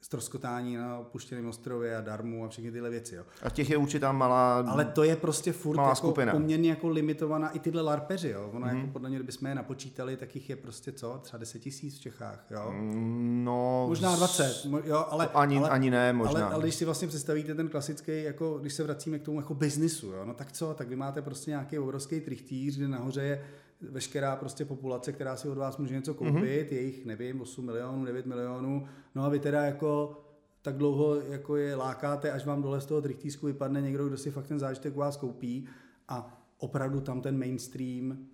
stroskotání 0.00 0.76
na 0.76 0.98
opuštěném 0.98 1.46
ostrově 1.46 1.96
a 1.96 2.00
darmu 2.00 2.44
a 2.44 2.48
všechny 2.48 2.72
tyhle 2.72 2.90
věci. 2.90 3.14
Jo. 3.14 3.24
A 3.42 3.50
těch 3.50 3.70
je 3.70 3.76
určitá 3.76 4.12
malá 4.12 4.64
Ale 4.68 4.84
to 4.84 5.02
je 5.02 5.16
prostě 5.16 5.52
furt 5.52 5.76
malá 5.76 5.88
jako 5.88 5.96
skupina. 5.96 6.32
poměrně 6.32 6.70
jako 6.70 6.88
limitovaná 6.88 7.50
i 7.50 7.58
tyhle 7.58 7.82
larpeři. 7.82 8.28
Jo. 8.28 8.50
Ono 8.52 8.66
mm. 8.66 8.76
jako 8.76 8.92
podle 8.92 9.08
mě, 9.08 9.18
kdybychom 9.18 9.48
je 9.48 9.54
napočítali, 9.54 10.16
tak 10.16 10.34
jich 10.34 10.50
je 10.50 10.56
prostě 10.56 10.92
co? 10.92 11.20
Třeba 11.22 11.38
10 11.38 11.58
tisíc 11.58 11.98
v 11.98 12.00
Čechách. 12.00 12.46
Jo. 12.50 12.72
Mm, 12.72 13.44
no, 13.44 13.84
možná 13.88 14.16
20, 14.16 14.66
jo, 14.84 15.06
ale, 15.10 15.28
ani, 15.34 15.58
ale, 15.58 15.70
ani 15.70 15.90
ne, 15.90 16.12
možná. 16.12 16.44
Ale, 16.44 16.54
ale, 16.54 16.62
když 16.62 16.74
si 16.74 16.84
vlastně 16.84 17.08
představíte 17.08 17.54
ten 17.54 17.68
klasický, 17.68 18.22
jako 18.22 18.58
když 18.58 18.72
se 18.72 18.82
vracíme 18.82 19.18
k 19.18 19.22
tomu 19.22 19.40
jako 19.40 19.54
biznisu, 19.54 20.06
jo, 20.06 20.24
no 20.24 20.34
tak 20.34 20.52
co, 20.52 20.74
tak 20.74 20.88
vy 20.88 20.96
máte 20.96 21.22
prostě 21.22 21.50
nějaký 21.50 21.78
obrovský 21.78 22.20
trichtýř, 22.20 22.76
kde 22.76 22.88
nahoře 22.88 23.22
je 23.22 23.44
veškerá 23.80 24.36
prostě 24.36 24.64
populace, 24.64 25.12
která 25.12 25.36
si 25.36 25.48
od 25.48 25.58
vás 25.58 25.76
může 25.76 25.94
něco 25.94 26.14
koupit, 26.14 26.34
mm-hmm. 26.34 26.72
jejich, 26.72 27.06
nevím, 27.06 27.40
8 27.40 27.64
milionů, 27.64 28.04
9 28.04 28.26
milionů, 28.26 28.86
no 29.14 29.24
a 29.24 29.28
vy 29.28 29.38
teda 29.38 29.64
jako 29.64 30.20
tak 30.62 30.76
dlouho 30.76 31.20
jako 31.20 31.56
je 31.56 31.74
lákáte, 31.74 32.32
až 32.32 32.46
vám 32.46 32.62
dole 32.62 32.80
z 32.80 32.86
toho 32.86 33.02
trichtýsku 33.02 33.46
vypadne 33.46 33.80
někdo, 33.80 34.08
kdo 34.08 34.16
si 34.16 34.30
fakt 34.30 34.46
ten 34.46 34.58
zážitek 34.58 34.96
u 34.96 34.98
vás 34.98 35.16
koupí 35.16 35.68
a 36.08 36.44
opravdu 36.58 37.00
tam 37.00 37.20
ten 37.20 37.38
mainstream 37.38 38.26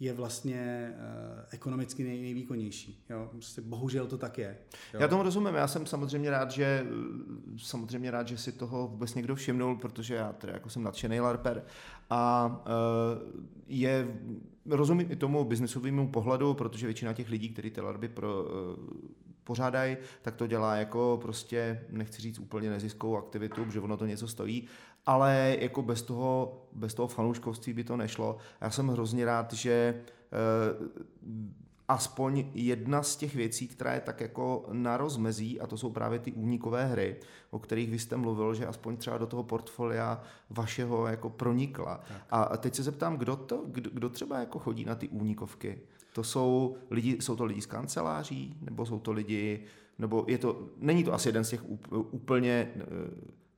je 0.00 0.12
vlastně 0.12 0.92
uh, 0.94 1.44
ekonomicky 1.50 2.04
nej, 2.04 2.22
nejvýkonnější. 2.22 3.04
Jo? 3.10 3.28
Prostě 3.30 3.60
bohužel 3.60 4.06
to 4.06 4.18
tak 4.18 4.38
je. 4.38 4.58
Jo? 4.94 5.00
Já 5.00 5.08
tomu 5.08 5.22
rozumím, 5.22 5.54
já 5.54 5.68
jsem 5.68 5.86
samozřejmě 5.86 6.30
rád, 6.30 6.50
že 6.50 6.86
samozřejmě 7.56 8.10
rád, 8.10 8.28
že 8.28 8.38
si 8.38 8.52
toho 8.52 8.88
vůbec 8.88 9.14
někdo 9.14 9.34
všimnul, 9.34 9.76
protože 9.76 10.14
já 10.14 10.32
teda 10.32 10.52
jako 10.52 10.70
jsem 10.70 10.82
nadšený 10.82 11.20
larper 11.20 11.64
a 12.10 12.46
uh, 12.46 13.42
je, 13.66 14.08
rozumím 14.70 15.10
i 15.10 15.16
tomu 15.16 15.44
biznesovému 15.44 16.08
pohledu, 16.08 16.54
protože 16.54 16.86
většina 16.86 17.12
těch 17.12 17.30
lidí, 17.30 17.48
kteří 17.48 17.70
ty 17.70 17.80
larby 17.80 18.08
pro, 18.08 18.44
uh, 18.44 18.50
pořádají, 19.44 19.96
tak 20.22 20.36
to 20.36 20.46
dělá 20.46 20.76
jako 20.76 21.18
prostě, 21.22 21.84
nechci 21.90 22.22
říct 22.22 22.38
úplně 22.38 22.70
neziskovou 22.70 23.16
aktivitu, 23.16 23.70
že 23.70 23.80
ono 23.80 23.96
to 23.96 24.06
něco 24.06 24.28
stojí, 24.28 24.66
ale 25.06 25.56
jako 25.60 25.82
bez 25.82 26.02
toho, 26.02 26.60
bez 26.72 26.94
toho 26.94 27.08
fanouškovství 27.08 27.72
by 27.72 27.84
to 27.84 27.96
nešlo. 27.96 28.36
Já 28.60 28.70
jsem 28.70 28.88
hrozně 28.88 29.24
rád, 29.24 29.52
že 29.52 30.02
eh, 30.32 31.02
aspoň 31.88 32.44
jedna 32.54 33.02
z 33.02 33.16
těch 33.16 33.34
věcí, 33.34 33.68
která 33.68 33.94
je 33.94 34.00
tak 34.00 34.20
jako 34.20 34.64
na 34.72 34.96
rozmezí, 34.96 35.60
a 35.60 35.66
to 35.66 35.76
jsou 35.76 35.90
právě 35.90 36.18
ty 36.18 36.32
únikové 36.32 36.86
hry, 36.86 37.16
o 37.50 37.58
kterých 37.58 37.90
vy 37.90 37.98
jste 37.98 38.16
mluvil, 38.16 38.54
že 38.54 38.66
aspoň 38.66 38.96
třeba 38.96 39.18
do 39.18 39.26
toho 39.26 39.42
portfolia 39.42 40.22
vašeho 40.50 41.06
jako 41.06 41.30
pronikla. 41.30 42.00
Tak. 42.08 42.26
A 42.30 42.56
teď 42.56 42.74
se 42.74 42.82
zeptám, 42.82 43.16
kdo, 43.16 43.36
to, 43.36 43.64
kdo, 43.66 43.90
kdo 43.90 44.08
třeba 44.08 44.38
jako 44.38 44.58
chodí 44.58 44.84
na 44.84 44.94
ty 44.94 45.08
únikovky? 45.08 45.78
To 46.12 46.24
jsou 46.24 46.76
lidi, 46.90 47.16
jsou 47.20 47.36
to 47.36 47.44
lidi 47.44 47.60
z 47.60 47.66
kanceláří, 47.66 48.56
nebo 48.60 48.86
jsou 48.86 48.98
to 48.98 49.12
lidi, 49.12 49.64
nebo 49.98 50.24
je 50.28 50.38
to, 50.38 50.68
není 50.78 51.04
to 51.04 51.14
asi 51.14 51.28
jeden 51.28 51.44
z 51.44 51.50
těch 51.50 51.64
úplně 51.90 52.72
eh, 52.76 52.82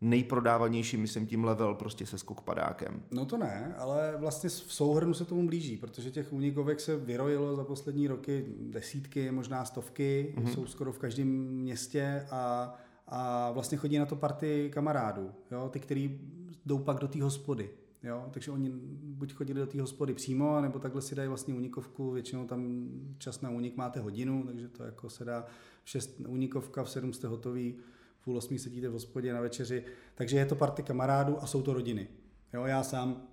nejprodávanější, 0.04 0.96
myslím 0.96 1.26
tím 1.26 1.44
level 1.44 1.74
prostě 1.74 2.06
se 2.06 2.18
skok 2.18 2.40
padákem. 2.40 3.02
No 3.10 3.24
to 3.24 3.36
ne, 3.36 3.74
ale 3.78 4.14
vlastně 4.16 4.50
v 4.50 4.52
souhrnu 4.52 5.14
se 5.14 5.24
tomu 5.24 5.46
blíží, 5.46 5.76
protože 5.76 6.10
těch 6.10 6.32
únikovek 6.32 6.80
se 6.80 6.96
vyrojilo 6.96 7.56
za 7.56 7.64
poslední 7.64 8.08
roky 8.08 8.44
desítky, 8.60 9.30
možná 9.30 9.64
stovky, 9.64 10.34
mm-hmm. 10.36 10.54
jsou 10.54 10.66
skoro 10.66 10.92
v 10.92 10.98
každém 10.98 11.28
městě 11.48 12.26
a, 12.30 12.74
a 13.08 13.50
vlastně 13.50 13.78
chodí 13.78 13.98
na 13.98 14.06
to 14.06 14.16
party 14.16 14.70
kamarádů, 14.72 15.30
jo, 15.50 15.68
ty, 15.72 15.80
který 15.80 16.20
jdou 16.66 16.78
pak 16.78 16.98
do 16.98 17.08
té 17.08 17.22
hospody. 17.22 17.70
Jo? 18.02 18.24
Takže 18.30 18.50
oni 18.50 18.70
buď 19.02 19.32
chodili 19.32 19.60
do 19.60 19.66
té 19.66 19.80
hospody 19.80 20.14
přímo, 20.14 20.60
nebo 20.60 20.78
takhle 20.78 21.02
si 21.02 21.14
dají 21.14 21.28
vlastně 21.28 21.54
unikovku, 21.54 22.10
většinou 22.10 22.46
tam 22.46 22.88
čas 23.18 23.40
na 23.40 23.50
unik 23.50 23.76
máte 23.76 24.00
hodinu, 24.00 24.42
takže 24.46 24.68
to 24.68 24.82
jako 24.82 25.10
se 25.10 25.24
dá 25.24 25.46
6 25.84 26.20
unikovka, 26.28 26.84
v 26.84 26.90
7 26.90 27.12
jste 27.12 27.28
hotový, 27.28 27.76
v 28.24 28.26
půl 28.26 28.36
osmí 28.36 28.58
sedíte 28.58 28.88
v 28.88 28.92
hospodě 28.92 29.32
na 29.32 29.40
večeři, 29.40 29.84
takže 30.14 30.36
je 30.36 30.46
to 30.46 30.54
party 30.54 30.82
kamarádů 30.82 31.42
a 31.42 31.46
jsou 31.46 31.62
to 31.62 31.72
rodiny. 31.72 32.08
Jo, 32.54 32.64
já 32.64 32.82
sám 32.82 33.28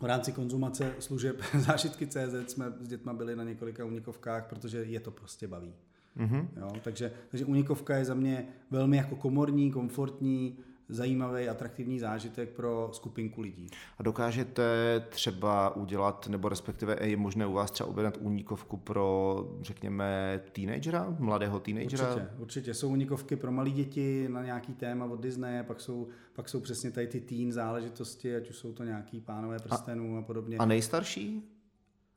v 0.00 0.04
rámci 0.04 0.32
konzumace 0.32 0.94
služeb 0.98 1.42
zážitky 1.58 2.06
CZ 2.06 2.34
jsme 2.46 2.72
s 2.80 2.88
dětma 2.88 3.12
byli 3.12 3.36
na 3.36 3.44
několika 3.44 3.84
unikovkách, 3.84 4.46
protože 4.46 4.78
je 4.78 5.00
to 5.00 5.10
prostě 5.10 5.48
baví. 5.48 5.74
Mm-hmm. 6.16 6.48
Jo, 6.56 6.72
takže, 6.84 7.12
takže 7.28 7.44
unikovka 7.44 7.96
je 7.96 8.04
za 8.04 8.14
mě 8.14 8.48
velmi 8.70 8.96
jako 8.96 9.16
komorní, 9.16 9.70
komfortní, 9.70 10.58
zajímavý, 10.90 11.48
atraktivní 11.48 11.98
zážitek 11.98 12.48
pro 12.50 12.88
skupinku 12.92 13.40
lidí. 13.40 13.66
A 13.98 14.02
dokážete 14.02 14.62
třeba 15.08 15.76
udělat, 15.76 16.28
nebo 16.28 16.48
respektive 16.48 16.96
je 17.00 17.16
možné 17.16 17.46
u 17.46 17.52
vás 17.52 17.70
třeba 17.70 17.88
objednat 17.88 18.16
únikovku 18.20 18.76
pro, 18.76 19.44
řekněme, 19.60 20.40
teenagera, 20.52 21.16
mladého 21.18 21.60
teenagera? 21.60 22.14
Určitě, 22.14 22.28
určitě. 22.38 22.74
Jsou 22.74 22.88
únikovky 22.88 23.36
pro 23.36 23.52
malé 23.52 23.70
děti 23.70 24.28
na 24.28 24.44
nějaký 24.44 24.74
téma 24.74 25.04
od 25.04 25.20
Disney, 25.20 25.62
pak 25.62 25.80
jsou, 25.80 26.08
pak 26.32 26.48
jsou 26.48 26.60
přesně 26.60 26.90
tady 26.90 27.06
ty 27.06 27.20
teen 27.20 27.52
záležitosti, 27.52 28.36
ať 28.36 28.50
už 28.50 28.56
jsou 28.56 28.72
to 28.72 28.84
nějaký 28.84 29.20
pánové 29.20 29.58
prstenů 29.58 30.16
a, 30.16 30.18
a 30.18 30.22
podobně. 30.22 30.56
A 30.58 30.64
nejstarší? 30.64 31.42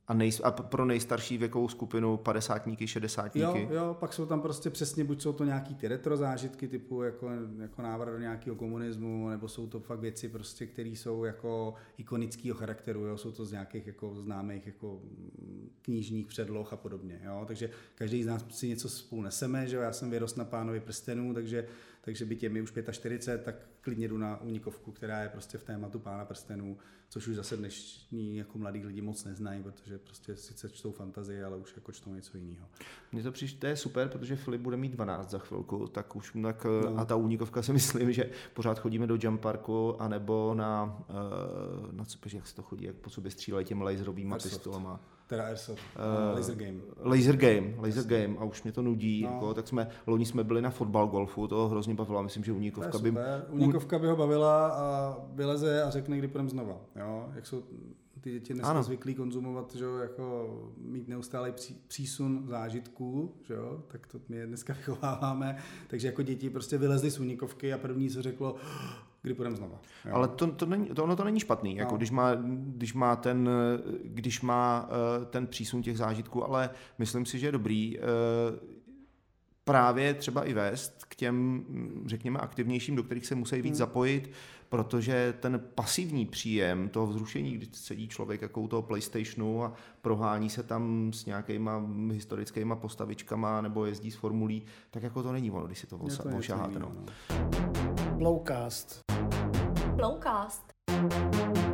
A, 0.08 0.14
nej, 0.14 0.30
a 0.42 0.50
pro 0.50 0.84
nejstarší 0.84 1.38
věkovou 1.38 1.68
skupinu 1.68 2.16
padesátníky, 2.16 2.86
šedesátníky? 2.86 3.62
Jo, 3.62 3.68
jo, 3.70 3.96
pak 4.00 4.12
jsou 4.12 4.26
tam 4.26 4.40
prostě 4.40 4.70
přesně, 4.70 5.04
buď 5.04 5.22
jsou 5.22 5.32
to 5.32 5.44
nějaký 5.44 5.74
ty 5.74 5.88
retro 5.88 6.16
zážitky 6.16 6.68
typu 6.68 7.02
jako, 7.02 7.30
jako 7.58 7.82
návrat 7.82 8.12
do 8.12 8.18
nějakého 8.18 8.56
komunismu, 8.56 9.28
nebo 9.28 9.48
jsou 9.48 9.66
to 9.66 9.80
fakt 9.80 10.00
věci 10.00 10.28
prostě, 10.28 10.66
které 10.66 10.88
jsou 10.88 11.24
jako 11.24 11.74
ikonického 11.98 12.56
charakteru, 12.56 13.06
jo, 13.06 13.18
jsou 13.18 13.32
to 13.32 13.44
z 13.44 13.52
nějakých 13.52 13.86
jako 13.86 14.14
známých 14.14 14.66
jako 14.66 15.00
knižních 15.82 16.26
předloh 16.26 16.72
a 16.72 16.76
podobně, 16.76 17.20
jo, 17.24 17.44
takže 17.46 17.70
každý 17.94 18.22
z 18.22 18.26
nás 18.26 18.44
si 18.50 18.68
něco 18.68 18.88
spolu 18.88 19.22
neseme, 19.22 19.66
že 19.66 19.76
jo, 19.76 19.82
já 19.82 19.92
jsem 19.92 20.10
vyrost 20.10 20.36
na 20.36 20.44
pánovi 20.44 20.80
prstenů, 20.80 21.34
takže 21.34 21.66
takže 22.04 22.24
by 22.24 22.48
mi 22.48 22.62
už 22.62 22.72
45, 22.90 23.44
tak 23.44 23.54
klidně 23.84 24.08
jdu 24.08 24.18
na 24.18 24.40
unikovku, 24.40 24.92
která 24.92 25.22
je 25.22 25.28
prostě 25.28 25.58
v 25.58 25.64
tématu 25.64 25.98
pána 25.98 26.24
prstenů, 26.24 26.76
což 27.08 27.28
už 27.28 27.36
zase 27.36 27.56
dnešní 27.56 28.36
jako 28.36 28.58
mladí 28.58 28.86
lidi 28.86 29.02
moc 29.02 29.24
neznají, 29.24 29.62
protože 29.62 29.98
prostě 29.98 30.36
sice 30.36 30.70
čtou 30.70 30.92
fantazii, 30.92 31.42
ale 31.42 31.56
už 31.56 31.72
jako 31.76 31.92
čtou 31.92 32.14
něco 32.14 32.36
jiného. 32.36 32.66
Mně 33.12 33.22
to 33.22 33.32
přijde, 33.32 33.54
to 33.58 33.66
je 33.66 33.76
super, 33.76 34.08
protože 34.08 34.36
Filip 34.36 34.60
bude 34.60 34.76
mít 34.76 34.92
12 34.92 35.30
za 35.30 35.38
chvilku, 35.38 35.86
tak 35.86 36.16
už 36.16 36.32
tak, 36.42 36.64
no. 36.64 36.98
a 36.98 37.04
ta 37.04 37.16
unikovka 37.16 37.62
si 37.62 37.72
myslím, 37.78 38.12
že 38.12 38.30
pořád 38.54 38.78
chodíme 38.78 39.06
do 39.06 39.18
jump 39.20 39.40
parku, 39.40 40.02
anebo 40.02 40.54
na, 40.54 41.04
uh, 41.08 41.92
na 41.92 42.04
co, 42.04 42.18
jak 42.32 42.46
se 42.46 42.54
to 42.56 42.62
chodí, 42.62 42.84
jak 42.84 42.96
po 42.96 43.10
sobě 43.10 43.30
střílejí 43.30 43.66
těmi 43.66 43.84
laserovými 43.84 44.34
pistolama. 44.42 45.00
Teda 45.26 45.44
Airsoft, 45.44 45.82
uh, 45.96 46.36
Laser 46.36 46.54
Game. 46.54 46.80
Laser 46.96 47.36
Game, 47.36 47.74
Laser 47.76 48.04
Game 48.04 48.38
a 48.38 48.44
už 48.44 48.62
mě 48.62 48.72
to 48.72 48.82
nudí, 48.82 49.22
no. 49.22 49.30
jako, 49.30 49.54
tak 49.54 49.68
jsme, 49.68 49.88
loni 50.06 50.26
jsme 50.26 50.44
byli 50.44 50.62
na 50.62 50.70
fotbal 50.70 51.06
golfu, 51.06 51.48
to 51.48 51.68
hrozně 51.68 51.94
bavilo, 51.94 52.22
myslím, 52.22 52.44
že 52.44 52.52
Uníkovka 52.52 52.98
by... 52.98 53.14
Uníkovka 53.74 53.98
by 53.98 54.06
ho 54.06 54.16
bavila 54.16 54.68
a 54.68 55.16
vyleze 55.32 55.82
a 55.82 55.90
řekne, 55.90 56.18
kdy 56.18 56.28
půjdeme 56.28 56.50
znova, 56.50 56.80
jo, 56.96 57.28
jak 57.34 57.46
jsou 57.46 57.62
ty 58.20 58.30
děti 58.30 58.54
dneska 58.54 58.70
ano. 58.70 58.82
zvyklí 58.82 59.14
konzumovat, 59.14 59.74
že 59.74 59.84
jo, 59.84 59.96
jako 59.96 60.48
mít 60.78 61.08
neustále 61.08 61.52
pří, 61.52 61.82
přísun 61.88 62.44
zážitků, 62.46 63.34
že 63.44 63.54
jo, 63.54 63.82
tak 63.88 64.06
to 64.06 64.18
my 64.28 64.46
dneska 64.46 64.72
vychováváme, 64.76 65.56
takže 65.86 66.06
jako 66.06 66.22
děti 66.22 66.50
prostě 66.50 66.78
vylezly 66.78 67.10
z 67.10 67.20
Uníkovky 67.20 67.72
a 67.72 67.78
první 67.78 68.10
se 68.10 68.22
řeklo, 68.22 68.56
kdy 69.22 69.34
půjdeme 69.34 69.56
znova. 69.56 69.80
Jo. 70.04 70.14
Ale 70.14 70.28
to, 70.28 70.46
to, 70.46 70.66
není, 70.66 70.86
to, 70.86 71.04
ono 71.04 71.16
to 71.16 71.24
není 71.24 71.40
špatný, 71.40 71.74
no. 71.74 71.80
jako 71.80 71.96
když 71.96 72.10
má, 72.10 72.34
když 72.54 72.94
má, 72.94 73.16
ten, 73.16 73.50
když 74.04 74.40
má 74.40 74.88
uh, 74.88 75.24
ten 75.24 75.46
přísun 75.46 75.82
těch 75.82 75.98
zážitků, 75.98 76.44
ale 76.44 76.70
myslím 76.98 77.26
si, 77.26 77.38
že 77.38 77.46
je 77.46 77.52
dobrý 77.52 77.98
uh, 77.98 78.04
právě 79.64 80.14
třeba 80.14 80.44
i 80.44 80.52
vést 80.52 81.04
k 81.04 81.14
těm, 81.14 81.64
řekněme, 82.06 82.38
aktivnějším, 82.38 82.96
do 82.96 83.02
kterých 83.02 83.26
se 83.26 83.34
musí 83.34 83.56
víc 83.56 83.72
hmm. 83.72 83.78
zapojit, 83.78 84.30
protože 84.68 85.34
ten 85.40 85.62
pasivní 85.74 86.26
příjem 86.26 86.88
toho 86.88 87.06
vzrušení, 87.06 87.52
kdy 87.52 87.66
sedí 87.72 88.08
člověk 88.08 88.42
jako 88.42 88.60
u 88.60 88.68
toho 88.68 88.82
PlayStationu 88.82 89.64
a 89.64 89.72
prohání 90.02 90.50
se 90.50 90.62
tam 90.62 91.12
s 91.12 91.26
nějakýma 91.26 91.82
historickýma 92.12 92.76
postavičkama 92.76 93.60
nebo 93.60 93.86
jezdí 93.86 94.10
s 94.10 94.16
formulí, 94.16 94.62
tak 94.90 95.02
jako 95.02 95.22
to 95.22 95.32
není 95.32 95.50
ono, 95.50 95.66
když 95.66 95.78
si 95.78 95.86
to, 95.86 95.98
ošaháte. 96.38 96.78
No. 96.78 96.92
Blowcast. 98.12 99.04
Blowcast. 99.96 100.72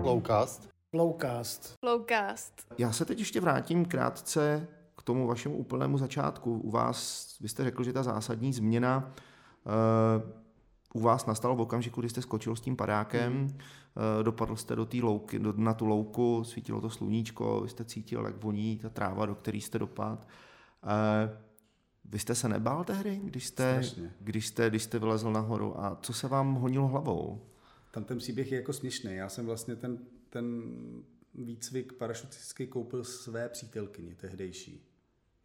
Blowcast. 0.01 0.69
Blowcast. 0.93 1.75
Blowcast. 1.85 2.67
Já 2.79 2.93
se 2.93 3.05
teď 3.05 3.19
ještě 3.19 3.41
vrátím 3.41 3.85
krátce 3.85 4.69
k 5.01 5.03
tomu 5.03 5.27
vašemu 5.27 5.57
úplnému 5.57 5.99
začátku. 5.99 6.59
U 6.59 6.71
vás, 6.71 7.27
vy 7.41 7.49
jste 7.49 7.65
řekl, 7.65 7.85
že 7.85 7.93
ta 7.93 8.03
zásadní 8.03 8.53
změna 8.53 9.13
uh, 9.67 10.31
u 10.95 11.01
vás 11.01 11.27
nastalo 11.27 11.57
v 11.57 11.61
okamžiku, 11.61 12.01
kdy 12.01 12.09
jste 12.09 12.23
skočil 12.23 12.57
s 12.57 12.61
tím 12.61 12.77
padákem, 12.77 13.33
mm. 13.33 13.59
dopadl 14.23 14.57
jste 14.57 14.77
do 14.77 14.87
té 14.87 14.97
louky, 15.03 15.39
do, 15.39 15.55
na 15.57 15.75
tu 15.75 15.87
louku, 15.87 16.45
svítilo 16.45 16.81
to 16.81 16.91
sluníčko, 16.91 17.61
vy 17.61 17.69
jste 17.69 17.85
cítil, 17.85 18.25
jak 18.25 18.43
voní 18.43 18.79
ta 18.79 18.89
tráva, 18.89 19.27
do 19.27 19.35
které 19.35 19.59
jste 19.59 19.79
dopad. 19.79 20.29
Uh, 20.85 21.37
vy 22.05 22.19
jste 22.19 22.35
se 22.35 22.49
nebál 22.49 22.85
tehdy, 22.85 23.21
když 23.25 23.47
jste, 23.47 23.83
když 24.21 24.47
jste, 24.47 24.71
když 24.71 24.83
jste 24.83 24.99
vylezl 24.99 25.33
nahoru 25.33 25.81
a 25.81 25.99
co 26.03 26.13
se 26.13 26.29
vám 26.29 26.55
honilo 26.55 26.89
hlavou? 26.89 27.41
Tam 27.91 28.05
ten 28.05 28.19
příběh 28.19 28.53
je 28.53 28.57
jako 28.59 28.73
směšný. 28.73 29.15
Já 29.15 29.29
jsem 29.29 29.47
vlastně 29.47 29.77
ten, 29.77 29.99
ten 30.31 30.63
výcvik 31.35 31.93
parašutistický 31.93 32.67
koupil 32.67 33.05
své 33.05 33.49
přítelkyni 33.49 34.15
tehdejší. 34.15 34.87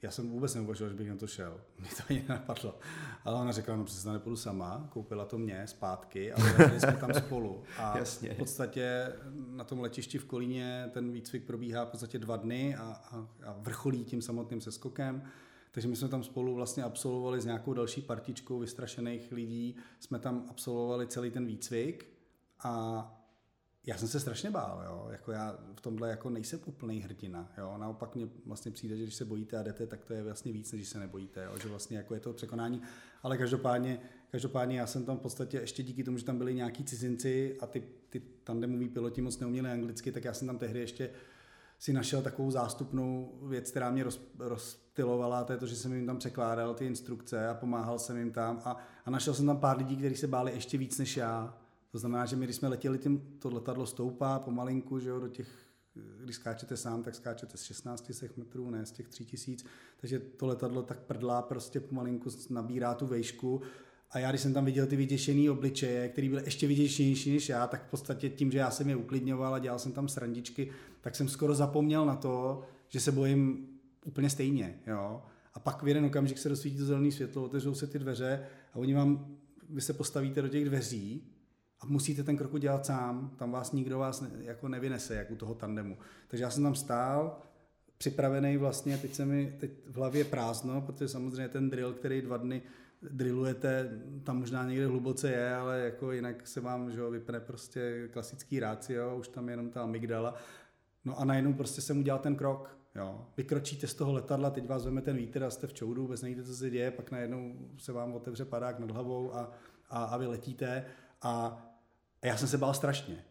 Já 0.02 0.12
jsem 0.12 0.30
vůbec 0.30 0.56
neuvažoval, 0.56 0.90
že 0.90 0.98
bych 0.98 1.10
na 1.10 1.16
to 1.16 1.28
šel. 1.28 1.62
Mě 1.80 1.90
to 1.90 2.04
ani 2.10 2.26
nenapadlo. 2.28 2.80
Ale 3.24 3.42
ona 3.42 3.52
řekla, 3.52 3.76
no 3.76 3.84
přesně 3.84 4.12
nepůjdu 4.12 4.36
sama, 4.36 4.88
koupila 4.94 5.26
to 5.26 5.38
mě 5.38 5.68
zpátky 5.68 6.34
a 6.34 6.42
byli 6.58 6.80
jsme 6.80 6.98
tam 6.98 7.14
spolu. 7.14 7.64
A 7.78 7.98
Jasně. 7.98 8.34
v 8.34 8.38
podstatě 8.38 9.14
na 9.48 9.64
tom 9.64 9.80
letišti 9.80 10.18
v 10.18 10.26
Kolíně 10.26 10.90
ten 10.94 11.12
výcvik 11.12 11.44
probíhá 11.44 11.86
v 11.86 11.90
podstatě 11.90 12.20
dva 12.20 12.38
dny 12.38 12.76
a, 12.76 12.82
a, 12.84 13.28
a 13.46 13.56
vrcholí 13.60 14.04
tím 14.04 14.22
samotným 14.22 14.62
seskokem. 14.62 15.24
Takže 15.72 15.88
my 15.88 15.96
jsme 15.96 16.08
tam 16.08 16.24
spolu 16.24 16.56
vlastně 16.56 16.84
absolvovali 16.84 17.42
s 17.42 17.46
nějakou 17.46 17.74
další 17.74 18.02
partičkou 18.02 18.60
vystrašených 18.60 19.32
lidí, 19.32 19.76
jsme 20.00 20.20
tam 20.20 20.46
absolvovali 20.50 21.08
celý 21.08 21.32
ten 21.32 21.46
výcvik 21.46 22.08
a 22.60 23.25
já 23.86 23.98
jsem 23.98 24.08
se 24.08 24.20
strašně 24.20 24.52
bál, 24.52 24.84
jo. 24.86 25.08
Jako 25.12 25.32
já 25.32 25.58
v 25.76 25.82
tomhle 25.82 26.10
jako 26.10 26.30
nejsem 26.30 26.60
úplný 26.66 27.02
hrdina, 27.02 27.52
jo. 27.58 27.76
Naopak 27.78 28.16
mě 28.16 28.28
vlastně 28.46 28.72
přijde, 28.72 28.98
že 28.98 29.04
když 29.04 29.16
se 29.16 29.26
bojíte 29.26 29.58
a 29.58 29.64
jdete, 29.64 29.88
tak 29.88 30.06
to 30.06 30.14
je 30.14 30.24
vlastně 30.24 30.52
víc, 30.52 30.72
než 30.72 30.88
se 30.88 31.00
nebojíte, 31.00 31.44
jo. 31.44 31.58
Že 31.62 31.70
vlastně 31.70 31.98
jako 31.98 32.14
je 32.14 32.20
to 32.20 32.34
překonání. 32.34 32.82
Ale 33.24 33.38
každopádně, 33.38 34.00
každopádně 34.32 34.80
já 34.80 34.88
jsem 34.88 35.06
tam 35.06 35.18
v 35.18 35.22
podstatě 35.22 35.58
ještě 35.58 35.84
díky 35.84 36.04
tomu, 36.04 36.18
že 36.18 36.26
tam 36.26 36.38
byli 36.38 36.56
nějaký 36.56 36.84
cizinci 36.84 37.58
a 37.60 37.68
ty, 37.68 37.84
ty 38.10 38.22
tandemoví 38.44 38.90
piloti 38.90 39.22
moc 39.22 39.40
neuměli 39.40 39.70
anglicky, 39.70 40.12
tak 40.12 40.24
já 40.24 40.34
jsem 40.34 40.48
tam 40.48 40.58
tehdy 40.58 40.80
ještě 40.80 41.10
si 41.80 41.94
našel 41.94 42.22
takovou 42.22 42.52
zástupnou 42.52 43.40
věc, 43.42 43.72
která 43.72 43.92
mě 43.92 44.04
roz, 44.04 44.22
rozptilovala, 44.40 45.44
to 45.44 45.54
je 45.54 45.60
to, 45.60 45.68
že 45.68 45.76
jsem 45.76 45.94
jim 45.94 46.06
tam 46.06 46.18
překládal 46.18 46.74
ty 46.74 46.86
instrukce 46.86 47.48
a 47.48 47.54
pomáhal 47.54 48.00
jsem 48.00 48.18
jim 48.18 48.32
tam 48.32 48.62
a, 48.66 48.78
a 49.06 49.10
našel 49.10 49.34
jsem 49.34 49.46
tam 49.46 49.58
pár 49.58 49.78
lidí, 49.78 49.98
kteří 49.98 50.16
se 50.16 50.28
báli 50.28 50.52
ještě 50.52 50.78
víc 50.78 50.98
než 50.98 51.18
já 51.18 51.58
to 51.96 52.00
znamená, 52.00 52.26
že 52.26 52.36
my, 52.36 52.46
když 52.46 52.56
jsme 52.56 52.68
letěli, 52.68 52.98
tím, 52.98 53.22
to 53.40 53.50
letadlo 53.50 53.86
stoupá 53.86 54.40
pomalinku, 54.40 55.00
že 55.00 55.10
jo, 55.10 55.20
do 55.20 55.28
těch, 55.28 55.48
když 56.24 56.36
skáčete 56.36 56.78
sám, 56.78 57.04
tak 57.04 57.16
skáčete 57.16 57.58
z 57.58 57.64
16 57.64 58.12
metrů, 58.38 58.70
ne 58.70 58.86
z 58.86 58.92
těch 58.92 59.08
3000, 59.08 59.66
takže 60.02 60.20
to 60.20 60.48
letadlo 60.48 60.84
tak 60.84 61.00
prdlá 61.00 61.42
prostě 61.42 61.80
pomalinku 61.80 62.30
nabírá 62.50 62.94
tu 62.94 63.08
vejšku 63.08 63.62
a 64.12 64.20
já, 64.20 64.30
když 64.30 64.42
jsem 64.42 64.54
tam 64.54 64.66
viděl 64.66 64.88
ty 64.88 64.96
vyděšený 64.96 65.50
obličeje, 65.50 66.10
který 66.10 66.30
byly 66.30 66.42
ještě 66.46 66.68
vyděšenější 66.68 67.34
než 67.34 67.50
já, 67.50 67.68
tak 67.68 67.88
v 67.88 67.90
podstatě 67.90 68.30
tím, 68.30 68.52
že 68.52 68.58
já 68.58 68.72
jsem 68.72 68.90
je 68.90 68.96
uklidňoval 68.96 69.54
a 69.54 69.60
dělal 69.60 69.80
jsem 69.80 69.92
tam 69.92 70.08
srandičky, 70.08 70.72
tak 71.02 71.16
jsem 71.16 71.28
skoro 71.28 71.56
zapomněl 71.56 72.06
na 72.06 72.16
to, 72.16 72.64
že 72.88 73.00
se 73.00 73.12
bojím 73.12 73.68
úplně 74.06 74.30
stejně. 74.30 74.80
Jo? 74.88 75.24
A 75.54 75.60
pak 75.60 75.84
v 75.84 75.88
jeden 75.88 76.06
okamžik 76.06 76.38
se 76.38 76.50
rozsvítí 76.50 76.78
to 76.78 76.86
zelené 76.86 77.12
světlo, 77.12 77.44
otevřou 77.44 77.76
se 77.76 77.88
ty 77.88 78.00
dveře 78.00 78.46
a 78.74 78.76
oni 78.76 78.94
vám, 78.94 79.38
vy 79.70 79.82
se 79.82 79.94
postavíte 79.94 80.42
do 80.42 80.48
těch 80.48 80.66
dveří 80.66 81.32
musíte 81.88 82.24
ten 82.24 82.38
krok 82.38 82.54
udělat 82.54 82.86
sám, 82.86 83.32
tam 83.38 83.52
vás 83.52 83.72
nikdo 83.72 84.00
vás 84.00 84.22
ne, 84.22 84.30
jako 84.40 84.68
nevynese, 84.68 85.16
jak 85.16 85.32
u 85.32 85.36
toho 85.36 85.56
tandemu. 85.56 85.98
Takže 86.28 86.44
já 86.44 86.50
jsem 86.50 86.64
tam 86.64 86.76
stál, 86.76 87.38
připravený 87.98 88.58
vlastně, 88.58 88.98
teď 88.98 89.14
se 89.14 89.26
mi 89.26 89.56
teď 89.60 89.72
v 89.88 89.96
hlavě 89.96 90.24
prázdno, 90.24 90.82
protože 90.82 91.08
samozřejmě 91.08 91.50
ten 91.50 91.70
drill, 91.70 91.94
který 91.94 92.22
dva 92.22 92.38
dny 92.38 92.62
drillujete, 93.02 93.90
tam 94.24 94.40
možná 94.40 94.66
někde 94.66 94.88
hluboce 94.88 95.32
je, 95.32 95.56
ale 95.56 95.80
jako 95.80 96.12
jinak 96.12 96.48
se 96.48 96.62
vám 96.62 96.92
že 96.92 97.10
vypne 97.10 97.40
prostě 97.40 98.10
klasický 98.12 98.60
rácio, 98.60 99.18
už 99.18 99.28
tam 99.28 99.48
je 99.48 99.54
jenom 99.54 99.70
ta 99.70 99.84
amygdala. 99.84 100.36
No 101.06 101.20
a 101.20 101.26
najednou 101.26 101.54
prostě 101.54 101.82
jsem 101.82 102.00
udělal 102.00 102.20
ten 102.20 102.36
krok. 102.36 102.78
Jo. 102.96 103.26
Vykročíte 103.38 103.88
z 103.88 103.94
toho 103.94 104.14
letadla, 104.14 104.50
teď 104.50 104.68
vás 104.68 104.86
veme 104.86 105.02
ten 105.02 105.18
vítr 105.18 105.44
a 105.44 105.50
jste 105.50 105.68
v 105.68 105.74
čoudu, 105.74 106.02
vůbec 106.02 106.22
nevíte, 106.22 106.44
co 106.44 106.56
se 106.56 106.70
děje, 106.70 106.92
pak 106.92 107.12
najednou 107.12 107.54
se 107.78 107.92
vám 107.92 108.14
otevře 108.14 108.46
padák 108.46 108.80
nad 108.80 108.92
hlavou 108.92 109.36
a, 109.36 109.52
a, 109.90 110.04
a 110.04 110.18
vy 110.18 110.28
letíte. 110.28 110.86
A 111.22 111.66
a 112.26 112.28
já 112.28 112.38
jsem 112.38 112.48
se 112.48 112.58
bál 112.58 112.74
strašně. 112.74 113.26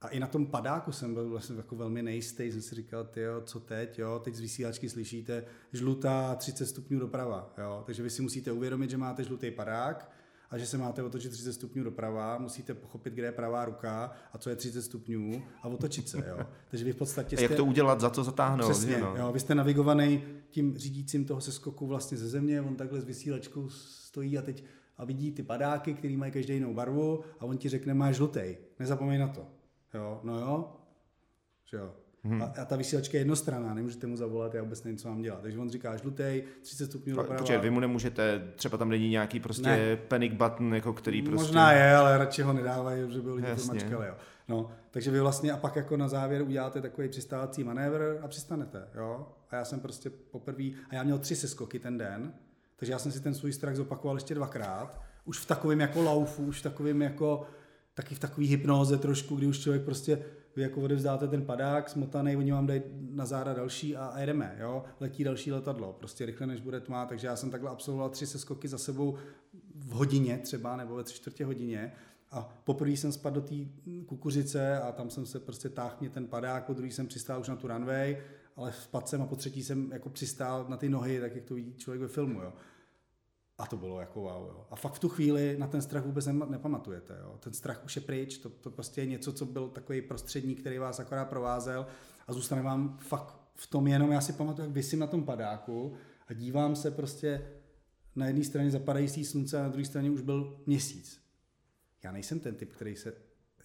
A 0.00 0.08
i 0.08 0.20
na 0.20 0.26
tom 0.26 0.46
padáku 0.46 0.92
jsem 0.92 1.14
byl 1.14 1.28
vlastně 1.28 1.56
jako 1.56 1.76
velmi 1.76 2.02
nejistý, 2.02 2.52
jsem 2.52 2.62
si 2.62 2.74
říkal, 2.74 3.08
jo, 3.16 3.40
co 3.44 3.60
teď, 3.60 3.98
jo, 3.98 4.20
teď 4.24 4.34
z 4.34 4.40
vysílačky 4.40 4.88
slyšíte 4.88 5.44
žlutá 5.72 6.34
30 6.34 6.66
stupňů 6.66 6.98
doprava, 6.98 7.54
jo, 7.58 7.82
takže 7.86 8.02
vy 8.02 8.10
si 8.10 8.22
musíte 8.22 8.52
uvědomit, 8.52 8.90
že 8.90 8.96
máte 8.96 9.24
žlutý 9.24 9.50
padák 9.50 10.10
a 10.50 10.58
že 10.58 10.66
se 10.66 10.78
máte 10.78 11.02
otočit 11.02 11.32
30 11.32 11.52
stupňů 11.52 11.84
doprava, 11.84 12.38
musíte 12.38 12.74
pochopit, 12.74 13.14
kde 13.14 13.26
je 13.26 13.32
pravá 13.32 13.64
ruka 13.64 14.12
a 14.32 14.38
co 14.38 14.50
je 14.50 14.56
30 14.56 14.82
stupňů 14.82 15.42
a 15.62 15.68
otočit 15.68 16.08
se, 16.08 16.24
jo. 16.28 16.46
Takže 16.70 16.84
vy 16.84 16.92
v 16.92 16.96
podstatě 16.96 17.36
jste... 17.36 17.46
A 17.46 17.50
jak 17.50 17.56
to 17.56 17.64
udělat, 17.64 18.00
za 18.00 18.10
to 18.10 18.24
zatáhnout. 18.24 18.70
Přesně, 18.70 18.98
no. 18.98 19.16
jo, 19.16 19.32
vy 19.32 19.40
jste 19.40 19.54
navigovaný 19.54 20.24
tím 20.50 20.76
řídícím 20.76 21.24
toho 21.24 21.40
seskoku 21.40 21.86
vlastně 21.86 22.18
ze 22.18 22.28
země, 22.28 22.60
on 22.60 22.76
takhle 22.76 23.00
s 23.00 23.04
vysílačkou 23.04 23.68
stojí 23.68 24.38
a 24.38 24.42
teď 24.42 24.64
a 25.00 25.04
vidí 25.04 25.32
ty 25.32 25.42
padáky, 25.42 25.94
který 25.94 26.16
mají 26.16 26.32
každý 26.32 26.54
jinou 26.54 26.74
barvu 26.74 27.20
a 27.40 27.44
on 27.44 27.58
ti 27.58 27.68
řekne, 27.68 27.94
máš 27.94 28.16
žlutej, 28.16 28.58
nezapomeň 28.78 29.20
na 29.20 29.28
to. 29.28 29.46
Jo, 29.94 30.20
no 30.22 30.38
jo, 30.38 30.72
že 31.64 31.76
jo. 31.76 31.90
Hmm. 32.24 32.42
A, 32.42 32.44
a 32.44 32.64
ta 32.64 32.76
vysílačka 32.76 33.16
je 33.16 33.20
jednostranná, 33.20 33.74
nemůžete 33.74 34.06
mu 34.06 34.16
zavolat, 34.16 34.54
já 34.54 34.62
vůbec 34.62 34.84
nevím, 34.84 34.98
co 34.98 35.08
mám 35.08 35.22
dělat. 35.22 35.42
Takže 35.42 35.58
on 35.58 35.70
říká 35.70 35.96
žlutej, 35.96 36.44
30 36.62 36.86
stupňů 36.86 37.16
doprava. 37.16 37.38
Počkej, 37.38 37.58
vy 37.58 37.70
mu 37.70 37.80
nemůžete, 37.80 38.52
třeba 38.56 38.78
tam 38.78 38.88
není 38.88 39.08
nějaký 39.08 39.40
prostě 39.40 39.62
ne. 39.62 39.96
panic 39.96 40.32
button, 40.32 40.74
jako 40.74 40.92
který 40.92 41.22
prostě... 41.22 41.46
Možná 41.46 41.72
je, 41.72 41.94
ale 41.94 42.18
radši 42.18 42.42
ho 42.42 42.52
nedávají, 42.52 43.12
že 43.12 43.20
by 43.20 43.30
lidi 43.30 43.48
to 43.56 43.64
mačkali, 43.64 44.06
jo. 44.06 44.14
No, 44.48 44.70
takže 44.90 45.10
vy 45.10 45.20
vlastně 45.20 45.52
a 45.52 45.56
pak 45.56 45.76
jako 45.76 45.96
na 45.96 46.08
závěr 46.08 46.42
uděláte 46.42 46.82
takový 46.82 47.08
přistávací 47.08 47.64
manévr 47.64 48.18
a 48.22 48.28
přistanete, 48.28 48.88
jo. 48.94 49.26
A 49.50 49.56
já 49.56 49.64
jsem 49.64 49.80
prostě 49.80 50.10
poprvé, 50.10 50.64
a 50.90 50.94
já 50.94 51.02
měl 51.02 51.18
tři 51.18 51.36
seskoky 51.36 51.78
ten 51.78 51.98
den, 51.98 52.32
takže 52.80 52.92
já 52.92 52.98
jsem 52.98 53.12
si 53.12 53.20
ten 53.20 53.34
svůj 53.34 53.52
strach 53.52 53.76
zopakoval 53.76 54.16
ještě 54.16 54.34
dvakrát. 54.34 55.00
Už 55.24 55.38
v 55.38 55.46
takovém 55.46 55.80
jako 55.80 56.02
laufu, 56.02 56.42
už 56.42 56.60
v 56.60 56.62
takovém 56.62 57.02
jako, 57.02 57.42
taky 57.94 58.14
v 58.14 58.18
takové 58.18 58.46
hypnoze 58.46 58.98
trošku, 58.98 59.36
kdy 59.36 59.46
už 59.46 59.58
člověk 59.58 59.84
prostě, 59.84 60.24
vy 60.56 60.62
jako 60.62 60.80
odevzdáte 60.80 61.28
ten 61.28 61.44
padák 61.44 61.88
smotaný, 61.88 62.36
oni 62.36 62.52
vám 62.52 62.66
dají 62.66 62.82
na 63.10 63.26
záda 63.26 63.54
další 63.54 63.96
a, 63.96 64.20
jedeme, 64.20 64.56
jo. 64.60 64.84
Letí 65.00 65.24
další 65.24 65.52
letadlo, 65.52 65.92
prostě 65.92 66.26
rychle 66.26 66.46
než 66.46 66.60
bude 66.60 66.80
tma, 66.80 67.06
takže 67.06 67.26
já 67.26 67.36
jsem 67.36 67.50
takhle 67.50 67.70
absolvoval 67.70 68.10
tři 68.10 68.26
seskoky 68.26 68.68
za 68.68 68.78
sebou 68.78 69.16
v 69.74 69.90
hodině 69.90 70.38
třeba, 70.38 70.76
nebo 70.76 70.94
ve 70.94 71.04
tři 71.04 71.14
čtvrtě 71.14 71.44
hodině. 71.44 71.92
A 72.30 72.60
poprvé 72.64 72.90
jsem 72.90 73.12
spadl 73.12 73.40
do 73.40 73.46
té 73.46 73.54
kukuřice 74.06 74.80
a 74.80 74.92
tam 74.92 75.10
jsem 75.10 75.26
se 75.26 75.40
prostě 75.40 75.68
táhl 75.68 75.96
mě 76.00 76.10
ten 76.10 76.26
padák, 76.26 76.64
po 76.64 76.72
druhý 76.72 76.92
jsem 76.92 77.06
přistál 77.06 77.40
už 77.40 77.48
na 77.48 77.56
tu 77.56 77.68
runway 77.68 78.16
ale 78.60 78.72
spadl 78.72 79.06
jsem 79.06 79.22
a 79.22 79.26
po 79.26 79.36
třetí 79.36 79.62
jsem 79.62 79.92
jako 79.92 80.08
přistál 80.08 80.66
na 80.68 80.76
ty 80.76 80.88
nohy, 80.88 81.20
tak 81.20 81.34
jak 81.34 81.44
to 81.44 81.54
vidí 81.54 81.74
člověk 81.74 82.00
ve 82.00 82.08
filmu, 82.08 82.42
jo. 82.42 82.52
A 83.60 83.66
to 83.66 83.76
bylo 83.76 84.00
jako 84.00 84.20
wow, 84.20 84.46
jo. 84.48 84.66
A 84.70 84.76
fakt 84.76 84.92
v 84.92 84.98
tu 84.98 85.08
chvíli 85.08 85.56
na 85.58 85.66
ten 85.66 85.82
strach 85.82 86.04
vůbec 86.04 86.26
nepamatujete, 86.26 87.18
jo. 87.22 87.38
Ten 87.40 87.52
strach 87.52 87.84
už 87.84 87.96
je 87.96 88.02
pryč, 88.02 88.38
to, 88.38 88.48
to 88.48 88.70
prostě 88.70 89.00
je 89.00 89.06
něco, 89.06 89.32
co 89.32 89.46
byl 89.46 89.68
takový 89.68 90.02
prostředník, 90.02 90.60
který 90.60 90.78
vás 90.78 91.00
akorát 91.00 91.24
provázel 91.24 91.86
a 92.26 92.32
zůstane 92.32 92.62
vám 92.62 92.98
fakt 92.98 93.40
v 93.54 93.66
tom 93.66 93.86
jenom, 93.86 94.12
já 94.12 94.20
si 94.20 94.32
pamatuju, 94.32 94.66
jak 94.66 94.74
vysím 94.74 94.98
na 94.98 95.06
tom 95.06 95.24
padáku 95.24 95.94
a 96.28 96.32
dívám 96.32 96.76
se 96.76 96.90
prostě 96.90 97.46
na 98.16 98.26
jedné 98.26 98.44
straně 98.44 98.70
zapadající 98.70 99.24
slunce 99.24 99.58
a 99.58 99.62
na 99.62 99.68
druhé 99.68 99.84
straně 99.84 100.10
už 100.10 100.20
byl 100.20 100.60
měsíc. 100.66 101.20
Já 102.02 102.12
nejsem 102.12 102.40
ten 102.40 102.54
typ, 102.54 102.72
který 102.72 102.96
se 102.96 103.12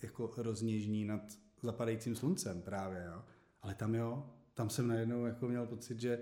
jako 0.01 0.31
rozněžní 0.37 1.05
nad 1.05 1.21
zapadajícím 1.61 2.15
sluncem 2.15 2.61
právě, 2.61 3.03
jo. 3.13 3.21
Ale 3.61 3.75
tam 3.75 3.95
jo, 3.95 4.29
tam 4.53 4.69
jsem 4.69 4.87
najednou 4.87 5.25
jako 5.25 5.47
měl 5.47 5.65
pocit, 5.65 5.99
že, 5.99 6.19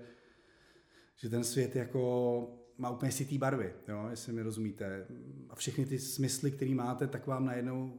že 1.16 1.30
ten 1.30 1.44
svět 1.44 1.76
jako 1.76 2.63
má 2.78 2.90
úplně 2.90 3.12
sitý 3.12 3.38
barvy, 3.38 3.72
jo, 3.88 4.06
jestli 4.10 4.32
mi 4.32 4.42
rozumíte. 4.42 5.06
A 5.50 5.54
všechny 5.54 5.86
ty 5.86 5.98
smysly, 5.98 6.50
které 6.50 6.74
máte, 6.74 7.06
tak 7.06 7.26
vám 7.26 7.46
najednou 7.46 7.98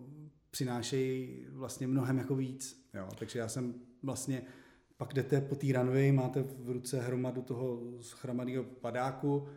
přinášejí 0.52 1.46
vlastně 1.50 1.88
mnohem 1.88 2.18
jako 2.18 2.36
víc. 2.36 2.90
Jo. 2.94 3.08
Takže 3.20 3.40
já 3.40 3.48
jsem 3.48 3.74
vlastně, 4.04 4.42
pak 4.98 5.14
jdete 5.14 5.42
po 5.42 5.56
té 5.56 5.68
runway, 5.74 6.12
máte 6.12 6.42
v 6.42 6.70
ruce 6.70 7.02
hromadu 7.02 7.42
toho 7.42 7.82
schromadného 8.02 8.64
padáku 8.64 9.48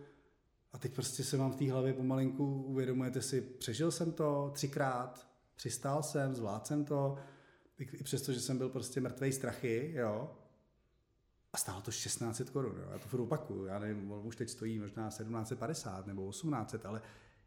a 0.72 0.78
teď 0.78 0.94
prostě 0.94 1.24
se 1.24 1.36
vám 1.36 1.52
v 1.52 1.56
té 1.56 1.72
hlavě 1.72 1.92
pomalinku 1.92 2.62
uvědomujete 2.62 3.22
si, 3.22 3.40
přežil 3.40 3.90
jsem 3.90 4.12
to 4.12 4.50
třikrát, 4.54 5.28
přistál 5.54 6.02
jsem, 6.02 6.34
zvládl 6.34 6.64
jsem 6.64 6.84
to, 6.84 7.16
i 7.78 8.02
přesto, 8.02 8.32
že 8.32 8.40
jsem 8.40 8.58
byl 8.58 8.68
prostě 8.68 9.00
mrtvej 9.00 9.32
strachy, 9.32 9.92
jo, 9.96 10.30
a 11.52 11.56
stálo 11.56 11.80
to 11.80 11.90
1600 11.90 12.50
korun. 12.50 12.74
Já 12.92 12.98
to 12.98 13.08
furt 13.08 13.20
opakuju. 13.20 13.64
Já 13.64 13.78
nevím, 13.78 14.12
už 14.22 14.36
teď 14.36 14.48
stojí 14.48 14.78
možná 14.78 15.08
1750 15.08 16.06
nebo 16.06 16.30
1800, 16.30 16.86
ale 16.86 17.02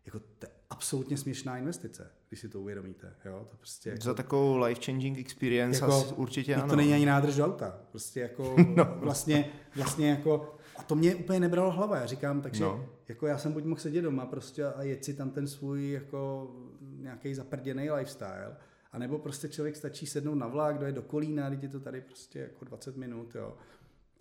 jako 0.05 0.19
to 0.19 0.45
je 0.45 0.49
absolutně 0.69 1.17
směšná 1.17 1.57
investice, 1.57 2.11
když 2.29 2.39
si 2.39 2.49
to 2.49 2.61
uvědomíte. 2.61 3.13
Jo? 3.25 3.47
To 3.51 3.57
prostě 3.57 3.89
jako, 3.89 4.03
Za 4.03 4.13
takovou 4.13 4.57
life-changing 4.57 5.19
experience 5.19 5.83
jako, 5.83 6.03
určitě 6.15 6.55
ano. 6.55 6.69
To 6.69 6.75
není 6.75 6.93
ani 6.93 7.05
nádrž 7.05 7.35
do 7.35 7.45
auta. 7.45 7.79
Prostě 7.89 8.19
jako 8.19 8.55
no. 8.75 8.95
vlastně, 8.95 9.49
vlastně 9.75 10.09
jako, 10.09 10.55
a 10.75 10.83
to 10.83 10.95
mě 10.95 11.15
úplně 11.15 11.39
nebralo 11.39 11.71
hlava. 11.71 11.97
Já 11.97 12.05
říkám, 12.05 12.41
takže 12.41 12.63
no. 12.63 12.89
jako 13.07 13.27
já 13.27 13.37
jsem 13.37 13.53
buď 13.53 13.63
mohl 13.63 13.81
sedět 13.81 14.01
doma 14.01 14.25
prostě 14.25 14.65
a 14.65 14.83
jet 14.83 15.05
si 15.05 15.13
tam 15.13 15.29
ten 15.29 15.47
svůj 15.47 15.91
jako 15.91 16.51
nějaký 16.81 17.35
zaprděný 17.35 17.91
lifestyle, 17.91 18.55
a 18.91 18.97
nebo 18.97 19.19
prostě 19.19 19.49
člověk 19.49 19.75
stačí 19.75 20.05
sednout 20.05 20.35
na 20.35 20.47
vlak, 20.47 20.77
kdo 20.77 20.85
je 20.85 20.91
do 20.91 21.01
Kolína, 21.01 21.49
teď 21.49 21.63
je 21.63 21.69
to 21.69 21.79
tady 21.79 22.01
prostě 22.01 22.39
jako 22.39 22.65
20 22.65 22.97
minut, 22.97 23.35
jo. 23.35 23.57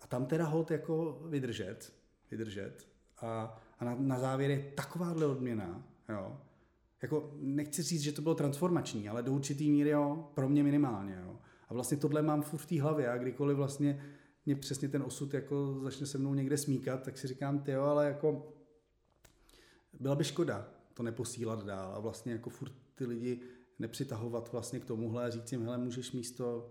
A 0.01 0.07
tam 0.07 0.25
teda 0.25 0.45
hold 0.45 0.71
jako 0.71 1.21
vydržet, 1.25 1.93
vydržet. 2.31 2.87
A, 3.17 3.59
a 3.79 3.85
na, 3.85 3.95
na 3.99 4.19
závěr 4.19 4.51
je 4.51 4.71
takováhle 4.75 5.25
odměna, 5.25 5.83
jo. 6.09 6.37
Jako 7.01 7.31
nechci 7.35 7.83
říct, 7.83 8.01
že 8.01 8.11
to 8.11 8.21
bylo 8.21 8.35
transformační, 8.35 9.09
ale 9.09 9.23
do 9.23 9.33
určitý 9.33 9.71
míry, 9.71 9.89
jo, 9.89 10.31
pro 10.33 10.49
mě 10.49 10.63
minimálně, 10.63 11.21
jo. 11.25 11.39
A 11.69 11.73
vlastně 11.73 11.97
tohle 11.97 12.21
mám 12.21 12.41
furt 12.41 12.59
v 12.59 12.65
té 12.65 12.81
hlavě 12.81 13.09
a 13.09 13.17
kdykoliv 13.17 13.57
vlastně 13.57 14.01
mě 14.45 14.55
přesně 14.55 14.89
ten 14.89 15.03
osud 15.03 15.33
jako 15.33 15.79
začne 15.83 16.07
se 16.07 16.17
mnou 16.17 16.33
někde 16.33 16.57
smíkat, 16.57 17.03
tak 17.03 17.17
si 17.17 17.27
říkám, 17.27 17.59
ty 17.59 17.71
jo, 17.71 17.83
ale 17.83 18.05
jako 18.05 18.53
byla 19.99 20.15
by 20.15 20.23
škoda 20.23 20.69
to 20.93 21.03
neposílat 21.03 21.65
dál 21.65 21.95
a 21.95 21.99
vlastně 21.99 22.31
jako 22.31 22.49
furt 22.49 22.73
ty 22.95 23.05
lidi 23.05 23.41
nepřitahovat 23.79 24.51
vlastně 24.51 24.79
k 24.79 24.85
tomuhle 24.85 25.25
a 25.25 25.29
říct 25.29 25.51
jim, 25.51 25.63
hele, 25.63 25.77
můžeš 25.77 26.11
místo 26.11 26.69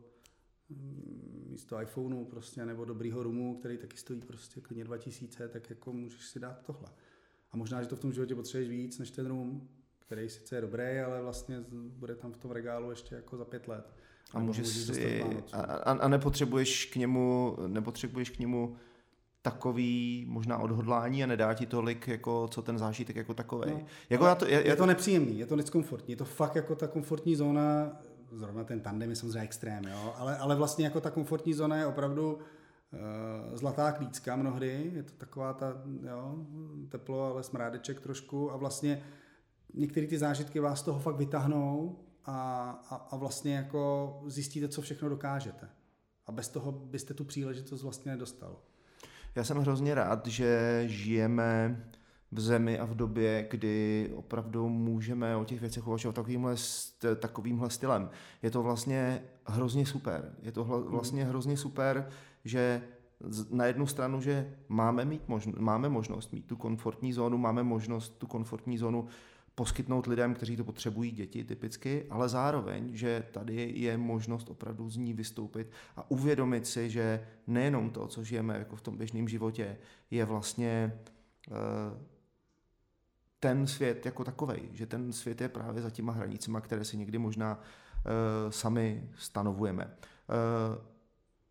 místo 1.49 1.81
iPhoneu 1.81 2.25
prostě, 2.25 2.66
nebo 2.66 2.85
dobrýho 2.85 3.23
rumu, 3.23 3.59
který 3.59 3.79
taky 3.79 3.97
stojí 3.97 4.21
prostě 4.21 4.61
klidně 4.61 4.85
2000, 4.85 5.49
tak 5.49 5.71
jako 5.71 5.93
můžeš 5.93 6.27
si 6.27 6.41
dát 6.41 6.62
tohle. 6.66 6.89
A 7.53 7.57
možná, 7.57 7.83
že 7.83 7.89
to 7.89 7.97
v 7.97 8.01
tom 8.01 8.12
životě 8.12 8.35
potřebuješ 8.35 8.68
víc 8.68 8.99
než 8.99 9.11
ten 9.11 9.27
rum, 9.27 9.68
který 9.99 10.29
sice 10.29 10.57
je 10.57 10.61
dobrý, 10.61 10.99
ale 11.07 11.23
vlastně 11.23 11.64
bude 11.73 12.14
tam 12.14 12.33
v 12.33 12.37
tom 12.37 12.51
regálu 12.51 12.91
ještě 12.91 13.14
jako 13.14 13.37
za 13.37 13.45
pět 13.45 13.68
let. 13.68 13.95
A 14.33 14.39
můžeš 14.39 14.68
si, 14.68 15.23
a, 15.53 15.61
a, 15.61 15.93
a, 15.93 16.09
nepotřebuješ 16.09 16.85
k 16.85 16.97
němu, 16.97 17.57
nepotřebuješ 17.66 18.31
k 18.31 18.39
němu 18.39 18.77
takový 19.43 20.25
možná 20.29 20.59
odhodlání 20.59 21.25
a 21.25 21.27
nedá 21.27 21.55
ti 21.55 21.66
tolik, 21.66 22.09
jako 22.09 22.49
co 22.49 22.62
ten 22.62 22.79
zážitek 22.79 23.16
jako 23.16 23.35
takový. 23.35 23.71
No, 23.71 23.87
jako 24.11 24.27
já 24.27 24.35
to, 24.35 24.47
je, 24.47 24.66
je 24.66 24.77
to 24.77 24.87
nepříjemný, 24.87 25.39
je 25.39 25.47
to 25.47 25.57
neskomfortní, 25.57 26.12
je 26.12 26.16
to 26.16 26.25
fakt 26.25 26.57
jako 26.57 26.75
ta 26.75 26.87
komfortní 26.87 27.37
zóna, 27.37 28.01
zrovna 28.33 28.64
ten 28.64 28.81
tandem 28.81 29.11
je 29.11 29.16
samozřejmě 29.16 29.41
extrém, 29.41 29.85
jo? 29.85 30.14
Ale, 30.16 30.37
ale 30.37 30.57
vlastně 30.57 30.85
jako 30.85 31.01
ta 31.01 31.11
komfortní 31.11 31.55
zóna 31.55 31.76
je 31.76 31.87
opravdu 31.87 32.35
uh, 32.35 32.41
zlatá 33.57 33.93
klícka 33.93 34.37
mnohdy, 34.37 34.91
je 34.95 35.03
to 35.03 35.12
taková 35.12 35.53
ta, 35.53 35.83
jo, 36.09 36.47
teplo, 36.89 37.24
ale 37.24 37.43
smrádeček 37.43 38.01
trošku 38.01 38.53
a 38.53 38.57
vlastně 38.57 39.03
některé 39.74 40.07
ty 40.07 40.18
zážitky 40.18 40.61
vás 40.61 40.81
z 40.81 40.83
toho 40.83 41.01
fakt 41.01 41.16
vytáhnou 41.16 41.99
a, 42.24 42.70
a, 42.91 42.97
a 42.97 43.16
vlastně 43.16 43.55
jako 43.55 44.22
zjistíte, 44.26 44.68
co 44.68 44.83
všechno 44.83 45.09
dokážete. 45.09 45.68
A 46.26 46.33
bez 46.33 46.49
toho 46.49 46.72
byste 46.72 47.14
tu 47.14 47.24
příležitost 47.24 47.83
vlastně 47.83 48.12
nedostal. 48.12 48.57
Já 49.35 49.45
jsem 49.45 49.59
hrozně 49.59 49.95
rád, 49.95 50.26
že 50.26 50.83
žijeme 50.87 51.85
v 52.33 52.41
zemi 52.41 52.78
a 52.78 52.85
v 52.85 52.95
době, 52.95 53.49
kdy 53.51 54.11
opravdu 54.14 54.68
můžeme 54.68 55.37
o 55.37 55.45
těch 55.45 55.61
věcech 55.61 55.87
uvažovat 55.87 56.14
takovýmhle, 56.14 56.55
takovýmhle 57.16 57.70
stylem. 57.70 58.11
Je 58.43 58.51
to 58.51 58.62
vlastně 58.62 59.22
hrozně 59.47 59.87
super. 59.87 60.35
Je 60.43 60.53
to 60.53 60.64
hmm. 60.64 60.83
vlastně 60.83 61.24
hrozně 61.24 61.57
super, 61.57 62.09
že 62.45 62.83
na 63.51 63.66
jednu 63.66 63.87
stranu, 63.87 64.20
že 64.20 64.55
máme, 64.68 65.05
mít 65.05 65.28
možno, 65.28 65.53
máme 65.59 65.89
možnost 65.89 66.33
mít 66.33 66.47
tu 66.47 66.57
komfortní 66.57 67.12
zónu, 67.12 67.39
máme 67.39 67.62
možnost 67.62 68.18
tu 68.18 68.26
komfortní 68.26 68.78
zónu 68.78 69.07
poskytnout 69.55 70.07
lidem, 70.07 70.35
kteří 70.35 70.57
to 70.57 70.64
potřebují, 70.64 71.11
děti 71.11 71.45
typicky, 71.45 72.07
ale 72.11 72.28
zároveň, 72.28 72.97
že 72.97 73.24
tady 73.33 73.72
je 73.76 73.99
možnost 73.99 74.51
opravdu 74.51 74.91
z 74.91 74.97
ní 74.97 75.12
vystoupit 75.12 75.70
a 75.97 76.11
uvědomit 76.11 76.66
si, 76.66 76.91
že 76.91 77.26
nejenom 77.47 77.91
to, 77.91 78.07
co 78.07 78.24
žijeme 78.24 78.59
jako 78.59 78.76
v 78.76 78.81
tom 78.81 78.97
běžném 78.97 79.28
životě, 79.28 79.76
je 80.11 80.24
vlastně 80.24 80.99
uh, 81.51 81.57
ten 83.41 83.66
svět 83.66 84.07
jako 84.07 84.24
takový, 84.24 84.61
že 84.72 84.86
ten 84.86 85.12
svět 85.12 85.41
je 85.41 85.49
právě 85.49 85.82
za 85.82 85.91
těma 85.91 86.12
hranicemi, 86.12 86.59
které 86.61 86.84
si 86.84 86.97
někdy 86.97 87.18
možná 87.18 87.59
uh, 87.59 88.51
sami 88.51 89.11
stanovujeme. 89.16 89.84
Uh, 89.84 90.84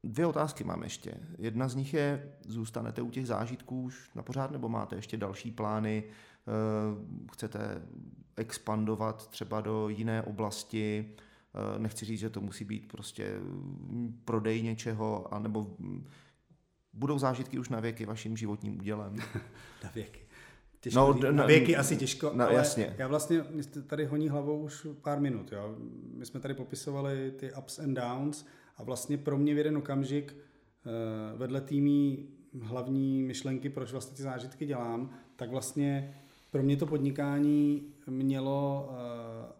dvě 0.03 0.25
otázky 0.25 0.63
mám 0.63 0.83
ještě. 0.83 1.13
Jedna 1.37 1.67
z 1.67 1.75
nich 1.75 1.93
je, 1.93 2.33
zůstanete 2.45 3.01
u 3.01 3.09
těch 3.09 3.27
zážitků 3.27 3.81
už 3.81 4.11
na 4.15 4.23
pořád, 4.23 4.51
nebo 4.51 4.69
máte 4.69 4.95
ještě 4.95 5.17
další 5.17 5.51
plány, 5.51 6.03
uh, 6.03 7.27
chcete 7.33 7.81
expandovat 8.35 9.27
třeba 9.27 9.61
do 9.61 9.89
jiné 9.89 10.21
oblasti, 10.21 11.15
nechci 11.77 12.05
říct, 12.05 12.19
že 12.19 12.29
to 12.29 12.41
musí 12.41 12.65
být 12.65 12.91
prostě 12.91 13.39
prodej 14.25 14.61
něčeho, 14.61 15.33
anebo 15.33 15.77
budou 16.93 17.19
zážitky 17.19 17.59
už 17.59 17.69
na 17.69 17.79
věky 17.79 18.05
vaším 18.05 18.37
životním 18.37 18.79
údělem? 18.79 19.15
na 19.83 19.91
věky. 19.95 20.28
Těžko 20.81 20.99
no, 20.99 21.13
na, 21.13 21.31
na 21.31 21.45
věky 21.45 21.75
asi 21.75 21.97
těžko, 21.97 22.31
no, 22.33 22.45
ale 22.45 22.53
jasně. 22.53 22.95
já 22.97 23.07
vlastně, 23.07 23.45
tady 23.87 24.05
honí 24.05 24.29
hlavou 24.29 24.59
už 24.59 24.87
pár 25.01 25.19
minut, 25.19 25.51
jo. 25.51 25.75
My 26.13 26.25
jsme 26.25 26.39
tady 26.39 26.53
popisovali 26.53 27.31
ty 27.31 27.53
ups 27.53 27.79
and 27.79 27.93
downs 27.93 28.45
a 28.77 28.83
vlastně 28.83 29.17
pro 29.17 29.37
mě 29.37 29.53
v 29.55 29.57
jeden 29.57 29.77
okamžik 29.77 30.35
eh, 30.35 31.37
vedle 31.37 31.61
týmí 31.61 32.29
hlavní 32.61 33.23
myšlenky, 33.23 33.69
proč 33.69 33.91
vlastně 33.91 34.17
ty 34.17 34.23
zážitky 34.23 34.65
dělám, 34.65 35.13
tak 35.35 35.49
vlastně 35.49 36.15
pro 36.51 36.63
mě 36.63 36.77
to 36.77 36.85
podnikání 36.85 37.83
mělo, 38.07 38.89
eh, 38.91 39.53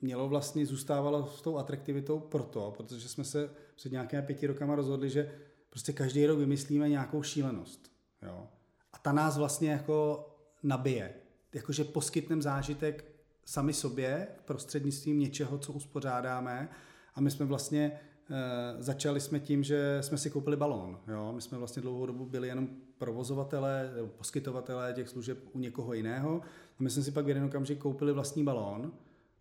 mělo 0.00 0.28
vlastně, 0.28 0.66
zůstávalo 0.66 1.26
s 1.26 1.42
tou 1.42 1.58
atraktivitou 1.58 2.18
proto, 2.18 2.74
protože 2.76 3.08
jsme 3.08 3.24
se 3.24 3.50
před 3.76 3.92
nějakými 3.92 4.22
pěti 4.22 4.46
rokama 4.46 4.74
rozhodli, 4.74 5.10
že 5.10 5.32
prostě 5.70 5.92
každý 5.92 6.26
rok 6.26 6.38
vymyslíme 6.38 6.88
nějakou 6.88 7.22
šílenost. 7.22 7.90
Jo. 8.22 8.46
A 8.92 8.98
ta 8.98 9.12
nás 9.12 9.38
vlastně 9.38 9.70
jako 9.70 10.26
nabije. 10.62 11.14
Jakože 11.52 11.84
poskytneme 11.84 12.42
zážitek 12.42 13.04
sami 13.44 13.72
sobě 13.72 14.28
prostřednictvím 14.44 15.18
něčeho, 15.18 15.58
co 15.58 15.72
uspořádáme 15.72 16.68
a 17.14 17.20
my 17.20 17.30
jsme 17.30 17.46
vlastně 17.46 17.92
e, 18.30 18.82
začali 18.82 19.20
jsme 19.20 19.40
tím, 19.40 19.64
že 19.64 19.98
jsme 20.00 20.18
si 20.18 20.30
koupili 20.30 20.56
balón. 20.56 20.98
Jo? 21.08 21.32
My 21.32 21.40
jsme 21.40 21.58
vlastně 21.58 21.82
dlouhou 21.82 22.06
dobu 22.06 22.26
byli 22.26 22.48
jenom 22.48 22.68
provozovatelé, 22.98 23.90
poskytovatelé 24.16 24.92
těch 24.92 25.08
služeb 25.08 25.38
u 25.52 25.58
někoho 25.58 25.92
jiného 25.92 26.40
a 26.78 26.82
my 26.82 26.90
jsme 26.90 27.02
si 27.02 27.10
pak 27.10 27.24
v 27.24 27.28
jeden 27.28 27.44
okamžik 27.44 27.78
koupili 27.78 28.12
vlastní 28.12 28.44
balón 28.44 28.92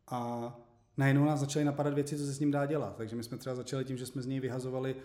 a 0.07 0.59
najednou 0.97 1.25
nás 1.25 1.39
začaly 1.39 1.65
napadat 1.65 1.93
věci, 1.93 2.17
co 2.17 2.25
se 2.25 2.33
s 2.33 2.39
ním 2.39 2.51
dá 2.51 2.65
dělat. 2.65 2.95
Takže 2.95 3.15
my 3.15 3.23
jsme 3.23 3.37
třeba 3.37 3.55
začali 3.55 3.85
tím, 3.85 3.97
že 3.97 4.05
jsme 4.05 4.21
z 4.21 4.25
něj 4.25 4.39
vyhazovali 4.39 4.95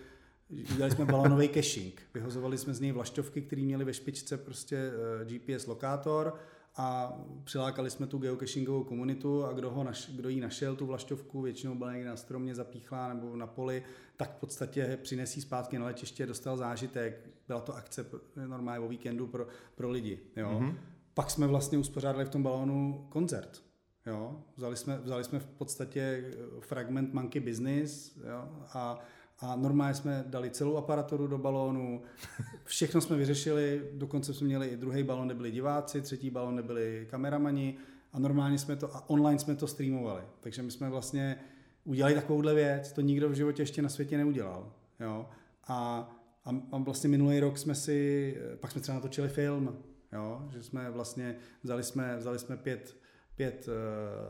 Udělali 0.49 0.91
jsme 0.91 1.05
balónový 1.05 1.49
caching. 1.49 2.01
Vyhozovali 2.13 2.57
jsme 2.57 2.73
z 2.73 2.79
něj 2.79 2.91
vlaštovky, 2.91 3.41
které 3.41 3.61
měly 3.61 3.85
ve 3.85 3.93
špičce 3.93 4.37
prostě 4.37 4.77
eh, 5.21 5.25
GPS 5.25 5.67
lokátor 5.67 6.35
a 6.77 7.17
přilákali 7.43 7.89
jsme 7.89 8.07
tu 8.07 8.17
geocachingovou 8.17 8.83
komunitu 8.83 9.45
a 9.45 9.53
kdo, 9.53 9.71
ho 9.71 9.83
naš, 9.83 10.09
kdo 10.15 10.29
jí 10.29 10.39
našel, 10.39 10.75
tu 10.75 10.85
vlaštovku, 10.85 11.41
většinou 11.41 11.75
byla 11.75 11.93
někde 11.93 12.09
na 12.09 12.15
stromě 12.15 12.55
zapíchlá 12.55 13.13
nebo 13.13 13.35
na 13.35 13.47
poli, 13.47 13.83
tak 14.17 14.37
v 14.37 14.39
podstatě 14.39 14.99
přinesí 15.01 15.41
zpátky 15.41 15.79
na 15.79 15.85
letiště, 15.85 16.25
dostal 16.25 16.57
zážitek. 16.57 17.29
Byla 17.47 17.61
to 17.61 17.75
akce 17.75 18.05
normálně 18.47 18.85
o 18.85 18.87
víkendu 18.87 19.27
pro, 19.27 19.47
pro 19.75 19.89
lidi. 19.89 20.19
Jo. 20.35 20.49
Mm-hmm. 20.49 20.75
Pak 21.13 21.31
jsme 21.31 21.47
vlastně 21.47 21.77
uspořádali 21.77 22.25
v 22.25 22.29
tom 22.29 22.43
balónu 22.43 23.07
koncert. 23.09 23.63
Jo. 24.05 24.43
Vzali, 24.57 24.77
jsme, 24.77 24.97
vzali 24.97 25.23
jsme 25.23 25.39
v 25.39 25.45
podstatě 25.45 26.01
eh, 26.01 26.61
fragment 26.61 27.13
Monkey 27.13 27.41
Business 27.41 28.17
jo, 28.17 28.49
a 28.73 28.99
a 29.39 29.55
normálně 29.55 29.93
jsme 29.93 30.23
dali 30.27 30.49
celou 30.49 30.77
aparaturu 30.77 31.27
do 31.27 31.37
balónu, 31.37 32.01
všechno 32.63 33.01
jsme 33.01 33.17
vyřešili, 33.17 33.89
dokonce 33.93 34.33
jsme 34.33 34.47
měli 34.47 34.67
i 34.67 34.77
druhý 34.77 35.03
balón, 35.03 35.27
kde 35.27 35.35
byli 35.35 35.51
diváci, 35.51 36.01
třetí 36.01 36.29
balón, 36.29 36.53
kde 36.53 36.63
byli 36.63 37.07
kameramani 37.09 37.77
a 38.13 38.19
normálně 38.19 38.57
jsme 38.57 38.75
to, 38.75 38.95
a 38.95 39.09
online 39.09 39.39
jsme 39.39 39.55
to 39.55 39.67
streamovali. 39.67 40.23
Takže 40.39 40.61
my 40.61 40.71
jsme 40.71 40.89
vlastně 40.89 41.39
udělali 41.83 42.15
takovouhle 42.15 42.53
věc, 42.53 42.91
to 42.91 43.01
nikdo 43.01 43.29
v 43.29 43.33
životě 43.33 43.61
ještě 43.61 43.81
na 43.81 43.89
světě 43.89 44.17
neudělal. 44.17 44.73
Jo? 44.99 45.29
A, 45.67 46.09
a, 46.45 46.49
a 46.71 46.77
vlastně 46.77 47.09
minulý 47.09 47.39
rok 47.39 47.57
jsme 47.57 47.75
si, 47.75 48.37
pak 48.59 48.71
jsme 48.71 48.81
třeba 48.81 48.95
natočili 48.95 49.29
film, 49.29 49.77
jo? 50.13 50.49
že 50.53 50.63
jsme 50.63 50.91
vlastně, 50.91 51.35
vzali 51.63 51.83
jsme, 51.83 52.17
vzali 52.17 52.39
jsme 52.39 52.57
pět, 52.57 52.97
pět 53.35 53.67
uh, 53.67 53.73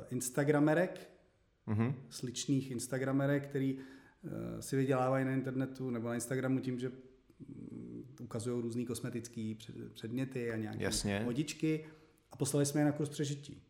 instagramerek, 0.09 1.09
mm-hmm. 1.67 1.93
sličných 2.09 2.71
instagramerek, 2.71 3.47
který 3.47 3.79
si 4.59 4.75
vydělávají 4.75 5.25
na 5.25 5.31
internetu 5.31 5.89
nebo 5.89 6.07
na 6.07 6.15
Instagramu 6.15 6.59
tím, 6.59 6.79
že 6.79 6.89
mm, 6.89 8.05
ukazují 8.21 8.61
různé 8.61 8.85
kosmetické 8.85 9.53
předměty 9.93 10.51
a 10.51 10.55
nějaké 10.55 10.83
Jasně. 10.83 11.21
hodičky 11.25 11.85
a 12.31 12.35
poslali 12.35 12.65
jsme 12.65 12.81
je 12.81 12.85
na 12.85 12.91
kurz 12.91 13.09
přežití, 13.09 13.61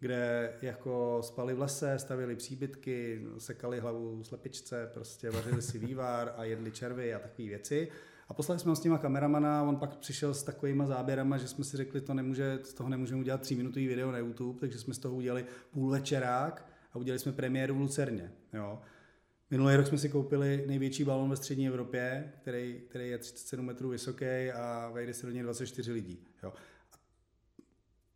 kde 0.00 0.52
jako 0.62 1.20
spali 1.24 1.54
v 1.54 1.60
lese, 1.60 1.98
stavili 1.98 2.36
příbytky, 2.36 3.26
sekali 3.38 3.80
hlavu 3.80 4.24
slepičce, 4.24 4.90
prostě 4.94 5.30
vařili 5.30 5.62
si 5.62 5.78
vývar 5.78 6.34
a 6.36 6.44
jedli 6.44 6.70
červy 6.70 7.14
a 7.14 7.18
takové 7.18 7.48
věci. 7.48 7.88
A 8.28 8.34
poslali 8.34 8.60
jsme 8.60 8.68
ho 8.68 8.76
s 8.76 8.80
těma 8.80 8.98
kameramana 8.98 9.60
a 9.60 9.62
on 9.62 9.76
pak 9.76 9.96
přišel 9.96 10.34
s 10.34 10.42
takovýma 10.42 10.86
záběrama, 10.86 11.38
že 11.38 11.48
jsme 11.48 11.64
si 11.64 11.76
řekli, 11.76 12.00
to 12.00 12.14
nemůže, 12.14 12.58
z 12.62 12.74
toho 12.74 12.88
nemůžeme 12.88 13.20
udělat 13.20 13.40
tříminutový 13.40 13.86
video 13.86 14.12
na 14.12 14.18
YouTube, 14.18 14.60
takže 14.60 14.78
jsme 14.78 14.94
z 14.94 14.98
toho 14.98 15.14
udělali 15.14 15.44
půl 15.70 15.90
večerák 15.90 16.66
a 16.92 16.98
udělali 16.98 17.18
jsme 17.18 17.32
premiéru 17.32 17.74
v 17.74 17.80
Lucerně. 17.80 18.32
Jo. 18.52 18.80
Minulý 19.50 19.76
rok 19.76 19.86
jsme 19.86 19.98
si 19.98 20.08
koupili 20.08 20.64
největší 20.66 21.04
balon 21.04 21.30
ve 21.30 21.36
střední 21.36 21.68
Evropě, 21.68 22.32
který, 22.42 22.80
který 22.88 23.08
je 23.08 23.18
37 23.18 23.66
metrů 23.66 23.88
vysoký 23.88 24.50
a 24.54 24.90
vejde 24.94 25.14
se 25.14 25.26
do 25.26 25.32
něj 25.32 25.42
24 25.42 25.92
lidí. 25.92 26.26
Jo. 26.42 26.52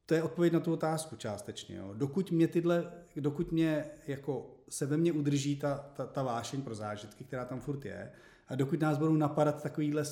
to 0.06 0.14
je 0.14 0.22
odpověď 0.22 0.52
na 0.52 0.60
tu 0.60 0.72
otázku 0.72 1.16
částečně. 1.16 1.76
Jo. 1.76 1.94
Dokud 1.94 2.30
mě 2.30 2.48
tyhle, 2.48 2.92
dokud 3.16 3.52
mě 3.52 3.84
jako 4.06 4.56
se 4.68 4.86
ve 4.86 4.96
mně 4.96 5.12
udrží 5.12 5.56
ta, 5.56 5.90
ta, 5.96 6.06
ta 6.06 6.22
vášeň 6.22 6.62
pro 6.62 6.74
zážitky, 6.74 7.24
která 7.24 7.44
tam 7.44 7.60
furt 7.60 7.84
je, 7.84 8.12
a 8.48 8.54
dokud 8.54 8.80
nás 8.80 8.98
budou 8.98 9.16
napadat 9.16 9.62
takovýhle 9.62 10.04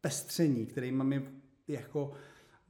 pestření, 0.00 0.66
kterými 0.66 1.04
my 1.04 1.30
jako 1.68 2.12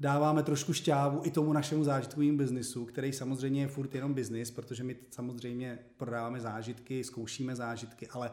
dáváme 0.00 0.42
trošku 0.42 0.72
šťávu 0.72 1.20
i 1.24 1.30
tomu 1.30 1.52
našemu 1.52 1.84
zážitkovému 1.84 2.36
biznisu, 2.36 2.84
který 2.84 3.12
samozřejmě 3.12 3.60
je 3.60 3.68
furt 3.68 3.94
jenom 3.94 4.14
biznis, 4.14 4.50
protože 4.50 4.84
my 4.84 4.96
samozřejmě 5.10 5.78
prodáváme 5.96 6.40
zážitky, 6.40 7.04
zkoušíme 7.04 7.56
zážitky, 7.56 8.08
ale 8.08 8.30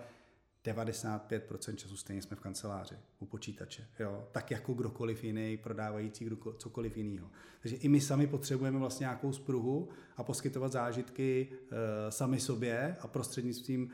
95% 0.66 1.76
času 1.76 1.98
stejně 1.98 2.22
jsme 2.22 2.36
v 2.36 2.40
kanceláři, 2.40 2.96
u 3.20 3.26
počítače, 3.26 3.88
jo? 4.00 4.28
tak 4.32 4.52
jako 4.52 4.74
kdokoliv 4.74 5.24
jiný, 5.24 5.58
prodávající 5.58 6.26
kdo, 6.26 6.54
cokoliv 6.58 6.98
jiného. 6.98 7.30
Takže 7.62 7.76
i 7.76 7.90
my 7.90 8.02
sami 8.02 8.28
potřebujeme 8.28 8.80
vlastně 8.80 9.04
nějakou 9.04 9.34
spruhu 9.34 9.90
a 10.18 10.24
poskytovat 10.24 10.72
zážitky 10.72 11.48
e, 11.52 12.12
sami 12.12 12.40
sobě 12.40 12.98
a 13.00 13.08
prostřednictvím 13.08 13.90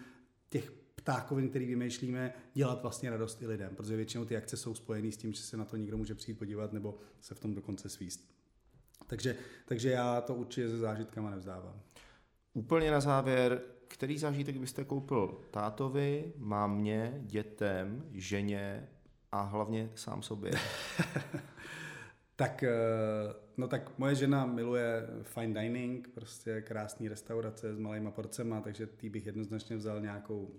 těch 0.49 0.71
ptákovin, 1.01 1.49
který 1.49 1.65
vymýšlíme, 1.65 2.33
dělat 2.53 2.81
vlastně 2.81 3.09
radost 3.09 3.41
i 3.41 3.47
lidem, 3.47 3.75
protože 3.75 3.95
většinou 3.95 4.25
ty 4.25 4.37
akce 4.37 4.57
jsou 4.57 4.75
spojené 4.75 5.11
s 5.11 5.17
tím, 5.17 5.33
že 5.33 5.41
se 5.41 5.57
na 5.57 5.65
to 5.65 5.77
někdo 5.77 5.97
může 5.97 6.15
přijít 6.15 6.39
podívat 6.39 6.73
nebo 6.73 6.97
se 7.21 7.35
v 7.35 7.39
tom 7.39 7.55
dokonce 7.55 7.89
svíst. 7.89 8.29
Takže, 9.07 9.35
takže 9.65 9.89
já 9.91 10.21
to 10.21 10.35
určitě 10.35 10.69
se 10.69 10.77
zážitkama 10.77 11.29
nevzdávám. 11.29 11.81
Úplně 12.53 12.91
na 12.91 13.01
závěr, 13.01 13.61
který 13.87 14.17
zážitek 14.17 14.57
byste 14.57 14.83
koupil 14.83 15.41
tátovi, 15.51 16.33
mámě, 16.37 17.21
dětem, 17.21 18.05
ženě 18.11 18.89
a 19.31 19.41
hlavně 19.41 19.89
sám 19.95 20.21
sobě? 20.21 20.51
tak, 22.35 22.63
eh, 22.63 22.69
no 23.57 23.67
tak 23.67 23.97
moje 23.97 24.15
žena 24.15 24.45
miluje 24.45 25.07
fine 25.23 25.61
dining, 25.61 26.07
prostě 26.07 26.61
krásný 26.61 27.07
restaurace 27.07 27.75
s 27.75 27.79
malýma 27.79 28.11
porcema, 28.11 28.61
takže 28.61 28.87
tý 28.87 29.09
bych 29.09 29.25
jednoznačně 29.25 29.75
vzal 29.75 30.01
nějakou 30.01 30.51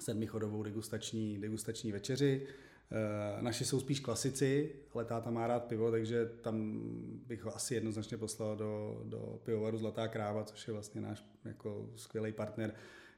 sedmichodovou 0.00 0.62
degustační, 0.62 1.38
degustační 1.38 1.92
večeři. 1.92 2.46
Eh, 2.90 3.42
naši 3.42 3.64
jsou 3.64 3.80
spíš 3.80 4.00
klasici, 4.00 4.72
ale 4.94 5.04
táta 5.04 5.30
má 5.30 5.46
rád 5.46 5.64
pivo, 5.64 5.90
takže 5.90 6.26
tam 6.26 6.80
bych 7.26 7.42
ho 7.42 7.56
asi 7.56 7.74
jednoznačně 7.74 8.16
poslal 8.16 8.56
do, 8.56 9.02
do 9.04 9.40
pivovaru 9.44 9.78
Zlatá 9.78 10.08
kráva, 10.08 10.44
což 10.44 10.66
je 10.66 10.72
vlastně 10.72 11.00
náš 11.00 11.24
jako 11.44 11.90
skvělý 11.96 12.32
partner, 12.32 12.74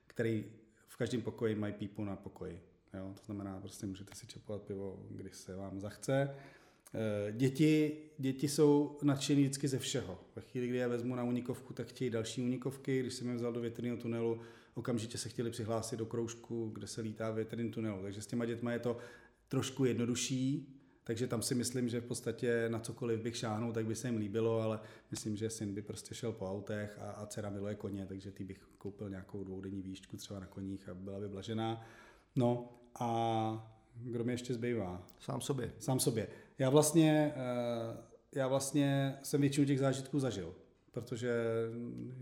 který 0.07 0.45
v 0.89 0.97
každém 0.97 1.23
pokoji 1.23 1.55
mají 1.55 1.73
pípu 1.73 2.05
na 2.05 2.17
pokoji. 2.17 2.61
Jo? 2.95 3.15
To 3.15 3.25
znamená, 3.25 3.61
prostě 3.61 3.87
můžete 3.87 4.15
si 4.15 4.27
čepovat 4.27 4.63
pivo, 4.63 5.07
když 5.11 5.37
se 5.37 5.57
vám 5.57 5.81
zachce. 5.81 6.35
Eh, 6.95 7.33
děti, 7.33 7.97
děti 8.19 8.49
jsou 8.49 8.99
nadšený 9.03 9.43
vždycky 9.43 9.69
ze 9.69 9.79
všeho. 9.79 10.19
Ve 10.37 10.43
chvíli, 10.43 10.69
kdy 10.69 10.79
je 10.79 10.89
vezmu 10.89 11.15
na 11.15 11.25
unikovku, 11.25 11.73
tak 11.73 11.87
chtějí 11.87 12.11
další 12.11 12.43
unikovky. 12.43 13.01
Když 13.01 13.15
jsem 13.15 13.29
je 13.29 13.35
vzal 13.35 13.53
do 13.53 13.61
větrného 13.61 13.97
tunelu, 13.97 14.41
okamžitě 14.81 15.19
se 15.19 15.29
chtěli 15.29 15.51
přihlásit 15.51 15.97
do 15.97 16.07
kroužku, 16.07 16.71
kde 16.75 16.87
se 16.87 17.01
lítá 17.01 17.31
větrný 17.31 17.71
tunel. 17.71 18.03
Takže 18.03 18.23
s 18.23 18.27
těma 18.27 18.45
dětma 18.45 18.73
je 18.73 18.79
to 18.79 18.97
trošku 19.49 19.85
jednodušší, 19.85 20.77
takže 21.05 21.27
tam 21.27 21.43
si 21.43 21.55
myslím, 21.55 21.89
že 21.89 22.01
v 22.01 22.05
podstatě 22.05 22.69
na 22.69 22.79
cokoliv 22.79 23.21
bych 23.21 23.37
šáhnul, 23.37 23.73
tak 23.73 23.87
by 23.87 23.95
se 23.95 24.09
jim 24.09 24.17
líbilo, 24.17 24.61
ale 24.61 24.81
myslím, 25.11 25.37
že 25.37 25.51
syn 25.51 25.75
by 25.75 25.83
prostě 25.83 26.15
šel 26.15 26.33
po 26.33 26.51
autech 26.51 26.99
a, 26.99 27.11
a 27.11 27.27
dcera 27.27 27.51
miluje 27.51 27.75
koně, 27.75 28.07
takže 28.07 28.33
ty 28.33 28.45
bych 28.45 28.59
koupil 28.79 29.11
nějakou 29.11 29.45
dvoudenní 29.45 29.83
výšku 29.83 30.17
třeba 30.17 30.41
na 30.41 30.47
koních 30.47 30.89
a 30.89 30.95
byla 30.95 31.21
by 31.21 31.29
blažená. 31.29 31.87
No 32.37 32.73
a 33.01 33.11
kdo 33.95 34.25
mi 34.25 34.33
ještě 34.33 34.55
zbývá? 34.55 35.07
Sám 35.19 35.41
sobě. 35.41 35.73
Sám 35.79 36.01
sobě. 36.01 36.29
Já 36.59 36.71
vlastně, 36.71 37.33
eh, 37.37 37.97
já 38.33 38.49
vlastně 38.49 39.19
jsem 39.23 39.41
většinu 39.41 39.67
těch 39.67 39.79
zážitků 39.79 40.21
zažil 40.21 40.55
protože 40.93 41.35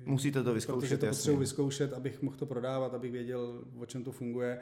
musíte 0.04 0.42
to 0.42 0.54
vyzkoušet. 0.54 0.80
Protože 0.80 0.96
to 0.98 1.06
potřebuji 1.06 1.38
vyzkoušet, 1.38 1.92
abych 1.92 2.22
mohl 2.22 2.36
to 2.36 2.46
prodávat, 2.46 2.94
abych 2.94 3.12
věděl, 3.12 3.64
o 3.78 3.86
čem 3.86 4.04
to 4.04 4.12
funguje. 4.12 4.60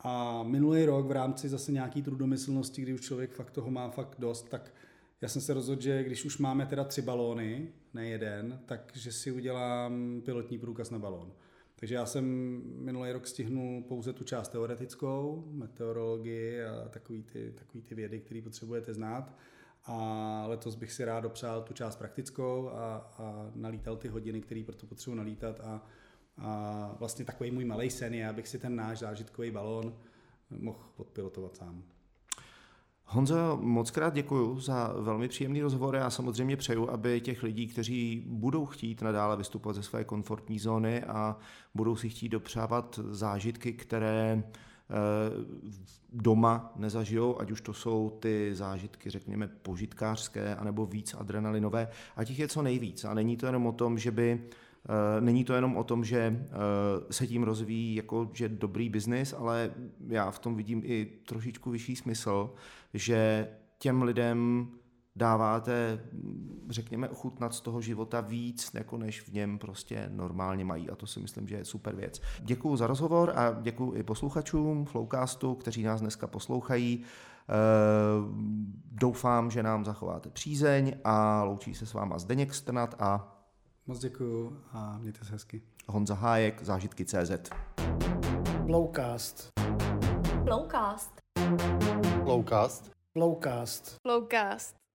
A 0.00 0.42
minulý 0.42 0.84
rok 0.84 1.06
v 1.06 1.10
rámci 1.10 1.48
zase 1.48 1.72
nějaký 1.72 2.02
trudomyslnosti, 2.02 2.82
kdy 2.82 2.94
už 2.94 3.00
člověk 3.00 3.32
fakt 3.32 3.50
toho 3.50 3.70
má 3.70 3.88
fakt 3.90 4.16
dost, 4.18 4.48
tak 4.48 4.74
já 5.20 5.28
jsem 5.28 5.42
se 5.42 5.54
rozhodl, 5.54 5.82
že 5.82 6.04
když 6.04 6.24
už 6.24 6.38
máme 6.38 6.66
teda 6.66 6.84
tři 6.84 7.02
balóny, 7.02 7.68
ne 7.94 8.08
jeden, 8.08 8.60
takže 8.66 9.12
si 9.12 9.32
udělám 9.32 10.22
pilotní 10.24 10.58
průkaz 10.58 10.90
na 10.90 10.98
balón. 10.98 11.32
Takže 11.78 11.94
já 11.94 12.06
jsem 12.06 12.24
minulý 12.64 13.12
rok 13.12 13.26
stihnul 13.26 13.82
pouze 13.82 14.12
tu 14.12 14.24
část 14.24 14.48
teoretickou, 14.48 15.44
meteorologii 15.50 16.62
a 16.62 16.88
takový 16.88 17.22
ty, 17.22 17.52
takový 17.58 17.82
ty 17.82 17.94
vědy, 17.94 18.20
které 18.20 18.42
potřebujete 18.42 18.94
znát 18.94 19.36
a 19.86 20.44
letos 20.46 20.74
bych 20.74 20.92
si 20.92 21.04
rád 21.04 21.20
dopřál 21.20 21.62
tu 21.62 21.74
část 21.74 21.96
praktickou 21.96 22.68
a, 22.68 22.96
a 23.18 23.50
nalítal 23.54 23.96
ty 23.96 24.08
hodiny, 24.08 24.40
které 24.40 24.62
proto 24.66 24.86
potřebuji 24.86 25.16
nalítat 25.16 25.60
a, 25.60 25.82
a 26.38 26.90
vlastně 26.98 27.24
takový 27.24 27.50
můj 27.50 27.64
malý 27.64 27.90
sen 27.90 28.14
je, 28.14 28.28
abych 28.28 28.48
si 28.48 28.58
ten 28.58 28.76
náš 28.76 28.98
zážitkový 28.98 29.50
balón 29.50 29.94
mohl 30.50 30.78
podpilotovat 30.96 31.56
sám. 31.56 31.82
Honzo, 33.08 33.58
moc 33.62 33.90
krát 33.90 34.14
děkuji 34.14 34.60
za 34.60 34.94
velmi 35.00 35.28
příjemný 35.28 35.62
rozhovor. 35.62 35.96
Já 35.96 36.10
samozřejmě 36.10 36.56
přeju, 36.56 36.90
aby 36.90 37.20
těch 37.20 37.42
lidí, 37.42 37.66
kteří 37.66 38.24
budou 38.26 38.66
chtít 38.66 39.02
nadále 39.02 39.36
vystupovat 39.36 39.76
ze 39.76 39.82
své 39.82 40.04
komfortní 40.04 40.58
zóny 40.58 41.04
a 41.04 41.36
budou 41.74 41.96
si 41.96 42.08
chtít 42.08 42.28
dopřávat 42.28 43.00
zážitky, 43.10 43.72
které 43.72 44.42
doma 46.12 46.72
nezažijou, 46.76 47.40
ať 47.40 47.50
už 47.50 47.60
to 47.60 47.72
jsou 47.72 48.18
ty 48.20 48.50
zážitky, 48.54 49.10
řekněme, 49.10 49.48
požitkářské, 49.62 50.56
anebo 50.56 50.86
víc 50.86 51.14
adrenalinové, 51.14 51.88
a 52.16 52.24
těch 52.24 52.38
je 52.38 52.48
co 52.48 52.62
nejvíc. 52.62 53.04
A 53.04 53.14
není 53.14 53.36
to 53.36 53.46
jenom 53.46 53.66
o 53.66 53.72
tom, 53.72 53.98
že 53.98 54.10
by 54.10 54.40
eh, 54.40 55.20
Není 55.20 55.44
to 55.44 55.54
jenom 55.54 55.76
o 55.76 55.84
tom, 55.84 56.04
že 56.04 56.18
eh, 56.18 57.12
se 57.12 57.26
tím 57.26 57.42
rozvíjí 57.42 57.94
jako 57.94 58.30
že 58.32 58.48
dobrý 58.48 58.88
biznis, 58.88 59.34
ale 59.38 59.70
já 60.08 60.30
v 60.30 60.38
tom 60.38 60.56
vidím 60.56 60.82
i 60.84 61.08
trošičku 61.26 61.70
vyšší 61.70 61.96
smysl, 61.96 62.54
že 62.94 63.48
těm 63.78 64.02
lidem 64.02 64.68
dáváte, 65.16 66.00
řekněme, 66.68 67.08
ochutnat 67.08 67.54
z 67.54 67.60
toho 67.60 67.80
života 67.80 68.20
víc, 68.20 68.70
jako 68.74 68.96
než 68.98 69.20
v 69.20 69.32
něm 69.32 69.58
prostě 69.58 70.08
normálně 70.12 70.64
mají. 70.64 70.90
A 70.90 70.96
to 70.96 71.06
si 71.06 71.20
myslím, 71.20 71.48
že 71.48 71.56
je 71.56 71.64
super 71.64 71.96
věc. 71.96 72.20
Děkuji 72.40 72.76
za 72.76 72.86
rozhovor 72.86 73.32
a 73.36 73.60
děkuji 73.62 73.92
i 73.94 74.02
posluchačům 74.02 74.84
Flowcastu, 74.84 75.54
kteří 75.54 75.82
nás 75.82 76.00
dneska 76.00 76.26
poslouchají. 76.26 77.02
E, 77.02 77.54
doufám, 78.92 79.50
že 79.50 79.62
nám 79.62 79.84
zachováte 79.84 80.30
přízeň 80.30 80.94
a 81.04 81.42
loučí 81.42 81.74
se 81.74 81.86
s 81.86 81.94
váma 81.94 82.18
Zdeněk 82.18 82.54
Strnat 82.54 82.94
a 82.98 83.32
Moc 83.88 83.98
děkuju 83.98 84.62
a 84.72 84.98
mějte 84.98 85.24
se 85.24 85.32
hezky. 85.32 85.62
Honza 85.88 86.14
Hájek, 86.14 86.62
zážitky 86.62 87.04
CZ. 87.04 87.50
Flowcast. 88.66 89.52
Flowcast. 90.44 91.20
Flowcast. 92.24 92.90
Flowcast. 93.12 93.96
Flowcast. 94.02 94.85